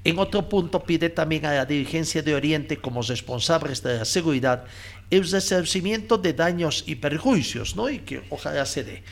En 0.05 0.19
otro 0.19 0.47
punto 0.47 0.85
pide 0.85 1.09
también 1.09 1.47
a 1.47 1.55
la 1.55 1.65
dirigencia 1.65 2.23
de 2.23 2.35
Oriente 2.35 2.77
como 2.77 3.01
responsables 3.01 3.83
de 3.83 3.99
la 3.99 4.05
seguridad 4.05 4.65
el 5.11 5.31
resarcimiento 5.31 6.19
de 6.19 6.35
daños 6.35 6.85
y 6.87 6.97
perjuicios, 6.97 7.77
¿no? 7.77 7.89
Y 7.89 8.01
que 8.01 8.23
ojalá 8.29 8.67
se 8.67 8.85
dé. 8.85 9.03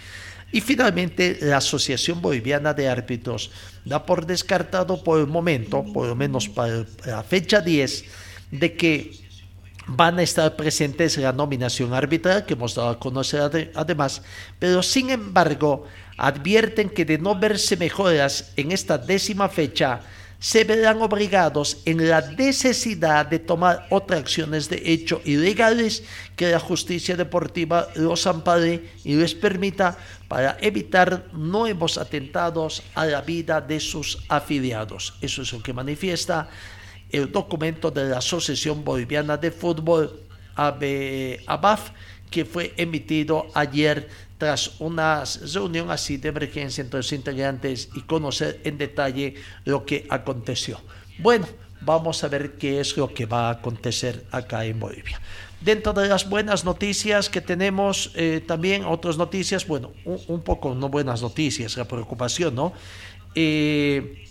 Y 0.51 0.61
finalmente, 0.61 1.39
la 1.41 1.59
Asociación 1.59 2.21
Boliviana 2.21 2.75
de 2.75 2.89
Árbitros 2.89 3.51
da 3.87 4.05
por 4.05 4.27
descartado 4.27 5.03
por 5.03 5.19
el 5.19 5.27
momento, 5.27 5.83
por 5.95 6.09
lo 6.09 6.15
menos 6.15 6.49
para 6.49 6.85
la 7.07 7.23
fecha 7.23 7.63
10, 7.63 8.05
de 8.51 8.77
que 8.77 9.22
van 9.87 10.19
a 10.19 10.23
estar 10.23 10.57
presentes 10.57 11.17
en 11.17 11.25
la 11.25 11.33
nominación 11.33 11.93
arbitral 11.93 12.47
que 12.47 12.55
hemos 12.55 12.75
dado 12.75 12.91
a 12.91 12.99
conocer 12.99 13.73
además, 13.75 14.23
pero 14.59 14.83
sin 14.83 15.11
embargo 15.11 15.85
advierten 16.17 16.89
que 16.89 17.05
de 17.05 17.19
no 17.19 17.39
verse 17.39 17.77
mejoras 17.77 18.53
en 18.57 18.73
esta 18.73 18.99
décima 18.99 19.49
fecha, 19.49 20.01
se 20.43 20.65
verán 20.65 21.01
obligados 21.01 21.83
en 21.85 22.09
la 22.09 22.21
necesidad 22.21 23.27
de 23.27 23.39
tomar 23.39 23.87
otras 23.91 24.23
acciones 24.23 24.69
de 24.69 24.83
hecho 24.85 25.23
ilegales 25.25 26.03
que 26.35 26.51
la 26.51 26.59
justicia 26.59 27.17
deportiva 27.17 27.87
los 27.95 28.27
ampare 28.27 28.91
y 29.05 29.15
les 29.15 29.37
permita 29.37 29.97
para 30.27 30.59
evitar 30.61 31.29
nuevos 31.33 31.97
atentados 31.97 32.83
a 32.97 33.07
la 33.07 33.21
vida 33.21 33.61
de 33.61 33.79
sus 33.79 34.19
afiliados. 34.29 35.15
Eso 35.21 35.43
es 35.43 35.53
lo 35.53 35.63
que 35.63 35.73
manifiesta 35.73 36.49
el 37.13 37.31
documento 37.31 37.91
de 37.91 38.09
la 38.09 38.19
Asociación 38.19 38.85
Boliviana 38.85 39.37
de 39.37 39.51
Fútbol, 39.51 40.21
ABAF, 40.57 41.91
que 42.31 42.45
fue 42.45 42.73
emitido 42.77 43.47
ayer 43.55 44.09
tras 44.39 44.81
una 44.81 45.23
reunión 45.53 45.91
así 45.91 46.17
de 46.17 46.31
emergencia 46.31 46.83
entre 46.83 46.99
los 46.99 47.13
integrantes 47.13 47.91
y 47.95 48.01
conocer 48.01 48.61
en 48.65 48.79
detalle 48.79 49.35
lo 49.65 49.85
que 49.85 50.07
aconteció. 50.11 50.81
Bueno, 51.19 51.47
vamos 51.83 52.25
a 52.25 52.29
ver 52.29 52.55
qué 52.55 52.81
es 52.81 52.97
lo 52.97 53.13
que 53.13 53.27
va 53.27 53.49
a 53.49 53.53
acontecer 53.53 54.25
acá 54.33 54.65
en 54.65 54.81
Bolivia. 54.81 55.21
Dentro 55.61 55.93
de 55.93 56.09
las 56.09 56.29
buenas 56.29 56.65
noticias 56.65 57.29
que 57.29 57.41
tenemos, 57.41 58.11
eh, 58.17 58.43
también 58.45 58.85
otras 58.85 59.17
noticias, 59.17 59.65
bueno, 59.67 59.93
un, 60.05 60.43
poco 60.43 60.75
no 60.75 60.89
buenas 60.89 61.23
noticias, 61.23 61.77
la 61.77 61.85
preocupación, 61.85 62.55
¿no? 62.57 62.73
Eh, 63.37 64.25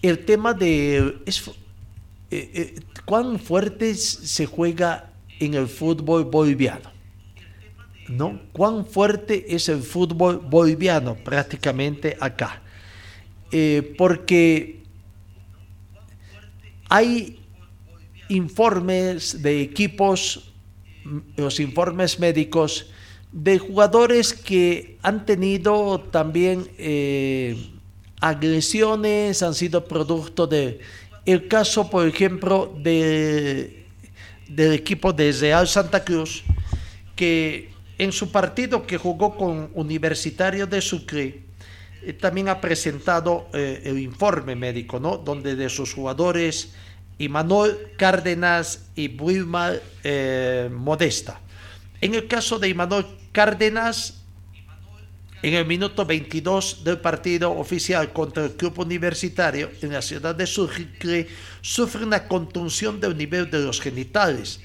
el 0.00 0.24
tema 0.24 0.54
de 0.54 1.18
eh, 2.34 2.50
eh, 2.54 2.80
cuán 3.04 3.38
fuerte 3.38 3.94
se 3.94 4.46
juega 4.46 5.12
en 5.38 5.52
el 5.52 5.68
fútbol 5.68 6.24
boliviano. 6.24 6.90
¿No? 8.08 8.40
¿Cuán 8.52 8.86
fuerte 8.86 9.54
es 9.54 9.68
el 9.68 9.82
fútbol 9.82 10.38
boliviano 10.38 11.14
prácticamente 11.14 12.16
acá? 12.18 12.62
Eh, 13.50 13.94
porque 13.98 14.82
hay 16.88 17.38
informes 18.30 19.42
de 19.42 19.60
equipos, 19.60 20.54
los 21.36 21.60
informes 21.60 22.18
médicos, 22.18 22.86
de 23.30 23.58
jugadores 23.58 24.32
que 24.32 24.96
han 25.02 25.26
tenido 25.26 26.00
también 26.00 26.66
agresiones, 28.20 29.42
han 29.42 29.54
sido 29.54 29.84
producto 29.84 30.46
de 30.46 30.80
el 31.24 31.48
caso, 31.48 31.88
por 31.88 32.06
ejemplo, 32.06 32.74
de, 32.78 33.86
del 34.48 34.72
equipo 34.72 35.12
de 35.12 35.32
Real 35.32 35.68
Santa 35.68 36.04
Cruz, 36.04 36.42
que 37.14 37.70
en 37.98 38.12
su 38.12 38.32
partido 38.32 38.86
que 38.86 38.98
jugó 38.98 39.36
con 39.36 39.70
Universitario 39.74 40.66
de 40.66 40.80
Sucre, 40.80 41.44
eh, 42.02 42.12
también 42.14 42.48
ha 42.48 42.60
presentado 42.60 43.48
eh, 43.52 43.82
el 43.84 43.98
informe 43.98 44.56
médico, 44.56 44.98
¿no? 44.98 45.18
Donde 45.18 45.54
de 45.54 45.68
sus 45.68 45.94
jugadores, 45.94 46.72
Imanol 47.18 47.78
Cárdenas 47.96 48.86
y 48.96 49.08
Wilmar 49.16 49.80
eh, 50.02 50.68
Modesta. 50.72 51.40
En 52.00 52.14
el 52.14 52.26
caso 52.26 52.58
de 52.58 52.68
Imanol 52.68 53.06
Cárdenas, 53.30 54.21
en 55.42 55.54
el 55.54 55.66
minuto 55.66 56.06
22 56.06 56.84
del 56.84 56.98
partido 56.98 57.50
oficial 57.50 58.12
contra 58.12 58.44
el 58.44 58.52
club 58.52 58.78
universitario 58.78 59.70
en 59.82 59.92
la 59.92 60.00
ciudad 60.00 60.34
de 60.34 60.46
Sucre, 60.46 61.26
sufre 61.60 62.04
una 62.04 62.28
contunción 62.28 63.00
del 63.00 63.16
nivel 63.16 63.50
de 63.50 63.58
los 63.58 63.80
genitales. 63.80 64.60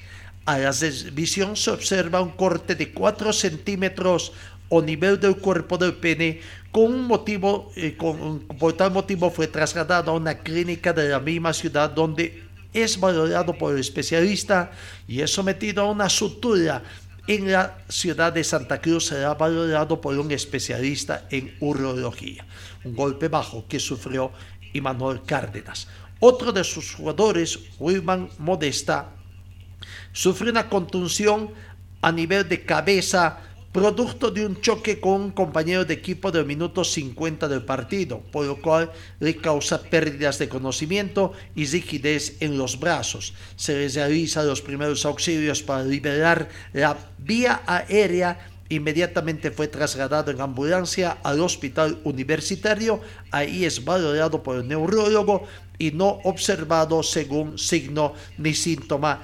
A 0.46 0.56
la 0.58 0.72
visión 1.12 1.56
se 1.56 1.70
observa 1.70 2.22
un 2.22 2.30
corte 2.30 2.76
de 2.76 2.92
4 2.92 3.32
centímetros 3.32 4.32
o 4.68 4.80
nivel 4.80 5.18
del 5.18 5.36
cuerpo 5.36 5.76
del 5.78 5.94
pene 5.94 6.40
con 6.70 6.94
un 6.94 7.06
motivo, 7.06 7.72
eh, 7.74 7.96
con, 7.96 8.40
por 8.58 8.74
tal 8.74 8.92
motivo 8.92 9.30
fue 9.30 9.48
trasladado 9.48 10.12
a 10.12 10.14
una 10.14 10.38
clínica 10.38 10.92
de 10.92 11.08
la 11.08 11.18
misma 11.18 11.52
ciudad 11.52 11.90
donde 11.90 12.44
es 12.72 13.00
valorado 13.00 13.56
por 13.56 13.74
el 13.74 13.80
especialista 13.80 14.70
y 15.08 15.22
es 15.22 15.32
sometido 15.32 15.82
a 15.82 15.90
una 15.90 16.08
sutura. 16.08 16.82
En 17.28 17.52
la 17.52 17.76
ciudad 17.90 18.32
de 18.32 18.42
Santa 18.42 18.80
Cruz 18.80 19.08
será 19.08 19.34
valorado 19.34 20.00
por 20.00 20.18
un 20.18 20.32
especialista 20.32 21.26
en 21.28 21.54
urología. 21.60 22.46
Un 22.84 22.96
golpe 22.96 23.28
bajo 23.28 23.68
que 23.68 23.78
sufrió 23.78 24.32
Imanuel 24.72 25.20
Cárdenas. 25.26 25.88
Otro 26.20 26.52
de 26.52 26.64
sus 26.64 26.94
jugadores, 26.94 27.58
Wilman 27.78 28.30
Modesta, 28.38 29.10
sufrió 30.10 30.50
una 30.50 30.70
contunción 30.70 31.50
a 32.00 32.10
nivel 32.10 32.48
de 32.48 32.64
cabeza 32.64 33.40
producto 33.78 34.32
de 34.32 34.44
un 34.44 34.60
choque 34.60 34.98
con 34.98 35.20
un 35.20 35.30
compañero 35.30 35.84
de 35.84 35.94
equipo 35.94 36.32
del 36.32 36.44
minuto 36.44 36.82
50 36.82 37.46
del 37.46 37.62
partido, 37.62 38.18
por 38.18 38.44
lo 38.44 38.60
cual 38.60 38.90
le 39.20 39.36
causa 39.36 39.80
pérdidas 39.80 40.38
de 40.40 40.48
conocimiento 40.48 41.32
y 41.54 41.64
rigidez 41.64 42.38
en 42.40 42.58
los 42.58 42.80
brazos. 42.80 43.34
Se 43.54 43.78
les 43.78 43.94
realiza 43.94 44.42
los 44.42 44.62
primeros 44.62 45.06
auxilios 45.06 45.62
para 45.62 45.84
liberar 45.84 46.48
la 46.72 46.96
vía 47.18 47.62
aérea 47.66 48.38
Inmediatamente 48.70 49.50
fue 49.50 49.66
trasladado 49.66 50.30
en 50.30 50.42
ambulancia 50.42 51.16
al 51.22 51.40
hospital 51.40 52.00
universitario. 52.04 53.00
Ahí 53.30 53.64
es 53.64 53.82
valorado 53.82 54.42
por 54.42 54.56
el 54.56 54.68
neurólogo 54.68 55.44
y 55.78 55.90
no 55.92 56.20
observado 56.24 57.02
según 57.02 57.56
signo 57.56 58.12
ni 58.36 58.52
síntoma. 58.52 59.22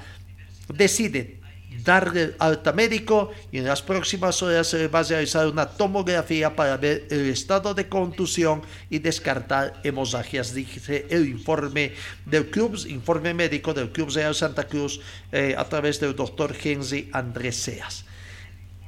Decide 0.73 1.44
darle 1.85 2.35
alta 2.39 2.73
médico 2.73 3.31
y 3.53 3.59
en 3.59 3.67
las 3.67 3.83
próximas 3.83 4.43
horas 4.43 4.67
se 4.69 4.89
va 4.89 5.01
a 5.01 5.03
realizar 5.03 5.47
una 5.47 5.67
tomografía 5.67 6.57
para 6.57 6.77
ver 6.77 7.07
el 7.11 7.29
estado 7.29 7.75
de 7.75 7.89
contusión 7.89 8.63
y 8.89 8.99
descartar 8.99 9.81
hemorragias, 9.85 10.55
dice 10.55 11.07
el 11.11 11.29
informe 11.29 11.93
del 12.25 12.51
club, 12.51 12.79
informe 12.89 13.35
médico 13.35 13.75
del 13.75 13.91
Club 13.91 14.11
Real 14.15 14.35
Santa 14.35 14.65
Cruz 14.65 15.01
eh, 15.31 15.55
a 15.57 15.65
través 15.65 16.01
del 16.01 16.17
doctor 16.17 16.55
Henry 16.61 17.11
Andrés 17.13 17.57
Seas. 17.57 18.05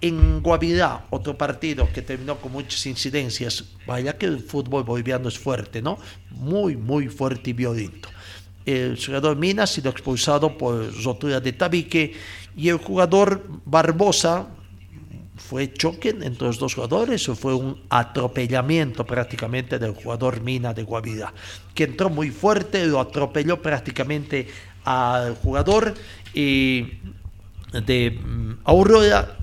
En 0.01 0.43
Guavirá, 0.43 1.07
otro 1.11 1.39
partido 1.39 1.89
que 1.93 2.03
terminó 2.03 2.37
con 2.39 2.53
muchas 2.53 2.85
incidencias, 2.87 3.65
vaya 3.87 4.17
que 4.17 4.27
el 4.27 4.41
fútbol 4.41 4.85
boliviano 4.85 5.29
es 5.29 5.39
fuerte, 5.39 5.81
¿no? 5.81 5.99
Muy, 6.31 6.77
muy 6.77 7.09
fuerte 7.09 7.51
y 7.51 7.53
violento 7.55 8.11
el 8.67 8.99
jugador 9.03 9.37
Mina 9.37 9.63
ha 9.63 9.67
sido 9.67 9.91
expulsado 9.91 10.59
por 10.59 10.93
rotura 11.05 11.41
de 11.41 11.53
tabique 11.53 12.15
y 12.57 12.71
el 12.71 12.79
jugador 12.79 13.45
Barbosa 13.65 14.47
fue 15.37 15.73
choque 15.73 16.09
entre 16.09 16.47
los 16.49 16.59
dos 16.59 16.75
jugadores 16.75 17.29
o 17.29 17.37
fue 17.37 17.55
un 17.55 17.83
atropellamiento 17.91 19.05
prácticamente 19.05 19.79
del 19.79 19.93
jugador 19.93 20.41
Mina 20.41 20.73
de 20.73 20.83
Guavirá, 20.83 21.33
que 21.75 21.85
entró 21.85 22.09
muy 22.09 22.31
fuerte, 22.31 22.87
lo 22.87 23.01
atropelló 23.01 23.61
prácticamente 23.61 24.49
al 24.85 25.35
jugador 25.37 25.95
de 26.33 28.11
mm, 28.11 28.53
Aurora, 28.65 29.37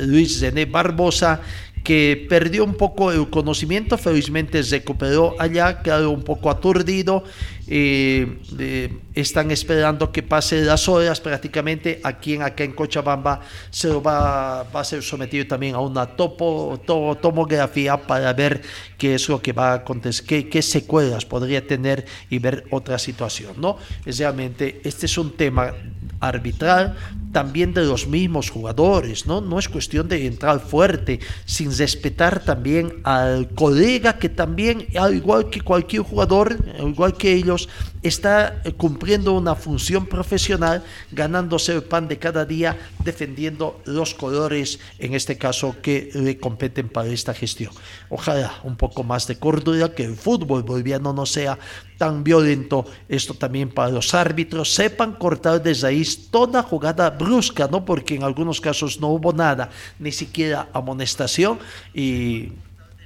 Luis 0.00 0.40
Zené 0.40 0.64
Barbosa, 0.64 1.40
que 1.84 2.26
perdió 2.28 2.64
un 2.64 2.74
poco 2.74 3.12
el 3.12 3.28
conocimiento, 3.28 3.98
felizmente 3.98 4.62
se 4.64 4.78
recuperó 4.78 5.36
allá, 5.38 5.82
quedó 5.82 6.10
un 6.10 6.24
poco 6.24 6.50
aturdido 6.50 7.22
eh, 7.66 8.98
están 9.14 9.50
esperando 9.50 10.12
que 10.12 10.22
pase 10.22 10.62
las 10.62 10.86
horas 10.86 11.18
prácticamente 11.20 11.98
aquí 12.04 12.34
en, 12.34 12.42
acá 12.42 12.62
en 12.62 12.72
Cochabamba 12.72 13.40
se 13.70 13.88
va, 13.88 14.64
va 14.64 14.80
a 14.80 14.84
ser 14.84 15.02
sometido 15.02 15.46
también 15.46 15.74
a 15.74 15.80
una 15.80 16.04
topo, 16.04 16.78
tomografía 17.22 17.96
para 17.96 18.34
ver 18.34 18.60
qué 18.98 19.14
es 19.14 19.28
lo 19.30 19.40
que 19.40 19.52
va 19.52 19.72
a 19.72 19.74
acontecer, 19.76 20.48
qué, 20.48 20.62
secuelas 20.62 21.24
podría 21.24 21.66
tener 21.66 22.04
y 22.28 22.38
ver 22.38 22.64
otra 22.70 22.98
situación, 22.98 23.54
¿no? 23.56 23.78
Realmente, 24.04 24.82
este 24.84 25.06
es 25.06 25.16
un 25.16 25.34
tema 25.34 25.72
arbitral 26.20 26.96
también 27.34 27.74
de 27.74 27.84
los 27.84 28.06
mismos 28.06 28.48
jugadores, 28.48 29.26
¿no? 29.26 29.40
No 29.40 29.58
es 29.58 29.68
cuestión 29.68 30.08
de 30.08 30.24
entrar 30.24 30.60
fuerte, 30.60 31.18
sin 31.44 31.76
respetar 31.76 32.44
también 32.44 33.00
al 33.02 33.48
colega 33.48 34.18
que 34.20 34.28
también, 34.28 34.86
al 34.96 35.16
igual 35.16 35.50
que 35.50 35.60
cualquier 35.60 36.02
jugador, 36.02 36.56
al 36.78 36.90
igual 36.90 37.14
que 37.14 37.32
ellos, 37.32 37.68
está 38.04 38.60
eh, 38.64 38.72
cumpliendo 38.72 39.32
una 39.32 39.56
función 39.56 40.06
profesional, 40.06 40.84
ganándose 41.10 41.72
el 41.74 41.82
pan 41.82 42.06
de 42.06 42.18
cada 42.18 42.44
día, 42.44 42.78
defendiendo 43.02 43.80
los 43.84 44.14
colores, 44.14 44.78
en 44.98 45.14
este 45.14 45.36
caso, 45.36 45.74
que 45.82 46.10
le 46.14 46.38
competen 46.38 46.88
para 46.88 47.08
esta 47.08 47.34
gestión. 47.34 47.72
Ojalá 48.10 48.60
un 48.62 48.76
poco 48.76 49.02
más 49.02 49.26
de 49.26 49.38
cordura, 49.38 49.92
que 49.92 50.04
el 50.04 50.16
fútbol 50.16 50.62
boliviano 50.62 51.12
no 51.12 51.26
sea 51.26 51.58
tan 51.98 52.22
violento. 52.22 52.84
Esto 53.08 53.34
también 53.34 53.70
para 53.70 53.90
los 53.90 54.14
árbitros, 54.14 54.74
sepan 54.74 55.14
cortar 55.14 55.62
de 55.62 55.74
raíz 55.74 56.30
toda 56.30 56.62
jugada 56.62 57.10
brusca, 57.24 57.68
¿no? 57.68 57.84
Porque 57.84 58.14
en 58.14 58.22
algunos 58.22 58.60
casos 58.60 59.00
no 59.00 59.08
hubo 59.08 59.32
nada, 59.32 59.70
ni 59.98 60.12
siquiera 60.12 60.68
amonestación 60.72 61.58
y 61.92 62.52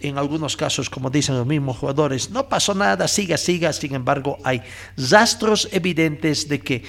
en 0.00 0.18
algunos 0.18 0.56
casos, 0.56 0.88
como 0.90 1.10
dicen 1.10 1.36
los 1.36 1.46
mismos 1.46 1.76
jugadores, 1.76 2.30
no 2.30 2.48
pasó 2.48 2.74
nada, 2.74 3.08
siga, 3.08 3.36
siga. 3.36 3.72
Sin 3.72 3.94
embargo, 3.94 4.38
hay 4.44 4.62
rastros 4.96 5.68
evidentes 5.72 6.48
de 6.48 6.60
que 6.60 6.82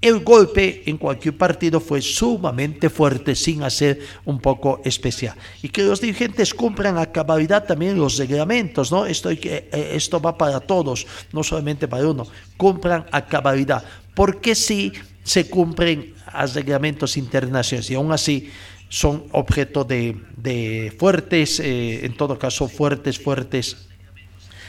el 0.00 0.20
golpe 0.20 0.82
en 0.84 0.98
cualquier 0.98 1.36
partido 1.36 1.80
fue 1.80 2.02
sumamente 2.02 2.90
fuerte, 2.90 3.34
sin 3.34 3.62
hacer 3.62 4.00
un 4.26 4.38
poco 4.38 4.82
especial. 4.84 5.34
Y 5.62 5.70
que 5.70 5.82
los 5.82 6.00
dirigentes 6.00 6.52
cumplan 6.52 6.98
a 6.98 7.06
cabalidad 7.06 7.64
también 7.64 7.98
los 7.98 8.18
reglamentos, 8.18 8.92
¿no? 8.92 9.06
Esto, 9.06 9.30
eh, 9.30 9.90
esto 9.94 10.20
va 10.20 10.36
para 10.36 10.60
todos, 10.60 11.06
no 11.32 11.42
solamente 11.42 11.88
para 11.88 12.06
uno. 12.06 12.26
Cumplan 12.58 13.06
a 13.12 13.24
cabalidad. 13.24 13.82
Porque 14.14 14.54
si 14.54 14.92
se 15.24 15.50
cumplen 15.50 16.14
a 16.26 16.46
reglamentos 16.46 17.16
internacionales 17.16 17.90
y 17.90 17.94
aún 17.94 18.12
así 18.12 18.52
son 18.88 19.24
objeto 19.32 19.82
de, 19.82 20.94
fuertes, 20.98 21.58
eh, 21.58 22.06
en 22.06 22.16
todo 22.16 22.38
caso, 22.38 22.68
fuertes, 22.68 23.18
fuertes 23.18 23.88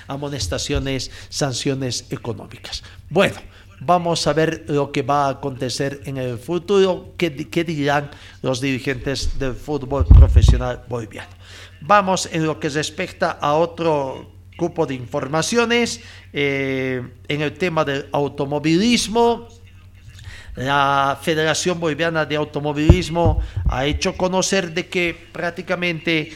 amonestaciones, 0.08 1.12
sanciones 1.30 2.06
económicas. 2.10 2.84
Bueno, 3.10 3.36
vamos 3.80 4.26
a 4.28 4.34
ver 4.34 4.66
lo 4.68 4.91
que 4.91 5.01
va 5.01 5.28
a 5.28 5.30
acontecer 5.30 6.01
en 6.06 6.18
el 6.18 6.38
futuro, 6.38 7.14
qué, 7.18 7.34
qué 7.49 7.64
dirán 7.64 8.12
los 8.41 8.62
dirigentes 8.62 9.38
del 9.38 9.53
fútbol 9.53 10.06
profesional 10.06 10.84
boliviano. 10.88 11.30
Vamos 11.82 12.30
en 12.32 12.45
lo 12.45 12.60
que 12.60 12.70
respecta 12.70 13.32
a 13.32 13.53
otro 13.56 14.32
grupo 14.58 14.86
de 14.86 14.95
informaciones, 14.95 16.01
eh, 16.32 17.01
en 17.28 17.41
el 17.41 17.53
tema 17.53 17.84
del 17.84 18.08
automovilismo, 18.12 19.47
la 20.56 21.20
Federación 21.22 21.80
Boliviana 21.80 22.26
de 22.26 22.36
Automovilismo 22.38 23.41
ha 23.70 23.86
hecho 23.86 24.16
conocer 24.16 24.74
de 24.74 24.88
que 24.88 25.16
prácticamente 25.32 26.32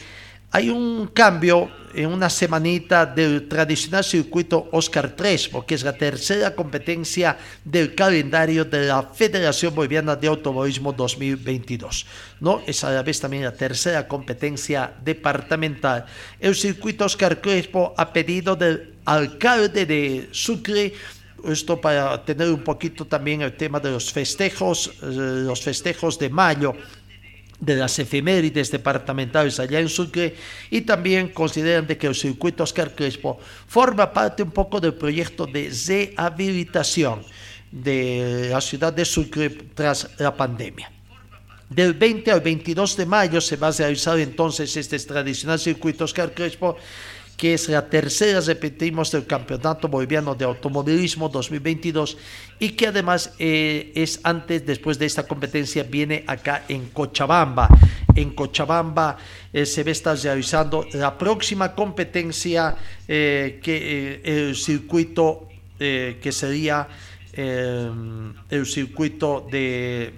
hay 0.52 0.68
un 0.68 1.06
cambio 1.06 1.70
en 1.94 2.06
una 2.06 2.30
semanita 2.30 3.06
del 3.06 3.48
tradicional 3.48 4.04
circuito 4.04 4.68
Oscar 4.72 5.14
III, 5.18 5.48
porque 5.50 5.74
es 5.74 5.82
la 5.82 5.92
tercera 5.92 6.54
competencia 6.54 7.36
del 7.64 7.94
calendario 7.94 8.64
de 8.64 8.86
la 8.86 9.02
Federación 9.02 9.74
Boliviana 9.74 10.16
de 10.16 10.28
Automovilismo 10.28 10.92
2022. 10.92 12.06
¿no? 12.40 12.62
Es 12.66 12.84
a 12.84 12.90
la 12.90 13.02
vez 13.02 13.20
también 13.20 13.44
la 13.44 13.54
tercera 13.54 14.06
competencia 14.06 14.92
departamental. 15.04 16.06
El 16.38 16.54
circuito 16.54 17.04
Oscar 17.04 17.40
Crespo 17.40 17.94
ha 17.96 18.12
pedido 18.12 18.56
del 18.56 18.94
alcalde 19.04 19.86
de 19.86 20.28
Sucre 20.32 20.92
esto 21.48 21.80
para 21.80 22.24
tener 22.24 22.48
un 22.48 22.62
poquito 22.62 23.06
también 23.06 23.42
el 23.42 23.56
tema 23.56 23.80
de 23.80 23.90
los 23.90 24.12
festejos, 24.12 24.88
eh, 25.02 25.06
los 25.46 25.60
festejos 25.60 26.18
de 26.18 26.28
mayo 26.28 26.74
de 27.60 27.76
las 27.76 27.98
efemérides 27.98 28.70
departamentales 28.70 29.60
allá 29.60 29.80
en 29.80 29.88
Sucre 29.88 30.34
y 30.70 30.80
también 30.80 31.28
consideran 31.28 31.86
de 31.86 31.98
que 31.98 32.06
el 32.06 32.14
circuito 32.14 32.64
Oscar 32.64 32.94
Crespo 32.94 33.38
forma 33.66 34.12
parte 34.12 34.42
un 34.42 34.50
poco 34.50 34.80
del 34.80 34.94
proyecto 34.94 35.46
de 35.46 35.70
rehabilitación 35.86 37.22
de 37.70 38.48
la 38.50 38.60
ciudad 38.60 38.92
de 38.92 39.04
Sucre 39.04 39.50
tras 39.50 40.10
la 40.18 40.34
pandemia. 40.34 40.90
Del 41.68 41.94
20 41.94 42.32
al 42.32 42.40
22 42.40 42.96
de 42.96 43.06
mayo 43.06 43.40
se 43.40 43.56
va 43.56 43.68
a 43.68 43.70
realizar 43.70 44.18
entonces 44.18 44.76
este 44.76 44.98
tradicional 44.98 45.58
circuito 45.58 46.04
Oscar 46.04 46.34
Crespo 46.34 46.76
que 47.40 47.54
es 47.54 47.70
la 47.70 47.88
tercera, 47.88 48.38
repetimos, 48.40 49.10
del 49.10 49.26
Campeonato 49.26 49.88
Boliviano 49.88 50.34
de 50.34 50.44
Automovilismo 50.44 51.26
2022 51.30 52.18
y 52.58 52.72
que 52.72 52.88
además 52.88 53.32
eh, 53.38 53.92
es 53.94 54.20
antes, 54.24 54.66
después 54.66 54.98
de 54.98 55.06
esta 55.06 55.22
competencia, 55.22 55.82
viene 55.84 56.22
acá 56.26 56.64
en 56.68 56.90
Cochabamba. 56.90 57.66
En 58.14 58.34
Cochabamba 58.34 59.16
eh, 59.54 59.64
se 59.64 59.82
va 59.82 59.88
a 59.88 59.92
estar 59.92 60.18
realizando 60.18 60.86
la 60.92 61.16
próxima 61.16 61.74
competencia, 61.74 62.76
eh, 63.08 63.58
que 63.62 64.20
el 64.22 64.54
circuito 64.54 65.48
que 65.78 66.30
sería 66.30 66.86
el 67.32 68.66
circuito 68.66 69.48
de, 69.50 70.12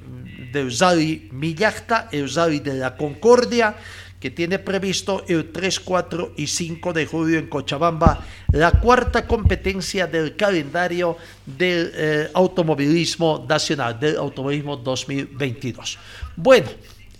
de 0.52 0.64
Usari 0.64 1.28
Millacta, 1.30 2.08
el 2.10 2.28
de 2.64 2.74
la 2.74 2.96
Concordia, 2.96 3.76
que 4.22 4.30
tiene 4.30 4.60
previsto 4.60 5.24
el 5.26 5.50
3, 5.50 5.80
4 5.80 6.34
y 6.36 6.46
5 6.46 6.92
de 6.92 7.06
julio 7.06 7.40
en 7.40 7.48
Cochabamba, 7.48 8.24
la 8.52 8.70
cuarta 8.70 9.26
competencia 9.26 10.06
del 10.06 10.36
calendario 10.36 11.16
del 11.44 11.90
eh, 11.92 12.30
automovilismo 12.32 13.44
nacional, 13.48 13.98
del 13.98 14.16
automovilismo 14.18 14.76
2022. 14.76 15.98
Bueno, 16.36 16.70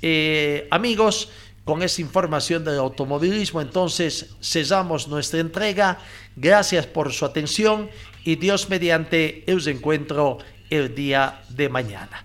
eh, 0.01 0.69
amigos, 0.71 1.31
con 1.65 1.83
esa 1.83 2.01
información 2.01 2.63
del 2.63 2.79
automovilismo, 2.79 3.61
entonces 3.61 4.37
cesamos 4.41 5.09
nuestra 5.09 5.41
entrega. 5.41 5.99
Gracias 6.37 6.87
por 6.87 7.13
su 7.13 7.25
atención 7.25 7.91
y 8.23 8.37
Dios 8.37 8.71
mediante 8.71 9.45
os 9.53 9.67
encuentro 9.67 10.39
el 10.71 10.95
día 10.95 11.43
de 11.49 11.69
mañana. 11.69 12.25